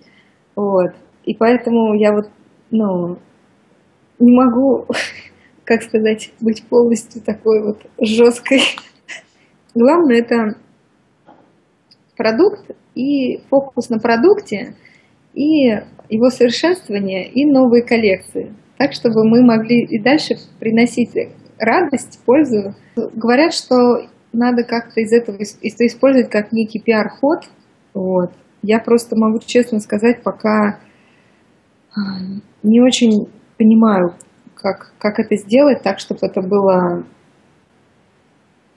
вот, 0.55 0.91
и 1.25 1.35
поэтому 1.35 1.93
я 1.93 2.13
вот, 2.13 2.29
ну, 2.71 3.19
не 4.19 4.35
могу, 4.35 4.87
как 5.63 5.83
сказать, 5.83 6.31
быть 6.39 6.63
полностью 6.67 7.21
такой 7.21 7.61
вот 7.61 7.85
жесткой. 8.01 8.61
Главное 9.75 10.19
это 10.19 10.57
продукт 12.15 12.71
и 12.95 13.41
фокус 13.49 13.89
на 13.89 13.99
продукте, 13.99 14.75
и 15.33 15.67
его 16.09 16.29
совершенствование, 16.29 17.29
и 17.29 17.45
новые 17.45 17.83
коллекции. 17.83 18.53
Так, 18.77 18.93
чтобы 18.93 19.27
мы 19.27 19.43
могли 19.43 19.83
и 19.83 19.99
дальше 19.99 20.35
приносить 20.59 21.11
радость, 21.57 22.19
пользу. 22.25 22.75
Говорят, 22.95 23.53
что 23.53 24.07
надо 24.33 24.63
как-то 24.63 25.01
из 25.01 25.11
этого 25.13 25.37
использовать 25.41 26.29
как 26.29 26.51
некий 26.51 26.79
пиар-ход. 26.79 27.45
Вот. 27.93 28.31
Я 28.67 28.79
просто 28.79 29.15
могу 29.15 29.39
честно 29.45 29.79
сказать, 29.79 30.23
пока 30.23 30.79
а, 31.95 31.99
не 32.63 32.81
очень 32.81 33.27
понимаю, 33.57 34.15
как, 34.55 34.93
как 34.97 35.19
это 35.19 35.35
сделать 35.35 35.83
так, 35.83 35.99
чтобы 35.99 36.19
это 36.23 36.41
было 36.41 37.05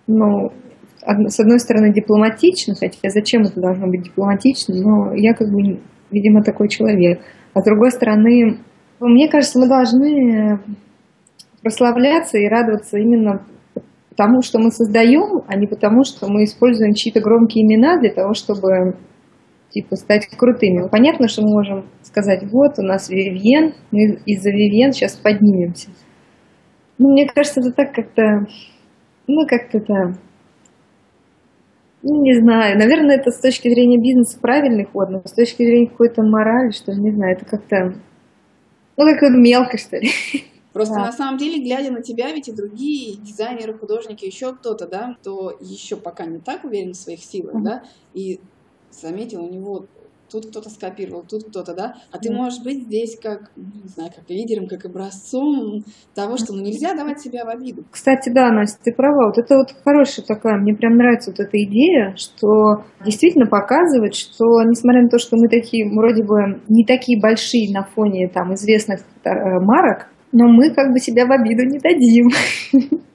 ну, 0.06 0.52
с 1.00 1.40
одной 1.40 1.58
стороны, 1.58 1.92
дипломатично, 1.92 2.74
хотя 2.74 3.08
зачем 3.08 3.42
это 3.42 3.60
должно 3.60 3.86
быть 3.86 4.02
дипломатично, 4.02 4.74
но 4.74 5.14
я 5.14 5.32
как 5.32 5.48
бы, 5.48 5.80
видимо, 6.10 6.42
такой 6.42 6.68
человек. 6.68 7.20
А 7.54 7.60
с 7.60 7.64
другой 7.64 7.90
стороны, 7.90 8.58
мне 9.00 9.28
кажется, 9.28 9.58
мы 9.58 9.68
должны 9.68 10.60
прославляться 11.62 12.36
и 12.38 12.46
радоваться 12.46 12.98
именно 12.98 13.42
тому, 14.16 14.42
что 14.42 14.58
мы 14.58 14.70
создаем, 14.70 15.44
а 15.46 15.56
не 15.56 15.66
потому, 15.66 16.04
что 16.04 16.26
мы 16.28 16.44
используем 16.44 16.92
чьи-то 16.92 17.20
громкие 17.20 17.64
имена 17.64 17.98
для 17.98 18.12
того, 18.12 18.34
чтобы 18.34 18.96
типа 19.70 19.96
стать 19.96 20.26
крутыми. 20.28 20.88
Понятно, 20.88 21.28
что 21.28 21.42
мы 21.42 21.50
можем 21.50 21.86
сказать, 22.02 22.42
вот 22.50 22.78
у 22.78 22.82
нас 22.82 23.08
Вивьен, 23.08 23.74
мы 23.90 24.20
из-за 24.26 24.50
Вивьен 24.50 24.92
сейчас 24.92 25.16
поднимемся. 25.16 25.90
Ну, 26.98 27.12
мне 27.12 27.26
кажется, 27.26 27.60
это 27.60 27.72
так 27.72 27.94
как-то, 27.94 28.46
ну, 29.26 29.46
как-то 29.46 29.78
это 29.78 30.18
ну, 32.02 32.22
не 32.22 32.34
знаю. 32.40 32.78
Наверное, 32.78 33.16
это 33.16 33.30
с 33.30 33.40
точки 33.40 33.68
зрения 33.68 33.98
бизнеса 33.98 34.38
правильный 34.40 34.84
ход, 34.84 35.10
но 35.10 35.20
с 35.24 35.32
точки 35.32 35.64
зрения 35.64 35.88
какой-то 35.88 36.22
морали, 36.22 36.70
что 36.70 36.92
ли, 36.92 37.00
не 37.00 37.10
знаю, 37.10 37.36
это 37.36 37.44
как-то, 37.44 37.94
ну, 38.96 39.04
как-то 39.04 39.30
мелко, 39.30 39.78
что 39.78 39.96
ли. 39.98 40.10
Просто 40.72 40.94
да. 40.94 41.06
на 41.06 41.12
самом 41.12 41.38
деле, 41.38 41.62
глядя 41.62 41.90
на 41.90 42.02
тебя, 42.02 42.30
ведь 42.30 42.48
и 42.48 42.52
другие 42.52 43.16
дизайнеры, 43.16 43.76
художники, 43.76 44.24
еще 44.24 44.54
кто-то, 44.54 44.86
да, 44.86 45.16
кто 45.20 45.50
еще 45.60 45.96
пока 45.96 46.24
не 46.26 46.38
так 46.38 46.64
уверен 46.64 46.92
в 46.92 46.96
своих 46.96 47.20
силах, 47.20 47.56
uh-huh. 47.56 47.64
да, 47.64 47.82
и 48.14 48.38
заметил 48.90 49.44
у 49.44 49.50
него 49.50 49.86
тут 50.30 50.46
кто-то 50.46 50.68
скопировал, 50.70 51.24
тут 51.28 51.44
кто-то, 51.48 51.74
да, 51.74 51.94
а 52.12 52.18
ты 52.18 52.32
можешь 52.32 52.62
быть 52.62 52.84
здесь 52.84 53.18
как, 53.20 53.50
ну, 53.56 53.64
не 53.82 53.88
знаю, 53.88 54.10
как 54.14 54.28
лидером, 54.28 54.68
как 54.68 54.84
образцом 54.84 55.84
того, 56.14 56.36
что 56.36 56.52
ну, 56.52 56.62
нельзя 56.62 56.94
давать 56.94 57.20
себя 57.20 57.44
в 57.44 57.48
обиду. 57.48 57.84
Кстати, 57.90 58.28
да, 58.28 58.50
Настя, 58.50 58.78
ты 58.84 58.92
права, 58.92 59.28
вот 59.28 59.38
это 59.38 59.56
вот 59.56 59.74
хорошая 59.84 60.24
такая, 60.26 60.58
мне 60.58 60.74
прям 60.74 60.96
нравится 60.96 61.30
вот 61.30 61.40
эта 61.40 61.56
идея, 61.64 62.14
что 62.16 62.84
действительно 63.04 63.46
показывать, 63.46 64.14
что 64.14 64.44
несмотря 64.64 65.02
на 65.02 65.08
то, 65.08 65.18
что 65.18 65.36
мы 65.36 65.48
такие, 65.48 65.88
вроде 65.88 66.22
бы 66.22 66.60
не 66.68 66.84
такие 66.84 67.20
большие 67.20 67.72
на 67.72 67.84
фоне 67.84 68.28
там 68.28 68.54
известных 68.54 69.00
э, 69.24 69.30
марок, 69.60 70.08
но 70.32 70.46
мы 70.46 70.70
как 70.74 70.92
бы 70.92 70.98
себя 70.98 71.24
в 71.26 71.32
обиду 71.32 71.64
не 71.64 71.78
дадим. 71.78 72.28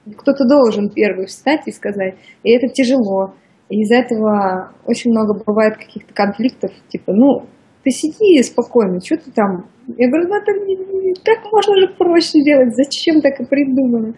Кто-то 0.18 0.44
должен 0.46 0.90
первый 0.90 1.26
встать 1.26 1.62
и 1.66 1.72
сказать, 1.72 2.16
и 2.42 2.50
это 2.50 2.68
тяжело, 2.68 3.34
из-за 3.68 3.96
этого 3.96 4.72
очень 4.84 5.10
много 5.10 5.42
бывает 5.44 5.76
каких-то 5.76 6.12
конфликтов, 6.14 6.70
типа, 6.88 7.12
ну, 7.12 7.46
ты 7.82 7.90
сиди 7.90 8.42
спокойно, 8.42 9.00
что 9.00 9.16
ты 9.16 9.30
там? 9.30 9.66
Я 9.96 10.08
говорю, 10.08 10.28
ну, 10.28 10.36
это 10.36 11.22
так 11.24 11.38
можно 11.52 11.76
же 11.76 11.88
проще 11.98 12.42
делать, 12.42 12.74
зачем 12.74 13.20
так 13.20 13.40
и 13.40 13.44
придумано? 13.44 14.14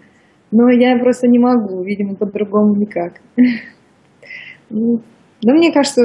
Но 0.51 0.71
я 0.71 0.97
просто 0.99 1.27
не 1.27 1.39
могу, 1.39 1.83
видимо, 1.83 2.15
по-другому 2.15 2.77
никак. 2.77 3.21
Ну, 4.69 5.53
мне 5.53 5.73
кажется, 5.73 6.03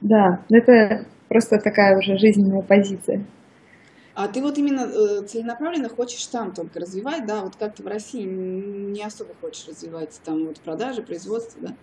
да, 0.00 0.40
это 0.50 1.06
просто 1.28 1.58
такая 1.58 1.96
уже 1.96 2.18
жизненная 2.18 2.62
позиция. 2.62 3.24
А 4.14 4.28
ты 4.28 4.40
вот 4.40 4.56
именно 4.56 4.80
э, 4.80 5.26
целенаправленно 5.26 5.88
хочешь 5.90 6.26
там 6.26 6.52
только 6.52 6.80
развивать, 6.80 7.26
да, 7.26 7.42
вот 7.42 7.54
как 7.56 7.74
ты 7.74 7.82
в 7.82 7.86
России 7.86 8.24
не 8.24 9.02
особо 9.04 9.34
хочешь 9.40 9.68
развивать 9.68 10.20
там 10.24 10.46
вот 10.46 10.58
продажи, 10.60 11.02
производство, 11.02 11.60
да? 11.60 11.74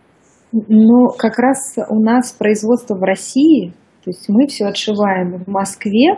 Ну, 0.55 1.07
как 1.17 1.39
раз 1.39 1.75
у 1.89 1.99
нас 1.99 2.31
производство 2.31 2.95
в 2.95 3.01
России, 3.01 3.73
то 4.03 4.11
есть 4.11 4.29
мы 4.29 4.45
все 4.45 4.65
отшиваем 4.65 5.43
в 5.43 5.47
Москве, 5.47 6.17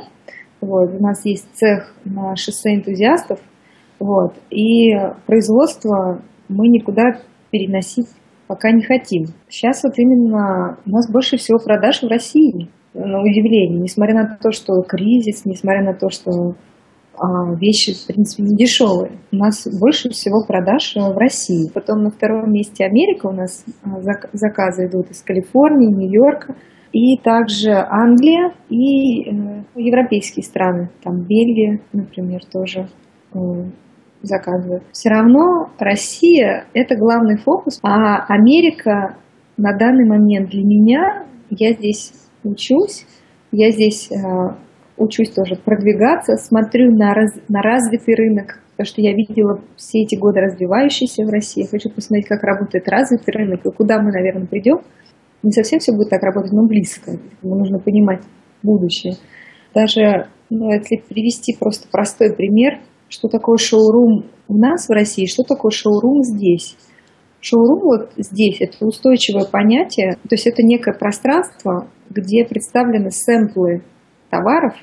вот, 0.60 0.94
у 0.94 1.02
нас 1.02 1.24
есть 1.24 1.48
цех 1.54 1.96
на 2.04 2.36
шоссе 2.36 2.76
энтузиастов, 2.76 3.40
вот, 3.98 4.34
и 4.50 4.92
производство 5.26 6.22
мы 6.50 6.68
никуда 6.68 7.22
переносить 7.50 8.10
пока 8.48 8.72
не 8.72 8.84
хотим. 8.84 9.28
Сейчас 9.48 9.84
вот 9.84 9.94
именно 9.98 10.80
у 10.86 10.90
нас 10.90 11.10
больше 11.10 11.38
всего 11.38 11.58
продаж 11.64 12.04
в 12.04 12.08
России, 12.08 12.70
на 12.94 13.22
удивление, 13.22 13.80
несмотря 13.80 14.16
на 14.16 14.38
то, 14.38 14.52
что 14.52 14.82
кризис, 14.82 15.46
несмотря 15.46 15.82
на 15.82 15.94
то, 15.94 16.10
что 16.10 16.56
вещи, 17.60 17.94
в 17.94 18.08
принципе, 18.08 18.44
не 18.44 18.56
дешевые. 18.56 19.20
У 19.32 19.38
нас 19.38 19.68
больше 19.80 20.10
всего 20.10 20.46
продаж 20.46 20.96
э, 20.96 21.00
в 21.00 21.18
России. 21.18 21.70
Потом 21.74 22.04
на 22.04 22.12
втором 22.12 22.52
месте 22.52 22.86
Америка 22.86 23.28
у 23.28 23.32
нас 23.32 23.66
а, 23.84 24.00
заказы 24.34 24.88
идут 24.88 25.12
из 25.12 25.22
Калифорнии, 25.22 25.88
Нью-Йорка. 25.88 26.56
И 26.92 27.18
также 27.18 27.72
Англия 27.72 28.54
и 28.70 29.24
э, 29.24 29.64
европейские 29.76 30.44
страны, 30.44 30.90
там 31.04 31.24
Бельгия, 31.24 31.82
например, 31.92 32.42
тоже 32.46 32.88
э, 33.34 33.40
заказывают. 34.22 34.84
Все 34.92 35.10
равно 35.10 35.72
Россия– 35.78 36.66
это 36.74 36.96
главный 36.96 37.38
фокус, 37.38 37.80
а 37.84 38.26
Америка 38.28 39.18
на 39.58 39.78
данный 39.78 40.08
момент 40.08 40.50
для 40.50 40.64
меня, 40.64 41.26
я 41.50 41.74
здесь 41.74 42.14
учусь, 42.44 43.06
я 43.52 43.72
здесь 43.72 44.10
учусь 44.98 45.32
тоже 45.32 45.56
продвигаться, 45.56 46.38
смотрю 46.38 46.92
на, 46.96 47.14
раз, 47.14 47.34
на 47.50 47.62
развитый 47.62 48.16
рынок, 48.16 48.62
потому 48.72 48.88
что 48.88 49.02
я 49.02 49.14
видела 49.14 49.62
все 49.76 50.04
эти 50.04 50.16
годы 50.16 50.40
развивающийся 50.40 51.24
в 51.24 51.30
России. 51.30 51.68
Хочу 51.70 51.90
посмотреть, 51.90 52.28
как 52.28 52.44
работает 52.44 52.88
развитый 52.88 53.34
рынок 53.34 53.66
и 53.66 53.72
куда 53.72 54.02
мы, 54.02 54.12
наверное, 54.12 54.48
придем. 54.48 54.80
Не 55.44 55.52
совсем 55.52 55.80
все 55.80 55.92
будет 55.92 56.10
так 56.10 56.24
работать, 56.24 56.52
но 56.54 56.66
близко. 56.66 57.12
Нужно 57.42 57.80
понимать 57.80 58.22
будущее. 58.64 59.16
Даже 59.74 60.28
ну, 60.50 60.72
если 60.72 60.98
привести 61.08 61.56
просто 61.60 61.88
простой 61.92 62.34
пример, 62.34 62.80
что 63.10 63.28
такое 63.28 63.58
шоурум 63.58 64.26
у 64.48 64.58
нас 64.58 64.88
в 64.88 64.92
России, 64.92 65.26
что 65.26 65.44
такое 65.44 65.72
шоурум 65.72 66.24
здесь. 66.24 66.76
Шоурум 67.40 67.82
вот 67.84 68.12
здесь– 68.18 68.58
это 68.60 68.86
устойчивое 68.86 69.46
понятие, 69.46 70.14
то 70.14 70.34
есть 70.34 70.48
это 70.48 70.64
некое 70.64 70.94
пространство, 70.94 71.88
где 72.10 72.44
представлены 72.44 73.12
сэмплы 73.12 73.84
товаров, 74.30 74.74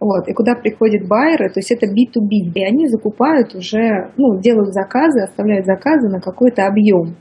вот, 0.00 0.28
и 0.28 0.34
куда 0.34 0.54
приходят 0.54 1.08
байеры, 1.08 1.48
то 1.48 1.60
есть 1.60 1.70
это 1.70 1.86
B2B, 1.86 2.52
и 2.54 2.64
они 2.64 2.88
закупают 2.88 3.54
уже, 3.54 4.10
ну, 4.16 4.38
делают 4.38 4.74
заказы, 4.74 5.20
оставляют 5.22 5.66
заказы 5.66 6.08
на 6.08 6.20
какой-то 6.20 6.66
объем. 6.66 7.16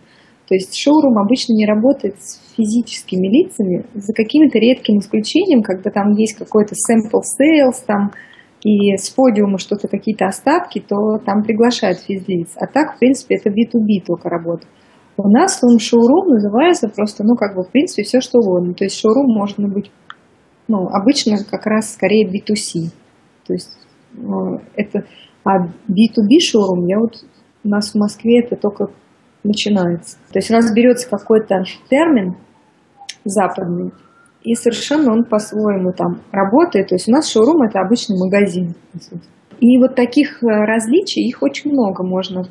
То 0.47 0.55
есть 0.55 0.75
шоурум 0.77 1.17
обычно 1.17 1.53
не 1.53 1.65
работает 1.65 2.21
с 2.21 2.41
физическими 2.55 3.27
лицами, 3.27 3.85
за 3.93 4.13
каким-то 4.13 4.59
редким 4.59 4.97
исключением, 4.97 5.61
когда 5.61 5.89
там 5.89 6.11
есть 6.11 6.37
какой-то 6.37 6.75
sample 6.75 7.21
sales, 7.21 7.79
там, 7.87 8.11
и 8.63 8.95
с 8.97 9.09
подиума 9.09 9.57
что-то, 9.57 9.87
какие-то 9.87 10.25
остатки, 10.25 10.79
то 10.79 11.17
там 11.25 11.43
приглашают 11.43 11.99
физлиц. 11.99 12.51
А 12.55 12.67
так, 12.67 12.95
в 12.95 12.99
принципе, 12.99 13.35
это 13.35 13.49
B2B 13.49 14.05
только 14.05 14.29
работа. 14.29 14.65
У 15.15 15.29
нас 15.29 15.61
шоурум 15.79 16.27
называется 16.27 16.89
просто, 16.89 17.23
ну, 17.23 17.35
как 17.35 17.55
бы, 17.55 17.63
в 17.63 17.71
принципе, 17.71 18.03
все 18.03 18.19
что 18.19 18.39
угодно. 18.39 18.73
То 18.73 18.83
есть 18.83 18.99
шоурум 18.99 19.27
можно 19.27 19.67
быть 19.67 19.91
ну, 20.67 20.87
обычно 20.87 21.37
как 21.43 21.65
раз 21.65 21.93
скорее 21.93 22.27
B2C. 22.27 22.89
То 23.45 23.53
есть 23.53 23.77
э, 24.15 24.57
это, 24.75 25.05
а 25.43 25.65
B2B 25.65 26.39
шоурум, 26.39 26.85
я 26.87 26.99
вот 26.99 27.23
у 27.63 27.69
нас 27.69 27.91
в 27.91 27.95
Москве 27.95 28.39
это 28.39 28.55
только 28.55 28.87
начинается. 29.43 30.17
То 30.31 30.39
есть 30.39 30.49
у 30.49 30.53
нас 30.53 30.73
берется 30.73 31.09
какой-то 31.09 31.63
термин 31.89 32.35
западный, 33.25 33.91
и 34.43 34.55
совершенно 34.55 35.13
он 35.13 35.23
по-своему 35.23 35.93
там 35.93 36.21
работает. 36.31 36.89
То 36.89 36.95
есть 36.95 37.07
у 37.07 37.11
нас 37.11 37.29
шоурум 37.29 37.63
это 37.63 37.79
обычный 37.79 38.17
магазин. 38.17 38.75
И 39.59 39.77
вот 39.77 39.95
таких 39.95 40.43
э, 40.43 40.47
различий, 40.47 41.27
их 41.27 41.41
очень 41.41 41.71
много 41.71 42.03
можно 42.03 42.43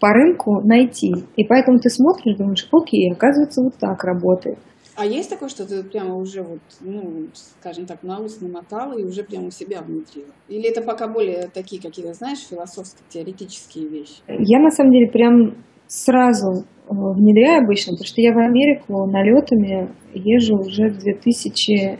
по 0.00 0.08
рынку 0.12 0.60
найти. 0.62 1.12
И 1.36 1.44
поэтому 1.44 1.78
ты 1.78 1.90
смотришь, 1.90 2.36
думаешь, 2.36 2.66
окей, 2.72 3.12
оказывается, 3.12 3.62
вот 3.62 3.74
так 3.78 4.02
работает. 4.04 4.58
А 4.96 5.04
есть 5.04 5.30
такое, 5.30 5.48
что 5.48 5.66
ты 5.66 5.82
прямо 5.82 6.16
уже 6.16 6.42
вот, 6.42 6.60
ну, 6.80 7.28
скажем 7.32 7.86
так, 7.86 8.02
на 8.02 8.20
ус 8.20 8.40
намотала 8.40 8.96
и 8.96 9.04
уже 9.04 9.24
прямо 9.24 9.48
у 9.48 9.50
себя 9.50 9.82
внедрила? 9.82 10.32
Или 10.48 10.68
это 10.68 10.82
пока 10.82 11.08
более 11.08 11.48
такие 11.52 11.82
какие-то, 11.82 12.12
знаешь, 12.14 12.46
философско-теоретические 12.48 13.88
вещи? 13.88 14.22
Я 14.28 14.60
на 14.60 14.70
самом 14.70 14.92
деле 14.92 15.10
прям 15.10 15.64
сразу 15.88 16.62
э, 16.62 16.90
внедряю 16.90 17.64
обычно, 17.64 17.92
потому 17.92 18.06
что 18.06 18.20
я 18.20 18.32
в 18.32 18.38
Америку 18.38 19.06
налетами 19.06 19.90
езжу 20.12 20.58
уже 20.58 20.90
с 20.90 20.96
2004 21.02 21.98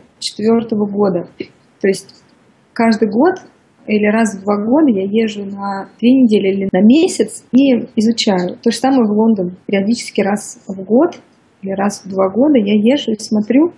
года. 0.91 1.27
То 1.81 1.87
есть 1.87 2.23
каждый 2.73 3.09
год 3.09 3.35
или 3.87 4.05
раз 4.05 4.35
в 4.35 4.43
два 4.43 4.57
года 4.57 4.89
я 4.89 5.03
езжу 5.03 5.45
на 5.45 5.89
две 5.99 6.11
недели 6.11 6.47
или 6.55 6.69
на 6.71 6.81
месяц 6.81 7.45
и 7.51 7.73
изучаю. 7.95 8.57
То 8.63 8.71
же 8.71 8.77
самое 8.77 9.03
в 9.03 9.11
Лондон. 9.11 9.57
Периодически 9.67 10.21
раз 10.21 10.59
в 10.67 10.81
год 10.83 11.19
или 11.65 11.71
раз 11.73 12.03
в 12.03 12.09
два 12.09 12.29
года 12.29 12.57
я 12.57 12.73
езжу 12.73 13.11
и 13.11 13.19
смотрю 13.19 13.73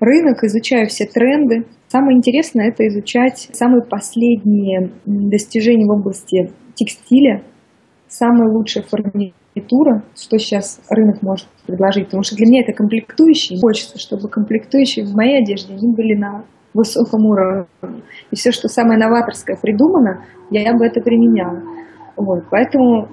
рынок, 0.00 0.42
изучаю 0.44 0.88
все 0.88 1.06
тренды. 1.06 1.66
Самое 1.88 2.16
интересное 2.16 2.68
это 2.68 2.86
изучать 2.88 3.48
самые 3.52 3.82
последние 3.82 4.90
достижения 5.04 5.86
в 5.86 5.90
области 5.90 6.50
текстиля, 6.74 7.42
самая 8.08 8.48
лучшая 8.50 8.84
фурнитура, 8.84 10.04
что 10.16 10.38
сейчас 10.38 10.80
рынок 10.88 11.22
может 11.22 11.46
предложить. 11.66 12.06
Потому 12.06 12.22
что 12.22 12.36
для 12.36 12.46
меня 12.46 12.62
это 12.62 12.72
комплектующие. 12.72 13.60
Хочется, 13.60 13.98
чтобы 13.98 14.28
комплектующие 14.28 15.04
в 15.04 15.14
моей 15.14 15.42
одежде 15.42 15.74
они 15.74 15.92
были 15.94 16.14
на 16.14 16.44
высоком 16.74 17.26
уровне. 17.26 17.66
И 18.30 18.36
все, 18.36 18.52
что 18.52 18.68
самое 18.68 18.98
новаторское 18.98 19.56
придумано, 19.56 20.24
я 20.50 20.72
бы 20.74 20.84
это 20.84 21.00
применяла. 21.00 21.60
Вот. 22.16 22.44
Поэтому 22.50 23.08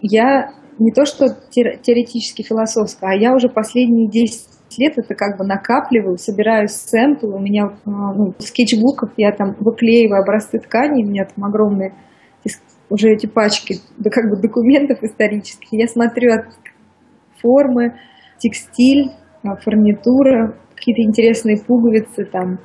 я 0.00 0.50
не 0.78 0.92
то 0.92 1.04
что 1.04 1.28
теоретически 1.50 2.42
философская, 2.42 3.10
а 3.10 3.14
я 3.14 3.34
уже 3.34 3.48
последние 3.48 4.08
10 4.08 4.78
лет 4.78 4.94
это 4.96 5.14
как 5.14 5.38
бы 5.38 5.44
накапливаю, 5.44 6.18
собираю 6.18 6.68
сэмплы, 6.68 7.34
у 7.34 7.38
меня 7.38 7.64
а, 7.84 8.12
ну, 8.12 8.34
скетчбуков, 8.38 9.10
я 9.16 9.32
там 9.32 9.54
выклеиваю 9.60 10.22
образцы 10.22 10.58
ткани, 10.58 11.04
у 11.04 11.08
меня 11.08 11.24
там 11.24 11.44
огромные 11.44 11.94
уже 12.90 13.10
эти 13.10 13.26
пачки 13.26 13.76
да, 13.98 14.10
как 14.10 14.30
бы 14.30 14.36
документов 14.40 15.02
исторических. 15.02 15.68
Я 15.72 15.88
смотрю 15.88 16.34
от 16.34 16.46
формы, 17.40 17.98
текстиль, 18.38 19.10
а, 19.42 19.56
фурнитура, 19.56 20.58
какие-то 20.74 21.02
интересные 21.02 21.56
пуговицы, 21.66 22.24
там, 22.24 22.58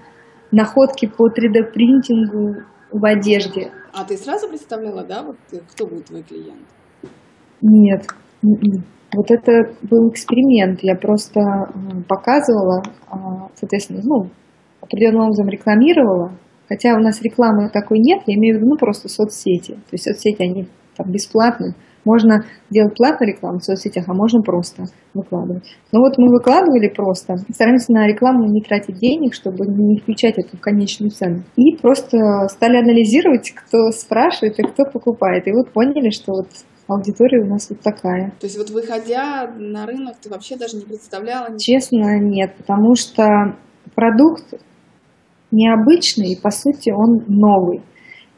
находки 0.51 1.07
по 1.07 1.29
3D-принтингу 1.29 2.63
в 2.91 3.05
одежде. 3.05 3.71
А 3.93 4.03
ты 4.03 4.17
сразу 4.17 4.49
представляла, 4.49 5.03
да, 5.03 5.23
вот 5.23 5.37
кто 5.71 5.87
будет 5.87 6.05
твой 6.05 6.23
клиент? 6.23 6.65
Нет. 7.61 8.05
Вот 8.41 9.31
это 9.31 9.73
был 9.81 10.09
эксперимент. 10.09 10.79
Я 10.83 10.95
просто 10.95 11.41
показывала, 12.07 12.83
а, 13.09 13.47
соответственно, 13.55 14.01
ну, 14.03 14.29
определенным 14.81 15.23
образом 15.23 15.49
рекламировала. 15.49 16.31
Хотя 16.67 16.93
у 16.93 16.99
нас 16.99 17.21
рекламы 17.21 17.69
такой 17.69 17.97
нет, 17.99 18.21
я 18.27 18.35
имею 18.35 18.55
в 18.55 18.57
виду 18.59 18.69
ну, 18.69 18.77
просто 18.77 19.09
соцсети. 19.09 19.73
То 19.73 19.93
есть 19.93 20.03
соцсети, 20.03 20.43
они 20.43 20.67
там 20.95 21.11
бесплатные. 21.11 21.73
Можно 22.05 22.45
делать 22.69 22.95
платную 22.95 23.33
рекламу 23.33 23.59
в 23.59 23.63
соцсетях, 23.63 24.05
а 24.07 24.13
можно 24.13 24.41
просто 24.41 24.83
выкладывать. 25.13 25.63
Но 25.91 25.99
вот 25.99 26.17
мы 26.17 26.29
выкладывали 26.29 26.87
просто, 26.87 27.35
стараемся 27.51 27.91
на 27.91 28.07
рекламу 28.07 28.45
не 28.45 28.61
тратить 28.61 28.95
денег, 28.95 29.33
чтобы 29.33 29.65
не 29.65 29.99
включать 29.99 30.37
эту 30.37 30.55
в 30.57 30.61
конечную 30.61 31.09
цену. 31.09 31.43
И 31.57 31.75
просто 31.75 32.17
стали 32.47 32.77
анализировать, 32.77 33.51
кто 33.51 33.91
спрашивает 33.91 34.59
и 34.59 34.63
кто 34.63 34.85
покупает. 34.85 35.47
И 35.47 35.51
вот 35.51 35.71
поняли, 35.71 36.09
что 36.09 36.31
вот 36.31 36.47
аудитория 36.89 37.43
у 37.43 37.47
нас 37.47 37.69
вот 37.69 37.79
такая. 37.81 38.31
То 38.39 38.47
есть 38.47 38.57
вот 38.57 38.69
выходя 38.69 39.47
на 39.57 39.85
рынок, 39.85 40.17
ты 40.21 40.29
вообще 40.29 40.57
даже 40.57 40.77
не 40.77 40.85
представляла? 40.85 41.57
Честно, 41.57 42.19
нет, 42.19 42.55
потому 42.57 42.95
что 42.95 43.55
продукт 43.95 44.53
необычный, 45.51 46.33
и 46.33 46.41
по 46.41 46.51
сути 46.51 46.91
он 46.91 47.23
новый. 47.27 47.81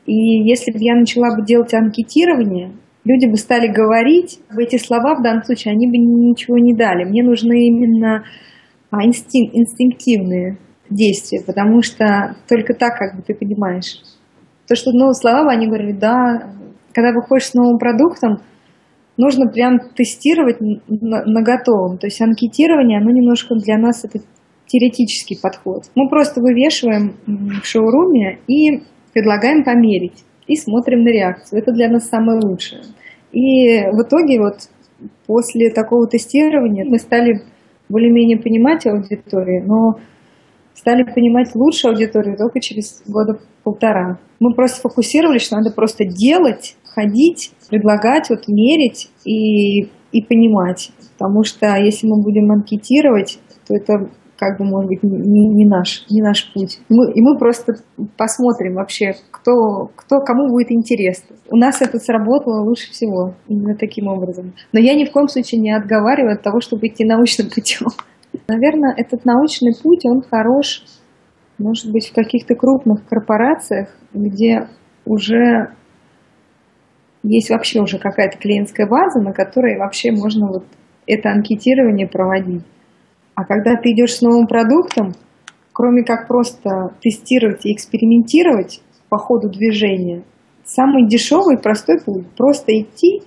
И 0.05 0.13
если 0.13 0.71
бы 0.71 0.77
я 0.81 0.95
начала 0.95 1.35
бы 1.35 1.45
делать 1.45 1.73
анкетирование, 1.73 2.73
люди 3.03 3.27
бы 3.29 3.37
стали 3.37 3.67
говорить, 3.67 4.39
эти 4.57 4.77
слова 4.77 5.15
в 5.15 5.23
данном 5.23 5.43
случае, 5.43 5.73
они 5.73 5.87
бы 5.87 5.97
ничего 5.97 6.57
не 6.57 6.73
дали. 6.73 7.03
Мне 7.05 7.23
нужны 7.23 7.67
именно 7.67 8.23
а, 8.89 9.05
инстинк, 9.05 9.53
инстинктивные 9.53 10.57
действия, 10.89 11.41
потому 11.45 11.81
что 11.81 12.35
только 12.47 12.73
так, 12.73 12.97
как 12.97 13.15
бы 13.15 13.21
ты 13.21 13.33
понимаешь. 13.33 14.01
То, 14.67 14.75
что 14.75 14.91
ну, 14.91 15.11
слова, 15.13 15.51
они 15.51 15.67
говорили, 15.67 15.93
да, 15.93 16.53
когда 16.93 17.11
выходишь 17.11 17.47
с 17.47 17.53
новым 17.53 17.77
продуктом, 17.77 18.39
нужно 19.17 19.47
прям 19.47 19.79
тестировать 19.95 20.57
на, 20.59 21.23
на 21.25 21.41
готовом. 21.41 21.97
То 21.97 22.07
есть 22.07 22.21
анкетирование, 22.21 22.99
оно 22.99 23.11
немножко 23.11 23.55
для 23.55 23.77
нас 23.77 24.03
это 24.03 24.19
теоретический 24.67 25.37
подход. 25.41 25.83
Мы 25.95 26.09
просто 26.09 26.41
вывешиваем 26.41 27.15
в 27.25 27.65
шоуруме 27.65 28.39
и 28.47 28.83
предлагаем 29.13 29.63
померить 29.63 30.23
и 30.47 30.55
смотрим 30.55 31.03
на 31.03 31.09
реакцию. 31.09 31.59
Это 31.59 31.71
для 31.71 31.89
нас 31.89 32.07
самое 32.07 32.39
лучшее. 32.41 32.81
И 33.31 33.81
в 33.91 34.01
итоге 34.01 34.39
вот 34.39 34.69
после 35.27 35.69
такого 35.71 36.07
тестирования 36.07 36.85
мы 36.85 36.97
стали 36.99 37.41
более-менее 37.89 38.37
понимать 38.37 38.85
аудиторию, 38.85 39.65
но 39.65 39.99
стали 40.73 41.03
понимать 41.03 41.53
лучше 41.55 41.89
аудиторию 41.89 42.37
только 42.37 42.59
через 42.61 43.03
года 43.07 43.39
полтора. 43.63 44.19
Мы 44.39 44.53
просто 44.53 44.81
фокусировались, 44.81 45.43
что 45.43 45.57
надо 45.57 45.71
просто 45.71 46.05
делать, 46.05 46.75
ходить, 46.93 47.53
предлагать, 47.69 48.29
вот 48.29 48.47
мерить 48.47 49.09
и, 49.25 49.89
и 50.11 50.23
понимать. 50.27 50.91
Потому 51.17 51.43
что 51.43 51.75
если 51.75 52.07
мы 52.07 52.21
будем 52.21 52.51
анкетировать, 52.51 53.39
то 53.67 53.75
это 53.75 54.09
как 54.41 54.57
бы, 54.57 54.65
может 54.65 54.87
быть, 54.87 55.03
не, 55.03 55.49
не, 55.49 55.67
наш, 55.67 56.03
не 56.09 56.19
наш 56.19 56.51
путь. 56.51 56.79
Мы, 56.89 57.11
и 57.11 57.21
мы 57.21 57.37
просто 57.37 57.75
посмотрим 58.17 58.73
вообще, 58.73 59.13
кто, 59.29 59.91
кто, 59.95 60.19
кому 60.21 60.49
будет 60.49 60.71
интересно. 60.71 61.35
У 61.51 61.57
нас 61.57 61.79
это 61.79 61.99
сработало 61.99 62.63
лучше 62.63 62.89
всего, 62.91 63.35
именно 63.47 63.75
таким 63.75 64.07
образом. 64.07 64.53
Но 64.73 64.79
я 64.79 64.95
ни 64.95 65.05
в 65.05 65.11
коем 65.11 65.27
случае 65.27 65.61
не 65.61 65.71
отговариваю 65.71 66.33
от 66.33 66.41
того, 66.41 66.59
чтобы 66.59 66.87
идти 66.87 67.05
научным 67.05 67.49
путем. 67.53 67.85
Наверное, 68.47 68.95
этот 68.97 69.25
научный 69.25 69.73
путь, 69.79 70.05
он 70.05 70.23
хорош, 70.23 70.85
может 71.59 71.91
быть, 71.91 72.09
в 72.09 72.15
каких-то 72.15 72.55
крупных 72.55 73.05
корпорациях, 73.05 73.89
где 74.11 74.67
уже 75.05 75.75
есть 77.23 77.49
вообще 77.49 77.81
уже 77.81 77.99
какая-то 77.99 78.37
клиентская 78.37 78.87
база, 78.87 79.21
на 79.21 79.33
которой 79.33 79.77
вообще 79.77 80.11
можно 80.11 80.47
вот 80.47 80.65
это 81.07 81.29
анкетирование 81.31 82.07
проводить. 82.07 82.63
А 83.35 83.45
когда 83.45 83.75
ты 83.75 83.91
идешь 83.91 84.15
с 84.15 84.21
новым 84.21 84.47
продуктом, 84.47 85.13
кроме 85.73 86.03
как 86.03 86.27
просто 86.27 86.93
тестировать 87.01 87.65
и 87.65 87.73
экспериментировать 87.73 88.81
по 89.09 89.17
ходу 89.17 89.49
движения, 89.49 90.23
самый 90.63 91.07
дешевый, 91.07 91.57
простой 91.57 91.99
путь– 91.99 92.27
просто 92.37 92.71
идти 92.79 93.23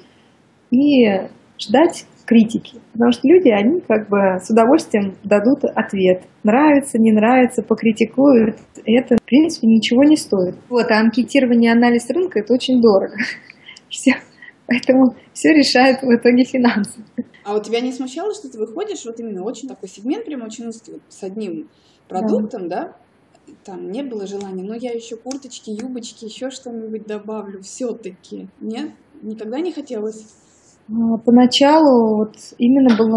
и 0.70 1.28
ждать 1.58 2.06
критики. 2.26 2.78
Потому 2.92 3.12
что 3.12 3.28
люди, 3.28 3.48
они 3.48 3.80
как 3.80 4.08
бы 4.08 4.38
с 4.42 4.50
удовольствием 4.50 5.14
дадут 5.24 5.64
ответ. 5.64 6.22
Нравится, 6.42 6.98
не 6.98 7.12
нравится, 7.12 7.62
покритикуют. 7.62 8.56
Это, 8.86 9.16
в 9.16 9.22
принципе, 9.22 9.66
ничего 9.66 10.04
не 10.04 10.16
стоит. 10.16 10.56
Вот, 10.68 10.90
а 10.90 11.00
анкетирование 11.00 11.72
анализ 11.72 12.08
рынка– 12.10 12.38
это 12.40 12.54
очень 12.54 12.80
дорого. 12.80 13.16
Все. 13.94 14.14
Поэтому 14.66 15.14
все 15.32 15.52
решает 15.52 16.02
в 16.02 16.10
итоге 16.12 16.44
финансы. 16.44 17.04
А 17.44 17.54
у 17.54 17.62
тебя 17.62 17.80
не 17.80 17.92
смущало, 17.92 18.34
что 18.34 18.50
ты 18.50 18.58
выходишь 18.58 19.04
вот 19.04 19.20
именно 19.20 19.44
очень 19.44 19.68
такой 19.68 19.88
сегмент, 19.88 20.24
прям 20.24 20.42
очень 20.42 20.66
узкий, 20.66 20.92
вот 20.92 21.02
с 21.08 21.22
одним 21.22 21.68
продуктом, 22.08 22.68
да. 22.68 22.96
да? 23.46 23.54
Там 23.64 23.90
не 23.90 24.02
было 24.02 24.26
желания, 24.26 24.64
но 24.64 24.74
я 24.74 24.92
еще 24.92 25.16
курточки, 25.16 25.70
юбочки, 25.70 26.24
еще 26.24 26.50
что-нибудь 26.50 27.06
добавлю, 27.06 27.60
все-таки. 27.60 28.48
Нет? 28.60 28.92
Никогда 29.22 29.60
не 29.60 29.70
хотелось? 29.70 30.26
А, 30.88 31.18
поначалу 31.18 32.16
вот 32.16 32.34
именно 32.58 32.96
был 32.96 33.10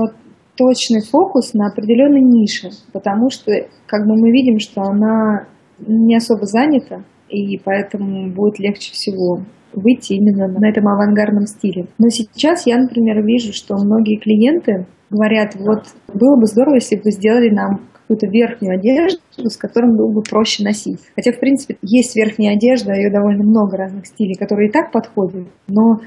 точный 0.57 1.01
фокус 1.01 1.53
на 1.53 1.67
определенной 1.71 2.21
нише, 2.21 2.69
потому 2.91 3.30
что 3.30 3.51
как 3.88 4.05
бы 4.05 4.15
мы 4.15 4.32
видим, 4.32 4.59
что 4.59 4.82
она 4.82 5.47
не 5.80 6.17
особо 6.17 6.45
занята, 6.45 7.05
и 7.30 7.57
поэтому 7.57 8.34
будет 8.34 8.59
легче 8.59 8.91
всего 8.91 9.45
выйти 9.78 10.13
именно 10.13 10.47
на 10.47 10.69
этом 10.69 10.88
авангардном 10.88 11.45
стиле. 11.45 11.88
Но 11.99 12.09
сейчас 12.09 12.65
я, 12.65 12.78
например, 12.78 13.23
вижу, 13.23 13.53
что 13.53 13.75
многие 13.75 14.17
клиенты 14.17 14.86
говорят, 15.09 15.55
вот 15.55 15.84
было 16.13 16.36
бы 16.39 16.45
здорово, 16.45 16.75
если 16.75 16.95
бы 16.95 17.11
сделали 17.11 17.49
нам 17.49 17.82
какую-то 17.93 18.28
верхнюю 18.28 18.75
одежду, 18.75 19.19
с 19.38 19.57
которой 19.57 19.95
было 19.95 20.11
бы 20.11 20.21
проще 20.21 20.63
носить. 20.63 20.99
Хотя, 21.15 21.32
в 21.32 21.39
принципе, 21.39 21.78
есть 21.82 22.15
верхняя 22.15 22.55
одежда, 22.55 22.93
ее 22.93 23.11
довольно 23.11 23.43
много 23.43 23.78
разных 23.78 24.07
стилей, 24.07 24.36
которые 24.36 24.69
и 24.69 24.71
так 24.71 24.91
подходят. 24.91 25.47
Но 25.67 25.99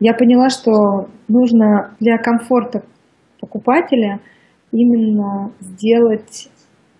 я 0.00 0.14
поняла, 0.14 0.50
что 0.50 1.08
нужно 1.28 1.94
для 2.00 2.18
комфорта 2.18 2.82
покупателя 3.40 4.20
именно 4.72 5.52
сделать 5.60 6.48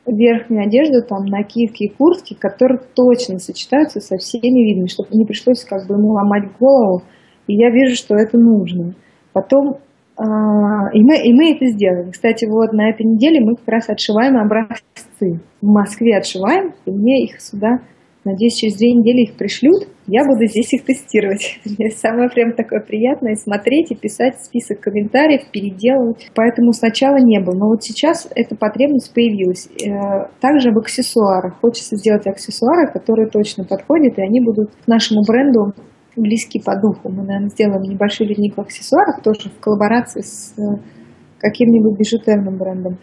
верхнюю 0.06 0.64
одежду, 0.64 1.02
там, 1.02 1.24
накидки 1.24 1.84
и 1.84 1.88
куртки, 1.88 2.34
которые 2.34 2.80
точно 2.94 3.38
сочетаются 3.38 4.00
со 4.00 4.16
всеми 4.18 4.60
видами, 4.68 4.86
чтобы 4.86 5.08
не 5.12 5.24
пришлось 5.24 5.64
как 5.64 5.86
бы 5.86 5.94
ему 5.94 6.12
ломать 6.12 6.50
голову 6.58 7.02
и 7.46 7.56
я 7.56 7.70
вижу, 7.70 7.94
что 7.94 8.14
это 8.14 8.38
нужно. 8.38 8.94
Потом 9.32 9.78
а, 10.16 10.90
и 10.92 11.02
мы, 11.02 11.16
и 11.18 11.34
мы 11.34 11.54
это 11.54 11.66
сделаем. 11.66 12.12
Кстати, 12.12 12.46
вот 12.46 12.72
на 12.72 12.88
этой 12.88 13.04
неделе 13.04 13.40
мы 13.40 13.56
как 13.56 13.68
раз 13.68 13.88
отшиваем 13.88 14.36
образцы. 14.36 15.40
В 15.60 15.66
Москве 15.66 16.16
отшиваем, 16.16 16.72
и 16.86 16.90
мне 16.90 17.24
их 17.24 17.40
сюда, 17.40 17.80
надеюсь, 18.24 18.54
через 18.54 18.76
две 18.76 18.92
недели 18.92 19.24
их 19.24 19.36
пришлют. 19.36 19.88
Я 20.06 20.24
буду 20.24 20.46
здесь 20.46 20.72
их 20.72 20.84
тестировать. 20.84 21.60
Самое 21.96 22.28
прям 22.28 22.52
такое 22.52 22.80
приятное 22.80 23.36
смотреть 23.36 23.90
и 23.90 23.94
писать 23.94 24.42
список 24.42 24.80
комментариев, 24.80 25.50
переделывать. 25.50 26.30
Поэтому 26.34 26.72
сначала 26.72 27.16
не 27.16 27.40
было. 27.40 27.54
Но 27.54 27.66
вот 27.68 27.82
сейчас 27.82 28.28
эта 28.34 28.56
потребность 28.56 29.12
появилась. 29.14 29.68
Э, 29.82 30.28
также 30.40 30.70
в 30.72 30.78
аксессуарах. 30.78 31.60
Хочется 31.60 31.96
сделать 31.96 32.26
аксессуары, 32.26 32.90
которые 32.92 33.28
точно 33.28 33.64
подходят, 33.64 34.18
и 34.18 34.22
они 34.22 34.40
будут 34.40 34.70
к 34.84 34.88
нашему 34.88 35.22
бренду 35.26 35.72
близкие 36.16 36.62
по 36.62 36.74
духу. 36.80 37.08
Мы, 37.10 37.24
наверное, 37.24 37.48
сделаем 37.48 37.82
небольшую 37.82 38.28
линейку 38.30 38.60
аксессуаров, 38.60 39.22
тоже 39.22 39.50
в 39.50 39.60
коллаборации 39.60 40.20
с 40.20 40.54
э, 40.58 40.62
каким-нибудь 41.38 41.98
бижутерным 41.98 42.56
брендом. 42.56 42.98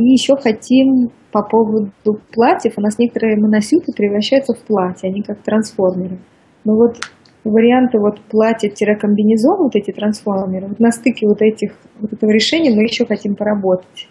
И 0.00 0.12
еще 0.12 0.34
хотим 0.36 1.10
по 1.30 1.42
поводу 1.42 1.90
платьев. 2.32 2.74
У 2.78 2.80
нас 2.80 2.98
некоторые 2.98 3.36
моносюты 3.36 3.92
превращаются 3.92 4.54
в 4.54 4.60
платья, 4.60 5.08
они 5.08 5.22
как 5.22 5.42
трансформеры. 5.42 6.18
Но 6.64 6.74
вот 6.74 6.96
варианты 7.44 7.98
вот 7.98 8.18
платья-комбинезон, 8.22 9.58
вот 9.58 9.76
эти 9.76 9.90
трансформеры, 9.90 10.68
вот 10.68 10.80
на 10.80 10.90
стыке 10.90 11.26
вот 11.26 11.42
этих, 11.42 11.72
вот 11.98 12.12
этого 12.14 12.30
решения 12.30 12.74
мы 12.74 12.84
еще 12.84 13.04
хотим 13.04 13.34
поработать. 13.34 14.08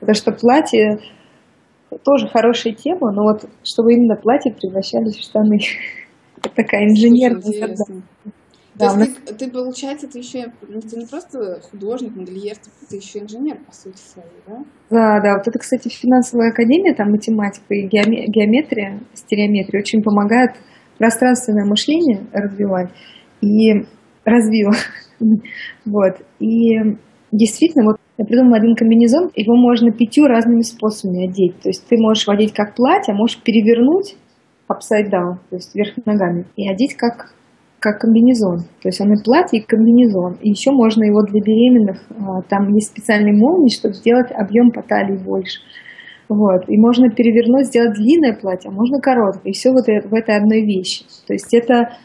Потому 0.00 0.14
что 0.14 0.32
платье 0.32 0.98
тоже 2.04 2.26
хорошая 2.26 2.72
тема, 2.72 3.12
но 3.12 3.22
вот 3.22 3.48
чтобы 3.62 3.94
именно 3.94 4.16
платье 4.16 4.52
превращались 4.52 5.16
в 5.16 5.22
штаны. 5.22 5.60
такая 6.54 6.84
инженерная 6.84 7.40
задача. 7.40 8.02
Да, 8.78 8.92
То 8.92 9.00
есть 9.00 9.14
нас... 9.14 9.28
ты, 9.28 9.34
ты, 9.46 9.50
получается, 9.50 10.06
ты 10.08 10.18
еще 10.18 10.52
ну, 10.68 10.80
ты 10.80 10.96
не 10.96 11.06
просто 11.06 11.60
художник, 11.70 12.14
модельер, 12.14 12.56
ты, 12.56 12.70
ты 12.88 12.96
еще 12.96 13.20
инженер, 13.20 13.58
по 13.64 13.72
сути 13.72 13.96
своей, 13.96 14.28
да? 14.46 14.58
Да, 14.90 15.20
да. 15.20 15.36
Вот 15.38 15.48
это, 15.48 15.58
кстати, 15.58 15.88
финансовая 15.88 16.50
академия, 16.50 16.94
там 16.94 17.10
математика 17.10 17.74
и 17.74 17.86
геометрия, 17.86 19.00
стереометрия 19.14 19.80
очень 19.80 20.02
помогают 20.02 20.52
пространственное 20.98 21.64
мышление 21.64 22.26
развивать. 22.32 22.90
И 23.40 23.86
развила. 24.24 24.74
вот. 25.86 26.16
И 26.38 26.76
действительно, 27.32 27.84
вот 27.84 27.96
я 28.18 28.24
придумала 28.24 28.56
один 28.56 28.74
комбинезон, 28.74 29.30
его 29.34 29.56
можно 29.56 29.90
пятью 29.92 30.26
разными 30.26 30.62
способами 30.62 31.28
одеть. 31.28 31.60
То 31.60 31.68
есть 31.68 31.86
ты 31.86 31.96
можешь 31.98 32.28
одеть 32.28 32.52
как 32.52 32.74
платье, 32.74 33.14
а 33.14 33.16
можешь 33.16 33.42
перевернуть 33.42 34.16
upside 34.68 35.10
down, 35.10 35.38
то 35.48 35.56
есть 35.56 35.74
вверх 35.74 35.96
ногами, 36.04 36.46
и 36.56 36.68
одеть 36.68 36.96
как, 36.96 37.34
как 37.86 38.00
комбинезон. 38.00 38.62
То 38.82 38.88
есть 38.88 39.00
он 39.00 39.12
и 39.12 39.22
платье, 39.22 39.60
и 39.60 39.62
комбинезон. 39.62 40.38
И 40.42 40.50
еще 40.50 40.72
можно 40.72 41.04
его 41.04 41.22
для 41.22 41.40
беременных, 41.40 42.02
а, 42.18 42.42
там 42.48 42.74
есть 42.74 42.88
специальные 42.88 43.34
молнии, 43.34 43.72
чтобы 43.72 43.94
сделать 43.94 44.32
объем 44.32 44.72
по 44.72 44.82
талии 44.82 45.16
больше. 45.16 45.60
Вот. 46.28 46.68
И 46.68 46.76
можно 46.76 47.08
перевернуть, 47.08 47.66
сделать 47.66 47.94
длинное 47.94 48.34
платье, 48.34 48.70
а 48.70 48.74
можно 48.74 48.98
короткое. 49.00 49.50
И 49.50 49.52
все 49.52 49.70
вот 49.70 49.86
в 49.86 50.14
этой 50.14 50.36
одной 50.36 50.62
вещи. 50.62 51.04
То 51.28 51.34
есть 51.34 51.54
это 51.54 51.96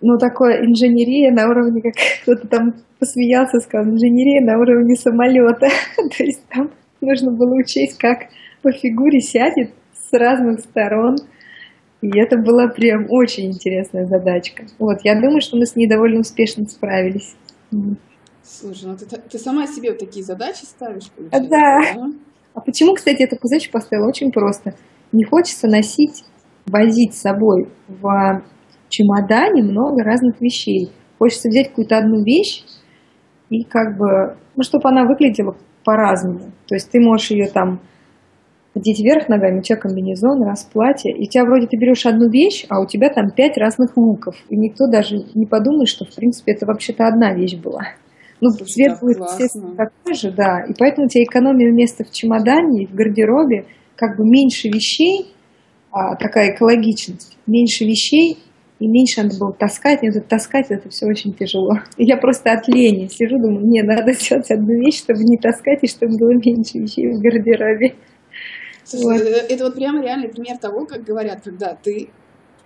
ну, 0.00 0.16
такое 0.16 0.64
инженерия 0.64 1.30
на 1.30 1.46
уровне, 1.46 1.82
как 1.82 1.92
кто-то 2.22 2.48
там 2.48 2.72
посмеялся, 2.98 3.60
сказал, 3.60 3.92
инженерия 3.92 4.40
на 4.40 4.58
уровне 4.58 4.94
самолета. 4.94 5.68
То 6.16 6.24
есть 6.24 6.42
там 6.48 6.70
нужно 7.02 7.32
было 7.32 7.54
учесть, 7.54 7.98
как 7.98 8.28
по 8.62 8.72
фигуре 8.72 9.20
сядет 9.20 9.72
с 9.92 10.10
разных 10.16 10.60
сторон– 10.60 11.16
и 12.02 12.18
это 12.18 12.36
была 12.36 12.66
прям 12.66 13.06
очень 13.08 13.52
интересная 13.52 14.06
задачка. 14.06 14.64
Вот, 14.78 14.98
я 15.04 15.14
думаю, 15.14 15.40
что 15.40 15.56
мы 15.56 15.66
с 15.66 15.76
ней 15.76 15.88
довольно 15.88 16.20
успешно 16.20 16.66
справились. 16.66 17.36
Слушай, 18.42 18.86
ну 18.86 18.96
ты, 18.96 19.06
ты 19.06 19.38
сама 19.38 19.66
себе 19.68 19.90
вот 19.90 20.00
такие 20.00 20.24
задачи 20.24 20.64
ставишь, 20.64 21.10
получается, 21.12 21.48
да. 21.48 21.94
да? 21.94 22.06
А 22.54 22.60
почему, 22.60 22.94
кстати, 22.94 23.22
эту 23.22 23.36
задачу 23.40 23.70
поставила? 23.70 24.08
Очень 24.08 24.32
просто. 24.32 24.74
Не 25.12 25.24
хочется 25.24 25.68
носить, 25.68 26.24
возить 26.66 27.14
с 27.14 27.20
собой 27.20 27.68
в 27.86 28.42
чемодане 28.88 29.62
много 29.62 30.02
разных 30.02 30.40
вещей. 30.40 30.90
Хочется 31.18 31.48
взять 31.48 31.68
какую-то 31.68 31.98
одну 31.98 32.24
вещь 32.24 32.64
и 33.48 33.62
как 33.62 33.96
бы, 33.96 34.36
ну, 34.56 34.64
чтобы 34.64 34.88
она 34.88 35.04
выглядела 35.04 35.56
по-разному. 35.84 36.50
То 36.66 36.74
есть 36.74 36.90
ты 36.90 37.00
можешь 37.00 37.30
ее 37.30 37.48
там 37.48 37.80
одеть 38.74 39.00
вверх 39.00 39.28
ногами, 39.28 39.58
у 39.58 39.62
тебя 39.62 39.76
комбинезон, 39.76 40.42
раз 40.42 40.64
платье, 40.64 41.12
и 41.12 41.22
у 41.22 41.28
тебя 41.28 41.44
вроде 41.44 41.66
ты 41.66 41.76
берешь 41.76 42.06
одну 42.06 42.28
вещь, 42.30 42.64
а 42.68 42.80
у 42.80 42.86
тебя 42.86 43.10
там 43.10 43.30
пять 43.30 43.56
разных 43.58 43.96
луков, 43.96 44.36
и 44.48 44.56
никто 44.56 44.86
даже 44.86 45.16
не 45.34 45.46
подумает, 45.46 45.88
что 45.88 46.04
в 46.04 46.14
принципе 46.14 46.52
это 46.52 46.66
вообще-то 46.66 47.06
одна 47.06 47.34
вещь 47.34 47.56
была. 47.56 47.82
Ну, 48.40 48.50
Слушай, 48.50 48.72
цвет 48.72 49.00
будет, 49.00 49.18
естественно, 49.18 49.76
такой 49.76 50.14
же, 50.14 50.32
да, 50.32 50.64
и 50.68 50.72
поэтому 50.76 51.06
у 51.06 51.08
тебя 51.08 51.24
экономия 51.24 51.70
места 51.70 52.04
в 52.04 52.10
чемодане, 52.10 52.86
в 52.86 52.94
гардеробе, 52.94 53.66
как 53.94 54.16
бы 54.16 54.24
меньше 54.24 54.68
вещей, 54.68 55.32
а, 55.92 56.16
такая 56.16 56.54
экологичность, 56.54 57.36
меньше 57.46 57.84
вещей, 57.84 58.38
и 58.80 58.88
меньше 58.88 59.22
надо 59.22 59.38
было 59.38 59.52
таскать, 59.52 60.02
и 60.02 60.08
это 60.08 60.20
таскать 60.20 60.66
это 60.70 60.88
все 60.88 61.06
очень 61.06 61.32
тяжело. 61.34 61.74
И 61.96 62.04
я 62.04 62.16
просто 62.16 62.50
от 62.50 62.66
лени 62.66 63.06
сижу, 63.06 63.38
думаю, 63.38 63.64
мне 63.64 63.84
надо 63.84 64.12
сделать 64.12 64.50
одну 64.50 64.74
вещь, 64.80 64.98
чтобы 64.98 65.20
не 65.22 65.38
таскать, 65.38 65.78
и 65.82 65.86
чтобы 65.86 66.16
было 66.18 66.32
меньше 66.32 66.78
вещей 66.78 67.12
в 67.12 67.20
гардеробе. 67.20 67.94
Слушай, 68.84 69.18
вот. 69.18 69.26
Э, 69.26 69.46
это 69.48 69.64
вот 69.64 69.74
прямо 69.74 70.02
реальный 70.02 70.28
пример 70.28 70.58
того, 70.58 70.86
как 70.86 71.02
говорят, 71.02 71.42
когда 71.42 71.74
ты 71.74 72.10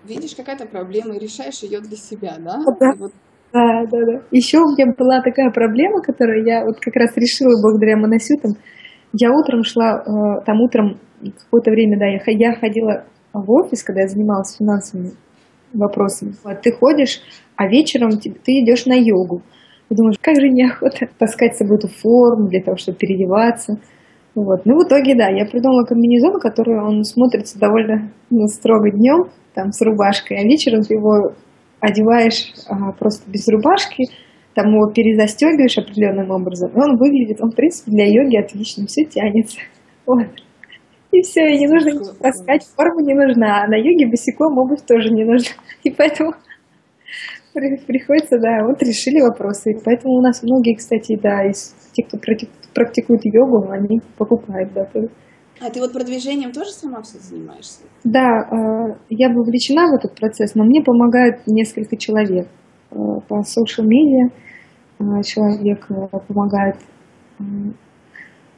видишь 0.05 0.35
какая-то 0.35 0.67
проблема 0.67 1.17
и 1.17 1.19
решаешь 1.19 1.63
ее 1.63 1.81
для 1.81 1.97
себя, 1.97 2.37
да? 2.39 2.59
Да. 2.81 2.93
Вот. 2.99 3.13
Да, 3.53 3.85
да, 3.91 3.99
да. 4.05 4.23
Еще 4.31 4.59
у 4.59 4.73
меня 4.73 4.93
была 4.97 5.23
такая 5.23 5.51
проблема, 5.51 6.03
которую 6.03 6.45
я 6.45 6.65
вот 6.65 6.79
как 6.81 6.95
раз 6.97 7.17
решила 7.17 7.55
благодаря 7.63 7.97
моносютам. 7.97 8.53
Я 9.13 9.31
утром 9.31 9.63
шла, 9.65 10.03
э, 10.03 10.45
там 10.45 10.61
утром 10.61 10.99
какое-то 11.21 11.71
время, 11.71 11.99
да, 11.99 12.07
я, 12.07 12.55
ходила 12.55 13.05
в 13.33 13.51
офис, 13.51 13.83
когда 13.83 14.03
я 14.03 14.09
занималась 14.09 14.57
финансовыми 14.57 15.13
вопросами. 15.73 16.35
Ты 16.63 16.73
ходишь, 16.73 17.21
а 17.57 17.69
вечером 17.69 18.11
ты, 18.19 18.31
идешь 18.31 18.87
на 18.87 18.95
йогу. 18.95 19.43
Ты 19.89 19.95
думаешь, 19.95 20.19
как 20.21 20.37
же 20.37 20.49
неохота 20.49 21.09
таскать 21.19 21.55
с 21.55 21.59
собой 21.59 21.79
эту 21.79 21.89
форму 21.89 22.49
для 22.49 22.63
того, 22.63 22.77
чтобы 22.77 22.99
переодеваться. 22.99 23.79
Вот. 24.37 24.67
Ну, 24.67 24.75
в 24.79 24.87
итоге, 24.87 25.15
да, 25.17 25.29
я 25.29 25.47
придумала 25.47 25.85
комбинезон, 25.85 26.39
который 26.39 26.79
он 26.79 27.03
смотрится 27.05 27.59
довольно 27.59 28.13
ну, 28.29 28.47
строго 28.49 28.91
днем, 28.91 29.31
там, 29.55 29.73
с 29.73 29.81
рубашкой, 29.81 30.37
а 30.37 30.43
вечером 30.43 30.83
ты 30.83 30.95
его 30.95 31.33
одеваешь 31.81 32.53
а, 32.69 32.93
просто 32.93 33.29
без 33.31 33.49
рубашки, 33.49 34.05
там 34.55 34.75
его 34.75 34.93
перезастегиваешь 34.93 35.79
определенным 35.79 36.31
образом, 36.31 36.71
и 36.71 36.77
он 36.77 36.99
выглядит, 36.99 37.41
он, 37.41 37.51
в 37.51 37.57
принципе, 37.57 37.91
для 37.91 38.05
йоги 38.05 38.37
отлично, 38.37 38.87
все 38.87 39.05
тянется. 39.05 39.59
Вот. 40.07 40.29
И 41.11 41.23
все, 41.23 41.49
и 41.49 41.59
не 41.59 41.67
нужно 41.67 41.99
таскать, 42.21 42.63
форма 42.77 43.03
не 43.03 43.15
нужна, 43.15 43.65
а 43.65 43.67
на 43.67 43.75
йоге 43.75 44.07
босиком 44.07 44.57
обувь 44.59 44.83
тоже 44.87 45.09
не 45.11 45.25
нужна. 45.25 45.51
И 45.83 45.91
поэтому 45.91 46.33
приходится, 47.87 48.39
да, 48.39 48.65
вот 48.67 48.83
решили 48.83 49.21
вопросы. 49.21 49.73
И 49.73 49.79
поэтому 49.85 50.15
у 50.15 50.21
нас 50.21 50.43
многие, 50.43 50.75
кстати, 50.75 51.19
да, 51.21 51.45
из 51.45 51.75
тех, 51.93 52.07
кто 52.09 52.19
практикуют 52.75 53.23
йогу, 53.25 53.71
они 53.71 54.01
покупают, 54.17 54.73
да. 54.75 54.87
А 55.61 55.71
ты 55.71 55.81
вот 55.81 55.93
продвижением 55.93 56.53
тоже 56.53 56.71
сама 56.71 57.01
все 57.03 57.19
занимаешься? 57.19 57.81
Да, 58.05 58.29
э, 58.29 58.97
я 59.09 59.31
вовлечена 59.31 59.91
в 59.91 59.95
этот 59.95 60.15
процесс, 60.15 60.55
но 60.55 60.65
мне 60.65 60.83
помогают 60.83 61.47
несколько 61.47 61.97
человек. 61.97 62.47
Э, 62.91 62.97
по 63.27 63.41
social 63.41 63.87
media 63.87 64.31
э, 64.99 65.23
человек 65.23 65.89
помогает. 66.29 66.77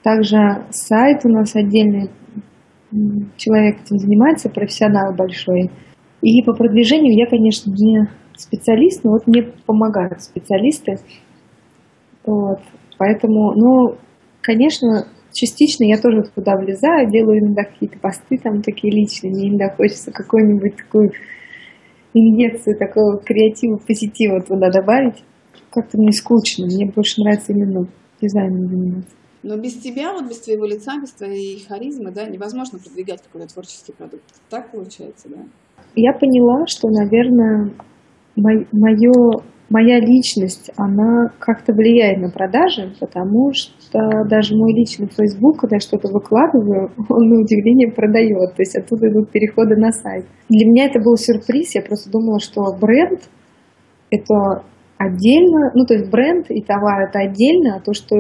Также 0.03 0.65
сайт 0.71 1.25
у 1.25 1.29
нас 1.29 1.55
отдельный, 1.55 2.11
человек 3.37 3.81
этим 3.83 3.99
занимается, 3.99 4.49
профессионал 4.49 5.15
большой. 5.15 5.71
И 6.23 6.43
по 6.43 6.53
продвижению 6.53 7.17
я, 7.17 7.27
конечно, 7.27 7.71
не 7.71 8.09
специалист, 8.41 9.05
но 9.05 9.13
вот 9.13 9.27
мне 9.27 9.43
помогают 9.67 10.23
специалисты. 10.23 10.97
Вот. 12.25 12.61
Поэтому, 12.99 13.53
ну, 13.55 13.97
конечно, 14.43 15.07
частично 15.33 15.85
я 15.85 15.99
тоже 15.99 16.23
туда 16.35 16.57
влезаю, 16.57 17.11
делаю 17.11 17.41
иногда 17.41 17.65
какие-то 17.65 17.99
посты 17.99 18.39
там 18.39 18.63
такие 18.63 18.93
личные, 18.93 19.33
мне 19.33 19.49
иногда 19.49 19.75
хочется 19.75 20.11
какую-нибудь 20.11 20.77
такую 20.77 21.13
инъекцию 22.15 22.77
такого 22.79 23.19
креатива, 23.19 23.77
позитива 23.77 24.41
туда 24.41 24.71
добавить. 24.71 25.23
Как-то 25.71 25.99
мне 25.99 26.13
скучно, 26.13 26.67
мне 26.67 26.87
больше 26.87 27.21
нравится 27.21 27.53
именно 27.53 27.87
дизайном 28.21 28.67
заниматься. 28.67 29.15
Но 29.43 29.57
без 29.57 29.75
тебя, 29.75 30.13
вот 30.13 30.29
без 30.29 30.41
твоего 30.41 30.67
лица, 30.67 31.01
без 31.01 31.13
твоей 31.13 31.65
харизмы, 31.65 32.11
да, 32.11 32.27
невозможно 32.27 32.79
продвигать 32.79 33.23
какой-то 33.23 33.53
творческий 33.53 33.93
продукт. 33.93 34.25
Так 34.51 34.73
получается, 34.73 35.29
да? 35.29 35.39
Я 35.95 36.13
поняла, 36.13 36.67
что, 36.67 36.89
наверное, 36.89 37.71
мое 38.41 39.43
моя 39.71 40.01
личность, 40.01 40.71
она 40.77 41.31
как-то 41.39 41.73
влияет 41.73 42.19
на 42.19 42.31
продажи, 42.31 42.95
потому 42.99 43.53
что 43.53 44.25
даже 44.29 44.57
мой 44.57 44.73
личный 44.73 45.09
Facebook, 45.09 45.61
когда 45.61 45.77
я 45.77 45.81
что-то 45.81 46.09
выкладываю, 46.09 46.91
он 47.09 47.29
на 47.29 47.41
удивление 47.41 47.93
продает. 47.93 48.55
То 48.55 48.63
есть 48.63 48.77
оттуда 48.77 49.09
идут 49.09 49.31
переходы 49.31 49.77
на 49.77 49.93
сайт. 49.93 50.27
Для 50.49 50.67
меня 50.67 50.87
это 50.87 51.01
был 51.01 51.17
сюрприз. 51.17 51.75
Я 51.75 51.83
просто 51.83 52.11
думала, 52.11 52.41
что 52.41 52.63
бренд— 52.81 53.29
это 54.11 54.65
отдельно, 54.97 55.71
ну 55.75 55.85
то 55.85 55.95
есть 55.95 56.11
бренд 56.11 56.51
и 56.51 56.61
товар 56.61 57.09
это 57.09 57.21
отдельно, 57.21 57.77
а 57.77 57.81
то, 57.81 57.93
что 57.93 58.17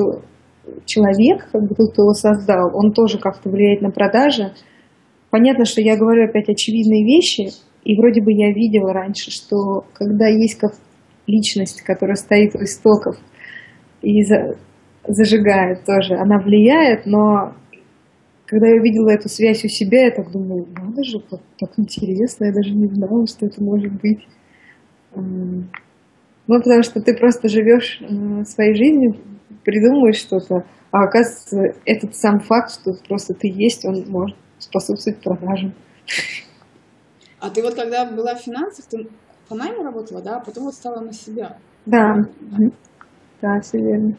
человек, 0.84 1.48
как 1.50 1.62
бы 1.62 1.74
тот, 1.74 1.92
кто 1.92 2.02
его 2.02 2.12
создал, 2.12 2.70
он 2.74 2.92
тоже 2.92 3.18
как-то 3.18 3.50
влияет 3.50 3.80
на 3.80 3.90
продажи. 3.90 4.52
Понятно, 5.30 5.64
что 5.64 5.80
я 5.80 5.96
говорю 5.96 6.28
опять 6.28 6.48
очевидные 6.48 7.04
вещи, 7.04 7.50
и 7.84 7.96
вроде 7.96 8.22
бы 8.22 8.32
я 8.32 8.52
видела 8.52 8.92
раньше, 8.92 9.30
что 9.30 9.84
когда 9.94 10.26
есть 10.26 10.58
как 10.58 10.72
личность, 11.26 11.82
которая 11.82 12.16
стоит 12.16 12.54
у 12.54 12.62
истоков 12.62 13.16
и 14.02 14.22
за, 14.22 14.56
зажигает 15.06 15.84
тоже, 15.84 16.14
она 16.14 16.38
влияет, 16.38 17.06
но 17.06 17.54
когда 18.46 18.68
я 18.68 18.76
увидела 18.76 19.10
эту 19.10 19.28
связь 19.28 19.64
у 19.64 19.68
себя, 19.68 20.06
я 20.06 20.10
так 20.10 20.30
думаю, 20.30 20.66
надо 20.74 21.04
же, 21.04 21.20
как, 21.20 21.40
так 21.58 21.70
интересно, 21.76 22.46
я 22.46 22.52
даже 22.52 22.74
не 22.74 22.86
знала, 22.86 23.26
что 23.26 23.46
это 23.46 23.62
может 23.62 23.92
быть. 24.00 24.26
Ну, 25.14 25.66
потому 26.46 26.82
что 26.82 27.02
ты 27.02 27.14
просто 27.14 27.48
живешь 27.48 28.00
своей 28.46 28.74
жизнью, 28.74 29.16
придумываешь 29.64 30.16
что-то, 30.16 30.64
а 30.90 31.04
оказывается, 31.04 31.78
этот 31.84 32.16
сам 32.16 32.40
факт, 32.40 32.72
что 32.72 32.94
просто 33.06 33.34
ты 33.34 33.48
есть, 33.48 33.84
он 33.84 34.04
может 34.08 34.36
способствовать 34.58 35.20
продажам. 35.20 35.74
А 37.40 37.50
ты 37.50 37.62
вот 37.62 37.74
когда 37.74 38.04
была 38.04 38.34
в 38.34 38.40
финансах, 38.40 38.86
ты 38.86 39.08
по 39.48 39.54
найму 39.54 39.82
работала, 39.82 40.20
да, 40.20 40.36
а 40.36 40.40
потом 40.40 40.64
вот 40.64 40.74
стала 40.74 41.00
на 41.00 41.12
себя. 41.12 41.56
Да, 41.86 42.16
да, 43.40 43.60
все 43.60 43.78
верно. 43.78 44.16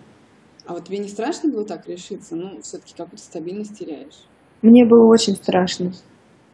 А 0.66 0.74
вот 0.74 0.86
тебе 0.86 1.00
не 1.00 1.08
страшно 1.08 1.52
было 1.52 1.66
так 1.66 1.88
решиться? 1.88 2.36
Ну, 2.36 2.62
все-таки 2.62 2.94
какую-то 2.96 3.24
стабильность 3.24 3.78
теряешь. 3.78 4.26
Мне 4.62 4.86
было 4.86 5.06
очень 5.12 5.36
страшно. 5.36 5.92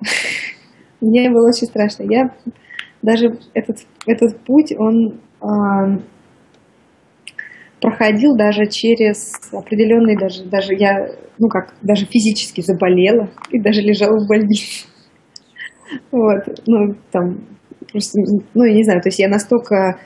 Мне 1.02 1.30
было 1.30 1.50
очень 1.50 1.68
страшно. 1.68 2.04
Я 2.04 2.34
даже 3.02 3.38
этот, 3.54 3.80
этот 4.08 4.40
путь, 4.46 4.74
он 4.78 5.20
э, 5.42 6.00
проходил 7.82 8.36
даже 8.36 8.68
через 8.68 9.34
определенные, 9.52 10.18
даже, 10.18 10.46
даже 10.46 10.74
я, 10.74 11.12
ну 11.38 11.48
как, 11.50 11.76
даже 11.82 12.06
физически 12.06 12.62
заболела 12.62 13.30
и 13.52 13.60
даже 13.60 13.82
лежала 13.82 14.18
в 14.18 14.28
больнице. 14.28 14.88
Вот, 16.12 16.60
ну, 16.68 16.96
там, 17.12 17.46
просто, 17.92 18.20
ну, 18.54 18.64
я 18.64 18.74
не 18.74 18.84
знаю, 18.84 19.02
то 19.02 19.10
есть 19.10 19.20
я 19.20 19.28
настолько 19.28 19.98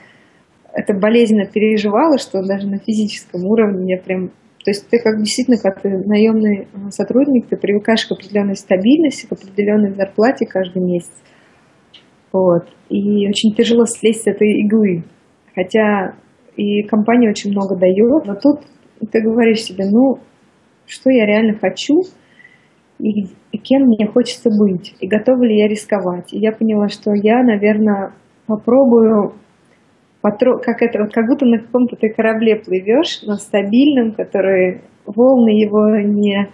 это 0.74 0.94
болезненно 0.94 1.46
переживала, 1.46 2.18
что 2.18 2.42
даже 2.46 2.68
на 2.68 2.80
физическом 2.80 3.46
уровне 3.46 3.96
я 3.96 4.02
прям... 4.02 4.30
То 4.64 4.72
есть 4.72 4.88
ты 4.90 5.00
как 5.00 5.18
действительно, 5.18 5.58
как 5.58 5.82
ты 5.82 5.90
наемный 5.90 6.68
сотрудник, 6.90 7.48
ты 7.48 7.56
привыкаешь 7.56 8.06
к 8.06 8.12
определенной 8.12 8.56
стабильности, 8.56 9.26
к 9.26 9.32
определенной 9.32 9.94
зарплате 9.94 10.46
каждый 10.46 10.84
месяц. 10.84 11.14
Вот. 12.32 12.68
И 12.90 13.28
очень 13.28 13.56
тяжело 13.56 13.86
слезть 13.86 14.24
с 14.24 14.28
этой 14.28 14.50
иглы. 14.62 15.04
Хотя 15.56 16.16
и 16.56 16.84
компания 16.84 17.30
очень 17.30 17.52
много 17.52 17.78
дает, 17.78 18.26
но 18.26 18.36
тут 18.36 18.62
ты 19.12 19.22
говоришь 19.22 19.64
себе, 19.64 19.86
ну, 19.90 20.20
что 20.86 21.10
я 21.10 21.26
реально 21.26 21.58
хочу, 21.58 22.02
и, 23.00 23.58
кем 23.58 23.84
мне 23.84 24.08
хочется 24.08 24.50
быть, 24.50 24.96
и 25.00 25.08
готова 25.08 25.44
ли 25.44 25.58
я 25.58 25.68
рисковать. 25.68 26.34
И 26.34 26.40
я 26.40 26.52
поняла, 26.52 26.90
что 26.90 27.12
я, 27.14 27.44
наверное, 27.44 28.14
попробую 28.46 29.34
как 30.22 30.82
это, 30.82 31.08
как 31.08 31.28
будто 31.28 31.46
на 31.46 31.60
каком-то 31.60 31.96
ты 31.96 32.10
корабле 32.10 32.58
плывешь, 32.58 33.22
но 33.24 33.36
стабильном, 33.36 34.12
который 34.12 34.82
волны 35.06 35.50
его 35.50 35.98
не, 36.02 36.50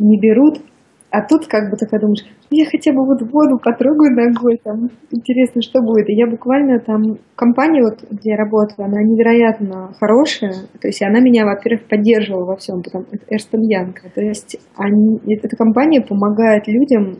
не 0.00 0.18
берут, 0.18 0.58
а 1.16 1.22
тут 1.26 1.46
как 1.46 1.70
бы 1.70 1.78
такая 1.78 1.98
думаешь, 1.98 2.24
«Ну, 2.50 2.58
я 2.58 2.66
хотя 2.66 2.92
бы 2.92 3.06
вот 3.06 3.22
воду 3.22 3.58
потрогаю 3.58 4.14
ногой, 4.14 4.60
там 4.62 4.90
интересно, 5.10 5.62
что 5.62 5.80
будет. 5.80 6.10
И 6.10 6.14
я 6.14 6.26
буквально 6.26 6.78
там, 6.78 7.00
компания, 7.34 7.82
вот, 7.82 8.04
где 8.10 8.32
я 8.32 8.36
работаю, 8.36 8.84
она 8.84 9.00
невероятно 9.02 9.94
хорошая, 9.98 10.52
то 10.78 10.88
есть 10.88 11.00
она 11.02 11.20
меня, 11.20 11.46
во-первых, 11.46 11.88
поддерживала 11.88 12.44
во 12.44 12.56
всем, 12.56 12.82
потому 12.82 13.06
что 13.06 13.16
Эрстон 13.30 13.62
Янг. 13.62 14.02
То 14.14 14.20
есть 14.20 14.58
они, 14.76 15.18
эта 15.26 15.56
компания 15.56 16.02
помогает 16.02 16.68
людям 16.68 17.16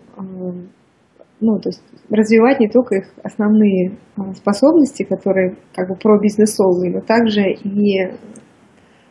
ну, 1.39 1.59
то 1.59 1.69
есть 1.69 1.83
развивать 2.11 2.61
не 2.61 2.69
только 2.69 2.97
их 2.97 3.05
основные 3.23 3.99
а, 4.17 4.33
способности, 4.33 5.03
которые 5.03 5.57
как 5.75 5.89
бы 5.89 5.95
про 5.95 6.19
бизнесовые, 6.19 6.95
но 6.95 7.01
также 7.01 7.43
и 7.51 8.09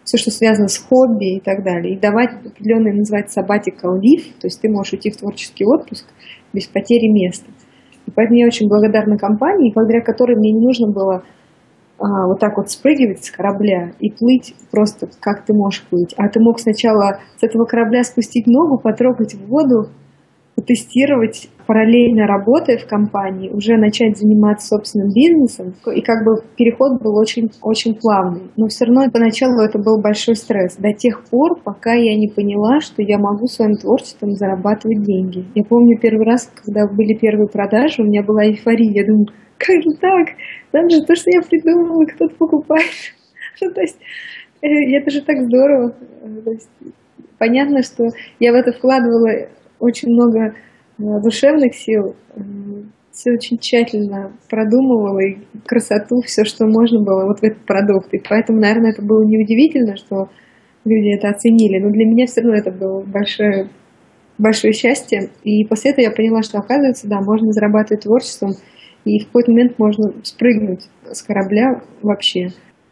все, 0.05 0.17
что 0.17 0.31
связано 0.31 0.67
с 0.67 0.77
хобби 0.77 1.37
и 1.37 1.39
так 1.41 1.63
далее. 1.63 1.95
И 1.95 1.99
давать 1.99 2.29
определенный, 2.45 2.93
называется 2.93 3.41
sabbatical 3.41 3.99
leave, 3.99 4.31
то 4.39 4.47
есть 4.47 4.61
ты 4.61 4.69
можешь 4.69 4.93
уйти 4.93 5.11
в 5.11 5.17
творческий 5.17 5.65
отпуск 5.65 6.05
без 6.53 6.67
потери 6.67 7.11
места. 7.11 7.51
И 8.05 8.11
поэтому 8.11 8.39
я 8.39 8.45
очень 8.45 8.69
благодарна 8.69 9.17
компании, 9.17 9.73
благодаря 9.73 10.01
которой 10.01 10.37
мне 10.37 10.51
не 10.51 10.61
нужно 10.61 10.91
было 10.91 11.23
а, 11.97 12.27
вот 12.27 12.39
так 12.39 12.57
вот 12.57 12.69
спрыгивать 12.69 13.25
с 13.25 13.31
корабля 13.31 13.93
и 13.99 14.11
плыть 14.11 14.53
просто 14.71 15.09
как 15.19 15.43
ты 15.45 15.53
можешь 15.53 15.83
плыть. 15.89 16.13
А 16.17 16.29
ты 16.29 16.39
мог 16.39 16.59
сначала 16.59 17.19
с 17.37 17.43
этого 17.43 17.65
корабля 17.65 18.03
спустить 18.03 18.47
ногу, 18.47 18.77
потрогать 18.77 19.33
воду, 19.33 19.89
потестировать 20.55 21.49
параллельно 21.65 22.27
работая 22.27 22.77
в 22.77 22.87
компании, 22.87 23.49
уже 23.49 23.77
начать 23.77 24.17
заниматься 24.17 24.67
собственным 24.67 25.09
бизнесом. 25.13 25.73
И 25.93 26.01
как 26.01 26.25
бы 26.25 26.41
переход 26.57 27.01
был 27.01 27.17
очень, 27.17 27.49
очень 27.61 27.95
плавный. 27.95 28.51
Но 28.55 28.67
все 28.67 28.85
равно 28.85 29.09
поначалу 29.11 29.61
это 29.61 29.79
был 29.79 30.01
большой 30.01 30.35
стресс. 30.35 30.77
До 30.77 30.93
тех 30.93 31.23
пор, 31.29 31.59
пока 31.63 31.93
я 31.93 32.15
не 32.15 32.27
поняла, 32.27 32.79
что 32.79 33.01
я 33.01 33.17
могу 33.17 33.47
своим 33.47 33.73
творчеством 33.73 34.31
зарабатывать 34.31 35.03
деньги. 35.03 35.45
Я 35.55 35.63
помню 35.63 35.97
первый 35.99 36.25
раз, 36.25 36.51
когда 36.53 36.87
были 36.87 37.17
первые 37.17 37.47
продажи, 37.47 38.01
у 38.01 38.05
меня 38.05 38.23
была 38.23 38.45
эйфория. 38.45 38.91
Я 38.91 39.05
думаю, 39.05 39.27
как 39.57 39.81
же 39.81 39.97
так? 39.99 40.35
Там 40.71 40.89
же 40.89 41.03
то, 41.05 41.15
что 41.15 41.31
я 41.31 41.41
придумала, 41.41 42.05
кто-то 42.05 42.35
покупает. 42.35 42.85
Ну, 43.61 43.71
то 43.71 43.79
есть, 43.79 43.97
э, 44.61 44.67
это 44.97 45.09
же 45.09 45.21
так 45.21 45.37
здорово. 45.43 45.95
Есть, 46.45 46.69
понятно, 47.39 47.81
что 47.81 48.03
я 48.37 48.51
в 48.51 48.55
это 48.55 48.73
вкладывала 48.73 49.47
очень 49.79 50.09
много 50.09 50.39
э, 50.47 50.53
душевных 50.97 51.75
сил, 51.75 52.15
все 53.11 53.31
очень 53.31 53.57
тщательно 53.57 54.33
продумывала 54.49 55.19
и 55.19 55.37
красоту, 55.65 56.19
все, 56.25 56.43
что 56.43 56.65
можно 56.65 57.01
было 57.01 57.25
вот 57.25 57.39
в 57.39 57.43
этот 57.43 57.65
продукт. 57.65 58.13
И 58.13 58.21
поэтому, 58.27 58.59
наверное, 58.59 58.91
это 58.91 59.01
было 59.01 59.23
неудивительно, 59.23 59.95
что 59.95 60.27
люди 60.83 61.15
это 61.17 61.29
оценили. 61.29 61.79
Но 61.79 61.89
для 61.91 62.05
меня 62.05 62.25
все 62.25 62.41
равно 62.41 62.57
это 62.57 62.71
было 62.71 63.03
большое, 63.03 63.69
большое 64.37 64.73
счастье. 64.73 65.29
И 65.43 65.63
после 65.65 65.91
этого 65.91 66.05
я 66.05 66.11
поняла, 66.11 66.41
что, 66.43 66.59
оказывается, 66.59 67.07
да, 67.07 67.21
можно 67.21 67.51
зарабатывать 67.51 68.03
творчеством, 68.03 68.51
и 69.05 69.19
в 69.19 69.27
какой-то 69.27 69.51
момент 69.51 69.79
можно 69.79 70.11
спрыгнуть 70.23 70.89
с 71.09 71.21
корабля 71.21 71.81
вообще. 72.01 72.49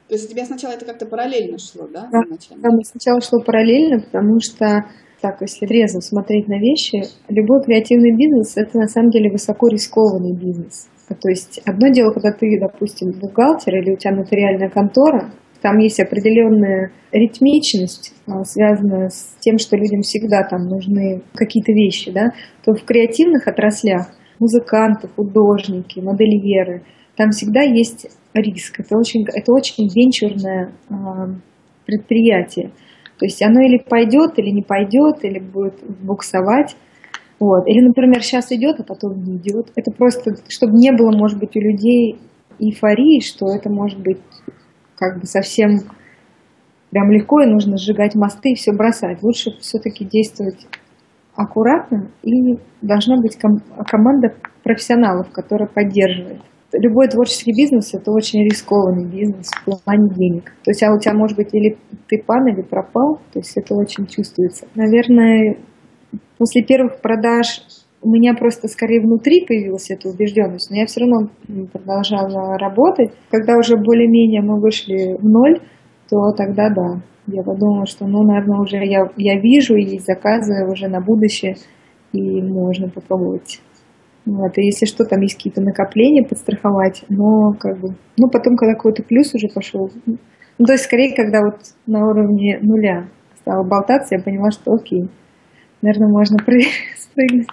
То 0.08 0.16
есть 0.16 0.30
у 0.30 0.32
тебя 0.32 0.46
сначала 0.46 0.74
это 0.74 0.86
как-то 0.86 1.06
параллельно 1.06 1.58
шло, 1.58 1.88
да? 1.92 2.08
Да, 2.12 2.22
да 2.30 2.70
сначала 2.84 3.20
шло 3.20 3.42
параллельно, 3.42 4.00
потому 4.00 4.40
что 4.40 4.86
так, 5.24 5.38
если 5.40 5.66
трезво 5.66 6.02
смотреть 6.02 6.50
на 6.50 6.60
вещи, 6.60 7.02
любой 7.30 7.64
креативный 7.64 8.12
бизнес– 8.12 8.54
это 8.58 8.78
на 8.78 8.88
самом 8.88 9.10
деле 9.10 9.32
высоко 9.32 9.70
рискованный 9.70 10.36
бизнес. 10.36 10.90
То 11.08 11.30
есть 11.30 11.62
одно 11.66 11.88
дело, 11.88 12.12
когда 12.12 12.34
ты, 12.34 12.60
допустим, 12.60 13.12
бухгалтер 13.22 13.74
или 13.78 13.94
у 13.94 13.98
тебя 13.98 14.16
нотариальная 14.16 14.70
контора, 14.70 15.32
там 15.62 15.78
есть 15.78 16.02
определенная 16.02 16.92
ритмичность, 17.14 18.14
а, 18.28 18.44
связанная 18.44 19.08
с 19.08 19.38
тем, 19.40 19.58
что 19.58 19.78
людям 19.78 20.02
всегда 20.02 20.44
там 20.44 20.68
нужны 20.68 21.22
какие-то 21.34 21.72
вещи, 21.72 22.12
да, 22.12 22.32
то 22.66 22.74
в 22.74 22.84
креативных 22.84 23.48
отраслях 23.48 24.08
музыканты, 24.40 25.08
художники, 25.08 26.02
модельеры, 26.02 26.84
там 27.16 27.30
всегда 27.30 27.62
есть 27.62 28.08
риск. 28.34 28.82
Это 28.82 28.98
очень, 28.98 29.26
это 29.34 29.54
очень 29.54 29.88
венчурное 29.88 30.74
э, 30.90 30.94
предприятие. 31.86 32.72
То 33.24 33.28
есть 33.28 33.42
оно 33.42 33.62
или 33.62 33.78
пойдет, 33.78 34.38
или 34.38 34.50
не 34.50 34.64
пойдет, 34.64 35.24
или 35.24 35.40
будет 35.40 35.76
буксовать. 36.02 36.76
Вот. 37.40 37.66
Или, 37.70 37.80
например, 37.80 38.22
сейчас 38.22 38.52
идет, 38.52 38.82
а 38.82 38.84
потом 38.84 39.24
не 39.24 39.38
идет. 39.38 39.72
Это 39.78 39.92
просто, 39.92 40.36
чтобы 40.50 40.74
не 40.74 40.92
было, 40.92 41.10
может 41.16 41.40
быть, 41.40 41.56
у 41.56 41.62
людей 41.62 42.20
эйфории, 42.60 43.22
что 43.22 43.46
это 43.48 43.70
может 43.70 44.02
быть 44.02 44.20
как 44.98 45.22
бы 45.22 45.26
совсем 45.26 45.84
прям 46.92 47.12
легко, 47.12 47.40
и 47.40 47.50
нужно 47.50 47.78
сжигать 47.78 48.14
мосты 48.14 48.52
и 48.52 48.56
все 48.56 48.74
бросать. 48.74 49.24
Лучше 49.24 49.52
все-таки 49.62 50.04
действовать 50.04 50.68
аккуратно, 51.34 52.10
и 52.24 52.58
должна 52.82 53.22
быть 53.22 53.40
ком- 53.40 53.64
команда 53.90 54.34
профессионалов, 54.64 55.32
которая 55.32 55.70
поддерживает 55.70 56.42
любой 56.74 57.08
творческий 57.08 57.54
бизнес– 57.56 57.94
это 57.94 58.12
очень 58.12 58.44
рискованный 58.44 59.06
бизнес 59.06 59.50
в 59.50 59.84
плане 59.84 60.10
денег. 60.16 60.46
То 60.64 60.72
есть, 60.72 60.84
а 60.84 60.94
у 60.94 61.00
тебя 61.00 61.14
может 61.14 61.38
быть 61.38 61.54
или 61.54 61.78
ты 62.08 62.22
пан, 62.26 62.48
или 62.48 62.62
пропал, 62.62 63.20
то 63.32 63.40
есть 63.40 63.56
это 63.56 63.76
очень 63.76 64.08
чувствуется. 64.08 64.68
Наверное, 64.76 65.58
после 66.38 66.64
первых 66.64 67.02
продаж 67.02 67.62
у 68.02 68.10
меня 68.10 68.34
просто 68.34 68.68
скорее 68.68 69.02
внутри 69.02 69.46
появилась 69.46 69.90
эта 69.90 70.10
убежденность, 70.10 70.70
но 70.70 70.78
я 70.78 70.86
все 70.86 71.02
равно 71.02 71.30
продолжала 71.72 72.58
работать. 72.58 73.12
Когда 73.32 73.58
уже 73.58 73.78
более-менее 73.78 74.42
мы 74.42 74.60
вышли 74.60 75.16
в 75.18 75.24
ноль, 75.24 75.60
то 76.10 76.32
тогда 76.36 76.70
да. 76.70 77.02
Я 77.28 77.42
подумала, 77.42 77.86
что, 77.86 78.06
ну, 78.06 78.24
наверное, 78.24 78.60
уже 78.60 78.78
я, 78.84 79.10
я 79.16 79.40
вижу 79.40 79.76
и 79.76 79.98
заказы 80.00 80.70
уже 80.70 80.90
на 80.90 81.00
будущее, 81.00 81.56
и 82.12 82.42
можно 82.42 82.90
попробовать 82.90 83.62
Вот, 84.26 84.58
и 84.58 84.66
если 84.66 84.86
что, 84.86 85.04
там 85.04 85.20
есть 85.22 85.36
какие-то 85.36 85.62
накопления 85.62 86.24
подстраховать, 86.24 87.04
но 87.10 87.52
как 87.60 87.80
бы, 87.80 87.90
ну 88.18 88.30
потом, 88.30 88.56
когда 88.56 88.74
какой-то 88.74 89.04
плюс 89.04 89.34
уже 89.36 89.48
пошел, 89.54 89.92
ну, 90.06 90.66
то 90.66 90.74
есть 90.74 90.86
скорее, 90.86 91.14
когда 91.16 91.42
вот 91.42 91.60
на 91.88 92.06
уровне 92.06 92.60
нуля 92.62 93.10
стала 93.42 93.64
болтаться, 93.68 94.16
я 94.16 94.24
поняла, 94.24 94.52
что 94.52 94.72
окей, 94.72 95.10
наверное, 95.82 96.10
можно 96.10 96.38
спрыгнуть. 96.98 97.48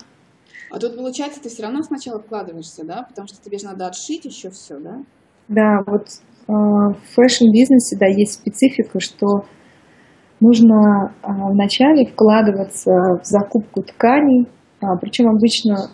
А 0.71 0.79
тут, 0.79 0.97
получается, 0.97 1.43
ты 1.43 1.49
все 1.49 1.65
равно 1.65 1.83
сначала 1.83 2.21
вкладываешься, 2.21 2.87
да? 2.87 3.03
Потому 3.09 3.27
что 3.27 3.43
тебе 3.43 3.59
же 3.59 3.65
надо 3.65 3.89
отшить 3.89 4.25
еще 4.25 4.51
все, 4.51 4.79
да? 4.79 5.03
Да, 5.49 5.83
вот 5.85 6.07
э, 6.47 6.53
в 6.53 6.97
fashion-бизнесе, 7.17 7.97
да, 7.99 8.07
есть 8.07 8.35
специфика, 8.35 9.01
что 9.01 9.47
нужно 10.39 11.13
э, 11.23 11.27
вначале 11.27 12.07
вкладываться 12.07 12.93
в 13.21 13.25
закупку 13.25 13.83
тканей, 13.83 14.47
а, 14.81 14.97
причем 14.97 15.29
обычно 15.29 15.91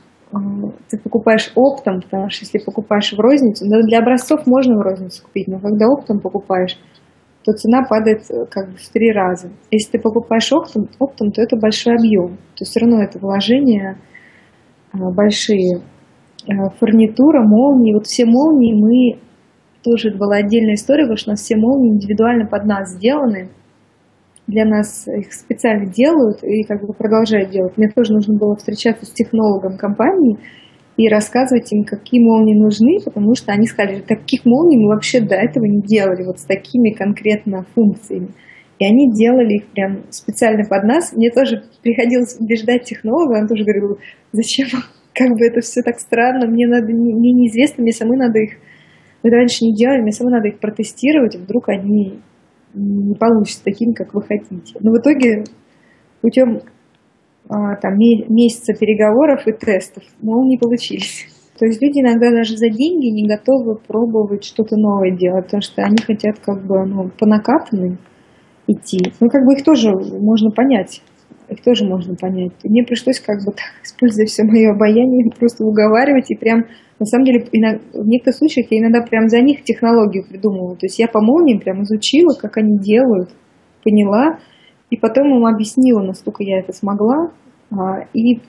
ты 0.90 0.98
покупаешь 0.98 1.52
оптом, 1.54 2.00
потому 2.00 2.28
что 2.30 2.44
если 2.44 2.58
покупаешь 2.58 3.12
в 3.12 3.18
розницу, 3.18 3.64
да, 3.68 3.80
для 3.82 3.98
образцов 3.98 4.46
можно 4.46 4.76
в 4.76 4.80
розницу 4.80 5.22
купить, 5.24 5.46
но 5.48 5.58
когда 5.58 5.86
оптом 5.86 6.20
покупаешь, 6.20 6.78
то 7.44 7.52
цена 7.52 7.84
падает 7.88 8.28
э, 8.28 8.44
как 8.50 8.70
бы 8.70 8.76
в 8.76 8.88
три 8.92 9.12
раза. 9.12 9.50
Если 9.70 9.92
ты 9.92 9.98
покупаешь 10.00 10.52
оптом, 10.52 10.88
оптом 10.98 11.30
то 11.30 11.40
это 11.40 11.56
большой 11.56 11.94
объем. 11.94 12.36
То 12.36 12.62
есть 12.62 12.72
все 12.72 12.80
равно 12.80 13.02
это 13.02 13.20
вложения 13.20 13.98
э, 14.92 14.98
большие. 15.14 15.80
Э, 16.48 16.70
фурнитура, 16.80 17.46
молнии. 17.46 17.94
Вот 17.94 18.06
все 18.06 18.24
молнии 18.24 18.74
мы... 18.74 19.22
Тоже 19.84 20.10
была 20.18 20.38
отдельная 20.38 20.74
история, 20.74 21.04
потому 21.04 21.16
что 21.16 21.30
у 21.30 21.32
нас 21.34 21.40
все 21.42 21.54
молнии 21.54 21.94
индивидуально 21.94 22.46
под 22.46 22.64
нас 22.64 22.90
сделаны. 22.96 23.50
Для 24.46 24.64
нас 24.64 25.08
их 25.08 25.32
специально 25.32 25.86
делают 25.86 26.42
и 26.42 26.62
как 26.62 26.86
бы 26.86 26.92
продолжают 26.92 27.50
делать. 27.50 27.76
Мне 27.76 27.88
тоже 27.88 28.12
нужно 28.12 28.38
было 28.38 28.56
встречаться 28.56 29.04
с 29.04 29.10
технологом 29.10 29.76
компании, 29.76 30.38
и 30.96 31.08
рассказывать 31.08 31.70
им, 31.72 31.84
какие 31.84 32.22
молнии 32.22 32.58
нужны, 32.58 32.98
потому 33.04 33.34
что 33.34 33.52
они 33.52 33.66
сказали, 33.66 34.00
таких 34.00 34.44
молний 34.46 34.78
мы 34.78 34.94
вообще 34.94 35.20
до 35.20 35.34
этого 35.34 35.64
не 35.66 35.82
делали, 35.82 36.24
вот 36.24 36.38
с 36.38 36.44
такими 36.44 36.90
конкретно 36.90 37.66
функциями. 37.74 38.28
И 38.78 38.84
они 38.84 39.12
делали 39.12 39.56
их 39.56 39.66
прям 39.68 40.04
специально 40.10 40.64
под 40.68 40.84
нас. 40.84 41.12
Мне 41.12 41.30
тоже 41.30 41.64
приходилось 41.82 42.36
убеждать 42.38 42.84
технолога, 42.84 43.40
он 43.40 43.46
тоже 43.46 43.64
говорил, 43.64 43.98
зачем, 44.32 44.68
как 45.14 45.30
бы 45.30 45.46
это 45.46 45.60
все 45.60 45.82
так 45.82 45.98
странно, 45.98 46.46
мне 46.46 46.66
надо, 46.66 46.86
мне 46.86 47.32
неизвестно, 47.32 47.82
мне 47.82 47.92
самой 47.92 48.16
надо 48.16 48.38
их, 48.38 48.52
мы 49.22 49.30
раньше 49.30 49.64
не 49.64 49.74
делали, 49.74 50.00
мне 50.00 50.12
самой 50.12 50.32
надо 50.32 50.48
их 50.48 50.60
протестировать, 50.60 51.36
вдруг 51.36 51.68
они 51.68 52.20
не 52.76 53.14
получатся 53.14 53.64
такими, 53.64 53.92
как 53.92 54.14
вы 54.14 54.22
хотите. 54.22 54.78
Но 54.80 54.92
в 54.92 54.98
итоге 54.98 55.44
путем 56.20 56.60
а, 57.48 57.76
там, 57.76 57.96
месяца 57.96 58.74
переговоров 58.74 59.46
и 59.46 59.52
тестов, 59.52 60.02
но 60.20 60.44
не 60.44 60.58
получились. 60.58 61.26
То 61.58 61.64
есть 61.64 61.80
люди 61.80 62.00
иногда 62.00 62.30
даже 62.30 62.56
за 62.56 62.68
деньги 62.68 63.06
не 63.06 63.26
готовы 63.26 63.76
пробовать 63.76 64.44
что-то 64.44 64.76
новое 64.76 65.16
делать, 65.16 65.46
потому 65.46 65.62
что 65.62 65.82
они 65.82 65.96
хотят 65.96 66.38
как 66.40 66.66
бы 66.66 66.84
ну, 66.84 67.10
по 67.18 67.26
накатанным 67.26 67.98
идти. 68.66 69.12
Ну, 69.20 69.28
как 69.28 69.44
бы 69.46 69.54
их 69.54 69.64
тоже 69.64 69.90
можно 69.92 70.50
понять. 70.50 71.02
Их 71.48 71.62
тоже 71.62 71.86
можно 71.86 72.14
понять. 72.14 72.52
Мне 72.64 72.82
пришлось 72.82 73.20
как 73.20 73.38
бы 73.46 73.52
так, 73.52 73.70
используя 73.82 74.26
все 74.26 74.42
мое 74.44 74.72
обаяние, 74.72 75.30
просто 75.38 75.64
уговаривать 75.64 76.30
и 76.30 76.36
прям, 76.36 76.64
на 76.98 77.04
самом 77.06 77.24
деле, 77.24 77.44
в 77.44 78.06
некоторых 78.06 78.36
случаях 78.36 78.68
я 78.70 78.78
иногда 78.78 79.02
прям 79.02 79.28
за 79.28 79.40
них 79.40 79.64
технологию 79.64 80.24
придумывала. 80.26 80.76
То 80.76 80.86
есть 80.86 80.98
я 80.98 81.08
по 81.08 81.20
молниям 81.20 81.60
прям 81.60 81.82
изучила, 81.82 82.34
как 82.34 82.56
они 82.56 82.78
делают, 82.78 83.30
поняла, 83.84 84.38
и 84.88 84.96
потом 84.96 85.28
им 85.36 85.44
объяснила, 85.44 86.00
насколько 86.00 86.42
я 86.42 86.58
это 86.60 86.72
смогла, 86.72 87.32
а, 87.70 88.06
и 88.14 88.40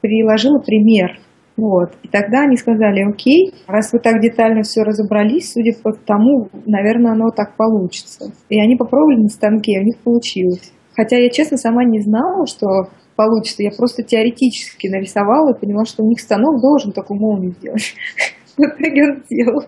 приложила 0.00 0.58
пример. 0.60 1.18
Вот. 1.56 1.90
И 2.02 2.08
тогда 2.08 2.42
они 2.42 2.56
сказали, 2.56 3.02
окей, 3.02 3.52
раз 3.66 3.92
вы 3.92 3.98
так 3.98 4.22
детально 4.22 4.62
все 4.62 4.82
разобрались, 4.82 5.52
судя 5.52 5.72
по 5.82 5.92
тому, 5.92 6.48
наверное, 6.64 7.12
оно 7.12 7.30
так 7.30 7.56
получится. 7.56 8.32
И 8.48 8.58
они 8.58 8.76
попробовали 8.76 9.22
на 9.22 9.28
станке, 9.28 9.80
у 9.80 9.84
них 9.84 9.98
получилось. 9.98 10.72
Хотя 10.94 11.18
я, 11.18 11.28
честно, 11.28 11.56
сама 11.58 11.84
не 11.84 12.00
знала, 12.00 12.46
что 12.46 12.88
получится. 13.16 13.62
Я 13.62 13.70
просто 13.70 14.02
теоретически 14.02 14.88
нарисовала 14.88 15.54
и 15.54 15.58
поняла, 15.58 15.84
что 15.84 16.02
у 16.02 16.08
них 16.08 16.20
станок 16.20 16.60
должен 16.60 16.92
такую 16.92 17.20
молнию 17.20 17.52
сделать. 17.52 17.94
В 18.56 18.60
итоге 18.60 19.02
он 19.04 19.22
сделал. 19.24 19.62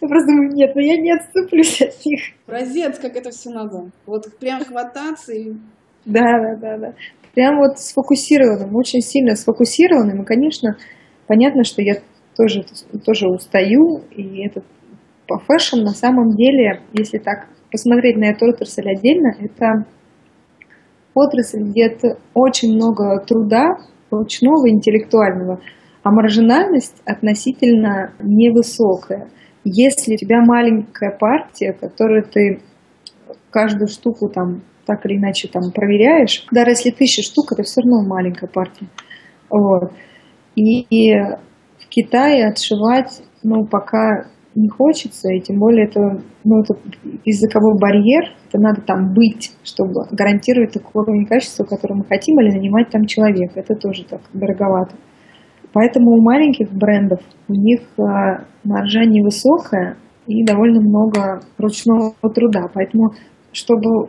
Я 0.00 0.08
просто 0.08 0.32
думаю, 0.32 0.50
нет, 0.52 0.72
ну 0.74 0.82
я 0.82 0.96
не 0.96 1.12
отступлюсь 1.12 1.80
от 1.80 2.04
них. 2.04 2.20
Образец, 2.46 2.98
как 2.98 3.16
это 3.16 3.30
все 3.30 3.50
надо. 3.50 3.90
Вот 4.06 4.26
прям 4.38 4.62
хвататься 4.64 5.32
и... 5.32 5.52
Да, 6.04 6.38
да, 6.40 6.56
да, 6.60 6.78
да. 6.78 6.94
Прям 7.34 7.58
вот 7.58 7.78
сфокусированным, 7.78 8.74
очень 8.74 9.00
сильно 9.00 9.36
сфокусированным. 9.36 10.22
И, 10.22 10.26
конечно, 10.26 10.76
понятно, 11.26 11.64
что 11.64 11.80
я 11.80 11.94
тоже, 12.36 12.64
тоже 13.04 13.28
устаю. 13.28 14.02
И 14.10 14.46
это 14.46 14.62
по 15.26 15.38
fashion 15.38 15.78
на 15.78 15.92
самом 15.92 16.30
деле, 16.36 16.82
если 16.92 17.18
так 17.18 17.48
посмотреть 17.70 18.16
на 18.16 18.30
эту 18.30 18.46
отрасль 18.46 18.90
отдельно, 18.90 19.32
это 19.38 19.86
отрасль, 21.14 21.62
где 21.62 21.86
это 21.86 22.18
очень 22.34 22.74
много 22.74 23.18
труда, 23.26 23.76
ручного, 24.10 24.68
интеллектуального 24.68 25.60
а 26.02 26.10
маржинальность 26.10 27.02
относительно 27.04 28.12
невысокая. 28.20 29.28
Если 29.64 30.14
у 30.14 30.16
тебя 30.16 30.40
маленькая 30.42 31.16
партия, 31.18 31.74
которую 31.78 32.24
ты 32.24 32.60
каждую 33.50 33.88
штуку 33.88 34.28
там 34.28 34.62
так 34.86 35.04
или 35.04 35.18
иначе 35.18 35.48
там 35.48 35.70
проверяешь, 35.72 36.46
даже 36.50 36.70
если 36.70 36.90
тысяча 36.90 37.22
штук, 37.22 37.52
это 37.52 37.62
все 37.62 37.82
равно 37.82 38.02
маленькая 38.08 38.48
партия. 38.48 38.86
Вот. 39.50 39.92
И, 40.56 40.80
и 40.88 41.14
в 41.78 41.88
Китае 41.88 42.48
отшивать, 42.48 43.22
ну, 43.42 43.66
пока 43.66 44.26
не 44.54 44.68
хочется, 44.68 45.32
и 45.32 45.40
тем 45.40 45.58
более 45.58 45.86
это, 45.86 46.00
ну, 46.44 46.60
это 46.60 46.74
языковой 47.24 47.78
барьер, 47.78 48.32
это 48.48 48.60
надо 48.60 48.80
там 48.82 49.12
быть, 49.14 49.52
чтобы 49.62 49.92
гарантировать 50.10 50.72
такой 50.72 51.02
уровень 51.02 51.26
качества, 51.26 51.64
который 51.64 51.98
мы 51.98 52.04
хотим, 52.04 52.40
или 52.40 52.50
нанимать 52.50 52.90
там 52.90 53.04
человека. 53.06 53.60
Это 53.60 53.74
тоже 53.74 54.04
так 54.04 54.20
дороговато. 54.32 54.96
Поэтому 55.72 56.10
у 56.10 56.22
маленьких 56.22 56.72
брендов 56.72 57.20
у 57.48 57.54
них 57.54 57.80
а, 57.96 58.44
маржа 58.64 59.04
невысокая 59.04 59.96
и 60.26 60.44
довольно 60.44 60.80
много 60.80 61.40
ручного 61.58 62.12
труда. 62.34 62.66
Поэтому, 62.74 63.12
чтобы 63.52 64.08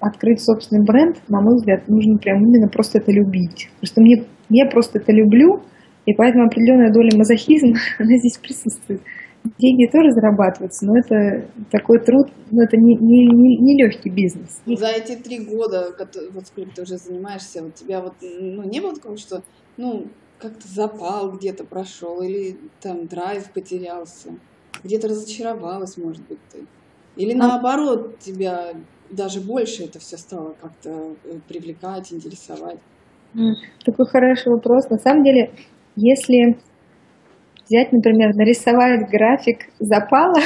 открыть 0.00 0.42
собственный 0.42 0.84
бренд, 0.84 1.16
на 1.28 1.40
мой 1.40 1.54
взгляд, 1.56 1.88
нужно 1.88 2.18
прям 2.18 2.38
именно 2.42 2.68
просто 2.68 2.98
это 2.98 3.10
любить. 3.10 3.70
Потому 3.80 3.86
что 3.86 4.00
мне, 4.02 4.24
я 4.50 4.66
просто 4.66 4.98
это 4.98 5.12
люблю, 5.12 5.62
и 6.04 6.12
поэтому 6.14 6.44
определенная 6.44 6.92
доля 6.92 7.16
мазохизма, 7.16 7.76
она 7.98 8.18
здесь 8.18 8.36
присутствует. 8.36 9.00
Деньги 9.58 9.90
тоже 9.90 10.12
зарабатываются, 10.12 10.86
но 10.86 10.96
это 10.96 11.48
такой 11.70 11.98
труд, 11.98 12.28
но 12.50 12.62
это 12.62 12.76
не, 12.76 12.94
не, 12.94 13.26
не, 13.26 13.56
не 13.58 13.82
легкий 13.82 14.08
бизнес. 14.08 14.60
За 14.66 14.86
эти 14.86 15.16
три 15.16 15.44
года, 15.44 15.94
вот 16.32 16.46
сколько 16.46 16.70
ты 16.74 16.82
уже 16.82 16.96
занимаешься, 16.96 17.64
у 17.64 17.70
тебя 17.70 18.00
вот 18.00 18.14
ну, 18.22 18.62
не 18.62 18.80
было 18.80 18.94
такого, 18.94 19.16
что 19.16 19.42
ну, 19.76 20.06
как-то 20.38 20.68
запал 20.68 21.32
где-то 21.32 21.64
прошел, 21.64 22.22
или 22.22 22.56
там 22.80 23.06
драйв 23.06 23.52
потерялся, 23.52 24.30
где-то 24.84 25.08
разочаровалась, 25.08 25.96
может 25.96 26.26
быть, 26.28 26.38
ты. 26.52 26.66
Или 27.16 27.34
а 27.34 27.38
наоборот, 27.38 28.18
тебя 28.20 28.72
даже 29.10 29.40
больше 29.40 29.84
это 29.84 29.98
все 29.98 30.16
стало 30.16 30.54
как-то 30.60 31.14
э, 31.24 31.38
привлекать, 31.48 32.12
интересовать? 32.12 32.78
Такой 33.84 34.06
хороший 34.06 34.52
вопрос. 34.52 34.88
На 34.88 34.98
самом 34.98 35.24
деле, 35.24 35.52
если 35.96 36.58
взять, 37.66 37.92
например, 37.92 38.34
нарисовать 38.34 39.10
график 39.10 39.66
запала, 39.78 40.40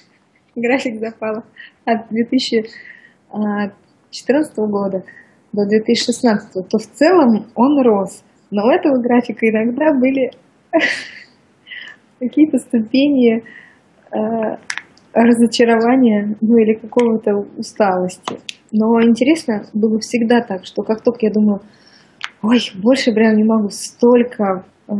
график 0.56 1.00
запала 1.00 1.44
от 1.84 2.08
2014 2.10 4.56
года 4.58 5.04
до 5.52 5.66
2016, 5.66 6.68
то 6.68 6.78
в 6.78 6.86
целом 6.86 7.46
он 7.54 7.80
рос. 7.82 8.24
Но 8.50 8.66
у 8.66 8.70
этого 8.70 9.00
графика 9.00 9.48
иногда 9.48 9.94
были 9.94 10.32
какие-то 12.18 12.58
ступени 12.58 13.44
э, 14.12 14.56
разочарования, 15.12 16.36
ну 16.40 16.56
или 16.56 16.74
какого-то 16.74 17.46
усталости. 17.56 18.40
Но 18.70 19.02
интересно 19.02 19.66
было 19.74 19.98
всегда 20.00 20.40
так, 20.40 20.64
что 20.64 20.82
как 20.82 21.02
только 21.02 21.26
я 21.26 21.32
думаю, 21.32 21.60
ой, 22.42 22.60
больше 22.74 23.12
прям 23.12 23.36
не 23.36 23.44
могу, 23.44 23.68
столько 23.70 24.64
э, 24.88 24.94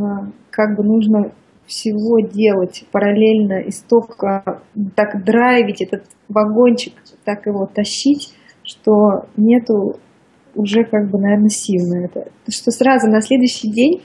как 0.50 0.76
бы 0.76 0.84
нужно 0.84 1.32
всего 1.72 2.20
делать 2.20 2.84
параллельно 2.92 3.60
и 3.60 3.70
столько 3.70 4.62
так 4.94 5.24
драйвить 5.24 5.80
этот 5.80 6.04
вагончик, 6.28 6.92
так 7.24 7.46
его 7.46 7.66
тащить, 7.66 8.34
что 8.62 9.26
нету 9.38 9.98
уже 10.54 10.84
как 10.84 11.10
бы, 11.10 11.18
наверное, 11.18 11.48
сил 11.48 11.86
на 11.88 12.04
это. 12.04 12.30
Что 12.46 12.70
сразу 12.70 13.08
на 13.08 13.22
следующий 13.22 13.70
день 13.70 14.02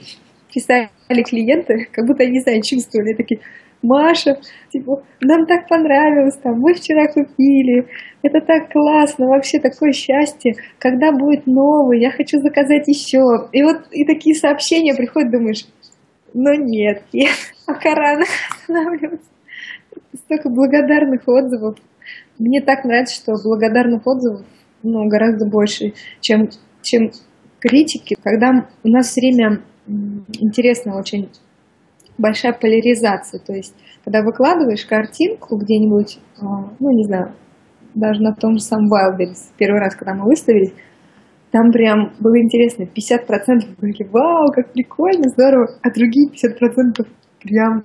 писали 0.53 0.89
клиенты, 1.09 1.87
как 1.91 2.07
будто, 2.07 2.23
они, 2.23 2.33
не 2.33 2.39
знаю, 2.39 2.61
чувствовали, 2.63 3.13
такие, 3.13 3.41
Маша, 3.81 4.39
типа, 4.71 5.03
нам 5.21 5.45
так 5.45 5.67
понравилось, 5.67 6.37
там, 6.41 6.59
мы 6.59 6.73
вчера 6.73 7.07
купили, 7.07 7.85
это 8.23 8.39
так 8.39 8.71
классно, 8.71 9.27
вообще 9.27 9.59
такое 9.59 9.91
счастье, 9.91 10.53
когда 10.79 11.11
будет 11.11 11.45
новый, 11.45 11.99
я 11.99 12.11
хочу 12.11 12.39
заказать 12.39 12.87
еще. 12.87 13.49
И 13.51 13.61
вот 13.61 13.87
и 13.91 14.05
такие 14.05 14.35
сообщения 14.35 14.95
приходят, 14.95 15.31
думаешь, 15.31 15.65
Но 16.33 16.53
нет, 16.53 17.03
я 17.11 17.29
пока 17.65 17.95
рано 17.95 18.25
останавливаться. 18.49 19.29
Столько 20.15 20.49
благодарных 20.49 21.27
отзывов. 21.27 21.77
Мне 22.37 22.61
так 22.61 22.83
нравится, 22.83 23.15
что 23.15 23.33
благодарных 23.43 24.05
отзывов 24.05 24.45
ну, 24.83 25.07
гораздо 25.07 25.47
больше, 25.47 25.93
чем, 26.21 26.49
чем 26.81 27.11
критики. 27.59 28.15
Когда 28.23 28.67
у 28.83 28.89
нас 28.89 29.15
время 29.15 29.61
интересно 30.39 30.97
очень 30.97 31.29
большая 32.17 32.53
поляризация. 32.53 33.39
То 33.39 33.53
есть, 33.53 33.75
когда 34.03 34.21
выкладываешь 34.21 34.85
картинку 34.85 35.57
где-нибудь, 35.57 36.19
а, 36.39 36.71
ну, 36.79 36.91
не 36.91 37.03
знаю, 37.05 37.33
даже 37.93 38.21
на 38.21 38.33
том 38.33 38.57
же 38.57 38.63
самом 38.63 38.91
Wildberries, 38.91 39.51
первый 39.57 39.79
раз, 39.79 39.95
когда 39.95 40.13
мы 40.13 40.25
выставились, 40.25 40.73
там 41.57 41.71
прям 41.71 42.13
было 42.19 42.39
интересно, 42.39 42.83
50% 42.83 43.79
были 43.81 44.03
«Вау, 44.11 44.51
как 44.53 44.73
прикольно, 44.73 45.27
здорово!» 45.29 45.67
А 45.81 45.89
другие 45.89 46.29
50% 46.29 47.07
прям 47.41 47.83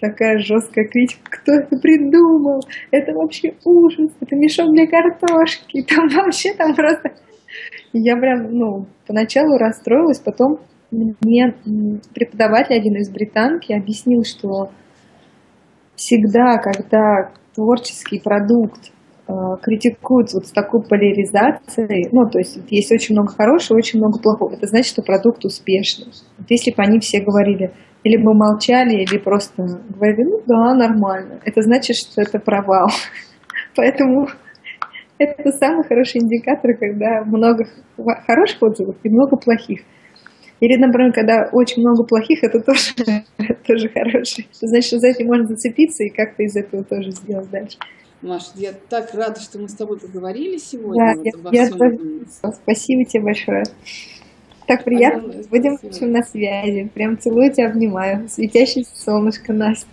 такая 0.00 0.38
жесткая 0.38 0.88
критика. 0.88 1.30
Кто 1.30 1.52
это 1.52 1.76
придумал? 1.76 2.62
Это 2.90 3.12
вообще 3.12 3.54
ужас, 3.64 4.10
это 4.20 4.34
мешок 4.34 4.74
для 4.74 4.88
картошки. 4.88 5.82
Там 5.88 6.08
вообще 6.08 6.52
там 6.54 6.74
просто... 6.74 7.12
Я 7.92 8.16
прям, 8.16 8.50
ну, 8.50 8.86
поначалу 9.06 9.56
расстроилась, 9.56 10.18
потом 10.18 10.58
мне 10.90 11.54
преподаватель 12.14 12.74
один 12.74 12.96
из 12.96 13.08
британки 13.08 13.72
объяснил, 13.72 14.24
что 14.24 14.70
всегда, 15.94 16.58
когда 16.58 17.30
творческий 17.54 18.18
продукт 18.18 18.90
критикуют 19.62 20.32
вот 20.32 20.46
с 20.46 20.50
такой 20.50 20.82
поляризацией, 20.82 22.08
ну, 22.12 22.28
то 22.28 22.38
есть 22.38 22.58
есть 22.68 22.92
очень 22.92 23.14
много 23.14 23.32
хорошего, 23.32 23.78
очень 23.78 23.98
много 23.98 24.18
плохого, 24.18 24.54
это 24.54 24.66
значит, 24.66 24.92
что 24.92 25.02
продукт 25.02 25.44
успешный. 25.44 26.12
Вот 26.38 26.50
если 26.50 26.70
бы 26.70 26.82
они 26.82 26.98
все 27.00 27.20
говорили, 27.20 27.72
или 28.04 28.16
бы 28.16 28.34
молчали, 28.34 29.02
или 29.02 29.18
просто 29.18 29.62
говорили, 29.88 30.24
ну 30.24 30.40
да, 30.46 30.74
нормально, 30.74 31.40
это 31.44 31.62
значит, 31.62 31.96
что 31.96 32.22
это 32.22 32.38
провал. 32.38 32.88
Поэтому 33.76 34.26
это 35.18 35.52
самый 35.52 35.84
хороший 35.84 36.20
индикатор, 36.20 36.76
когда 36.78 37.22
много 37.24 37.64
хороших 38.26 38.62
отзывов 38.62 38.96
и 39.02 39.08
много 39.08 39.36
плохих. 39.36 39.80
Или, 40.60 40.76
например, 40.76 41.12
когда 41.12 41.48
очень 41.52 41.82
много 41.82 42.04
плохих, 42.04 42.44
это 42.44 42.60
тоже, 42.60 42.94
тоже 43.66 43.88
хороший. 43.88 44.48
Значит, 44.52 45.00
за 45.00 45.08
этим 45.08 45.26
можно 45.26 45.46
зацепиться 45.46 46.04
и 46.04 46.08
как-то 46.08 46.42
из 46.44 46.56
этого 46.56 46.84
тоже 46.84 47.10
сделать 47.10 47.50
дальше. 47.50 47.78
Маша, 48.22 48.50
я 48.54 48.72
так 48.88 49.12
рада, 49.14 49.40
что 49.40 49.58
мы 49.58 49.68
с 49.68 49.74
тобой 49.74 49.98
поговорили 49.98 50.56
сегодня. 50.56 51.16
Да, 51.16 51.38
вот 51.38 51.52
я, 51.52 51.64
я 51.64 51.70
тоже. 51.70 51.98
Спасибо 52.62 53.04
тебе 53.04 53.24
большое. 53.24 53.64
Так 54.66 54.84
приятно. 54.84 55.18
Огромное 55.18 55.44
Будем 55.48 55.76
спасибо. 55.76 56.06
на 56.06 56.22
связи. 56.22 56.90
Прям 56.94 57.18
целую 57.18 57.52
тебя, 57.52 57.68
обнимаю. 57.68 58.28
Светящееся 58.28 58.96
солнышко, 58.96 59.52
Настя 59.52 59.86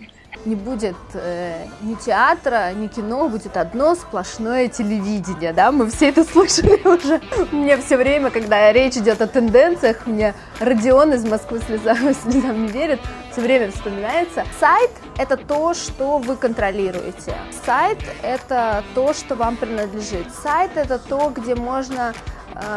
не 0.45 0.55
будет 0.55 0.95
э, 1.13 1.65
ни 1.82 1.95
театра, 1.95 2.71
ни 2.73 2.88
кино, 2.88 3.27
будет 3.27 3.57
одно 3.57 3.95
сплошное 3.95 4.67
телевидение, 4.67 5.53
да, 5.53 5.71
мы 5.71 5.89
все 5.89 6.09
это 6.09 6.23
слышали 6.32 6.80
уже. 6.88 7.21
Мне 7.51 7.77
все 7.77 7.97
время, 7.97 8.30
когда 8.30 8.71
речь 8.71 8.95
идет 8.97 9.21
о 9.21 9.27
тенденциях, 9.27 10.07
мне 10.07 10.34
Родион 10.59 11.13
из 11.13 11.25
Москвы 11.25 11.59
слезам, 11.65 11.97
слезам 12.23 12.65
не 12.65 12.67
верит, 12.67 12.99
все 13.32 13.41
время 13.41 13.71
вспоминается. 13.71 14.45
Сайт– 14.59 14.91
это 15.17 15.38
то, 15.38 15.73
что 15.73 16.17
вы 16.17 16.36
контролируете. 16.36 17.34
Сайт– 17.65 17.99
это 18.23 18.84
то, 18.95 19.13
что 19.13 19.36
вам 19.36 19.57
принадлежит. 19.57 20.27
Сайт– 20.43 20.71
это 20.75 20.99
то, 20.99 21.32
где 21.36 21.55
можно 21.55 22.13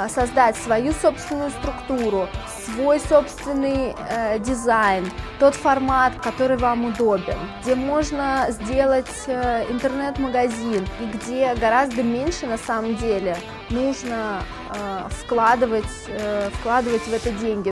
создать 0.08 0.56
свою 0.56 0.92
собственную 0.92 1.50
структуру, 1.50 2.28
свой 2.64 3.00
собственный 3.00 3.94
э, 4.08 4.38
дизайн, 4.38 5.10
тот 5.38 5.54
формат, 5.54 6.12
который 6.22 6.56
вам 6.56 6.86
удобен, 6.86 7.38
где 7.62 7.74
можно 7.74 8.46
сделать 8.50 9.10
э, 9.26 9.64
интернет-магазин 9.70 10.86
и 11.00 11.04
где 11.16 11.54
гораздо 11.54 12.02
меньше 12.02 12.46
на 12.46 12.58
самом 12.58 12.96
деле 12.96 13.36
нужно 13.70 14.42
э, 14.70 15.08
вкладывать, 15.10 15.84
э, 16.08 16.50
вкладывать 16.54 17.02
в 17.02 17.12
это 17.12 17.30
деньги. 17.30 17.70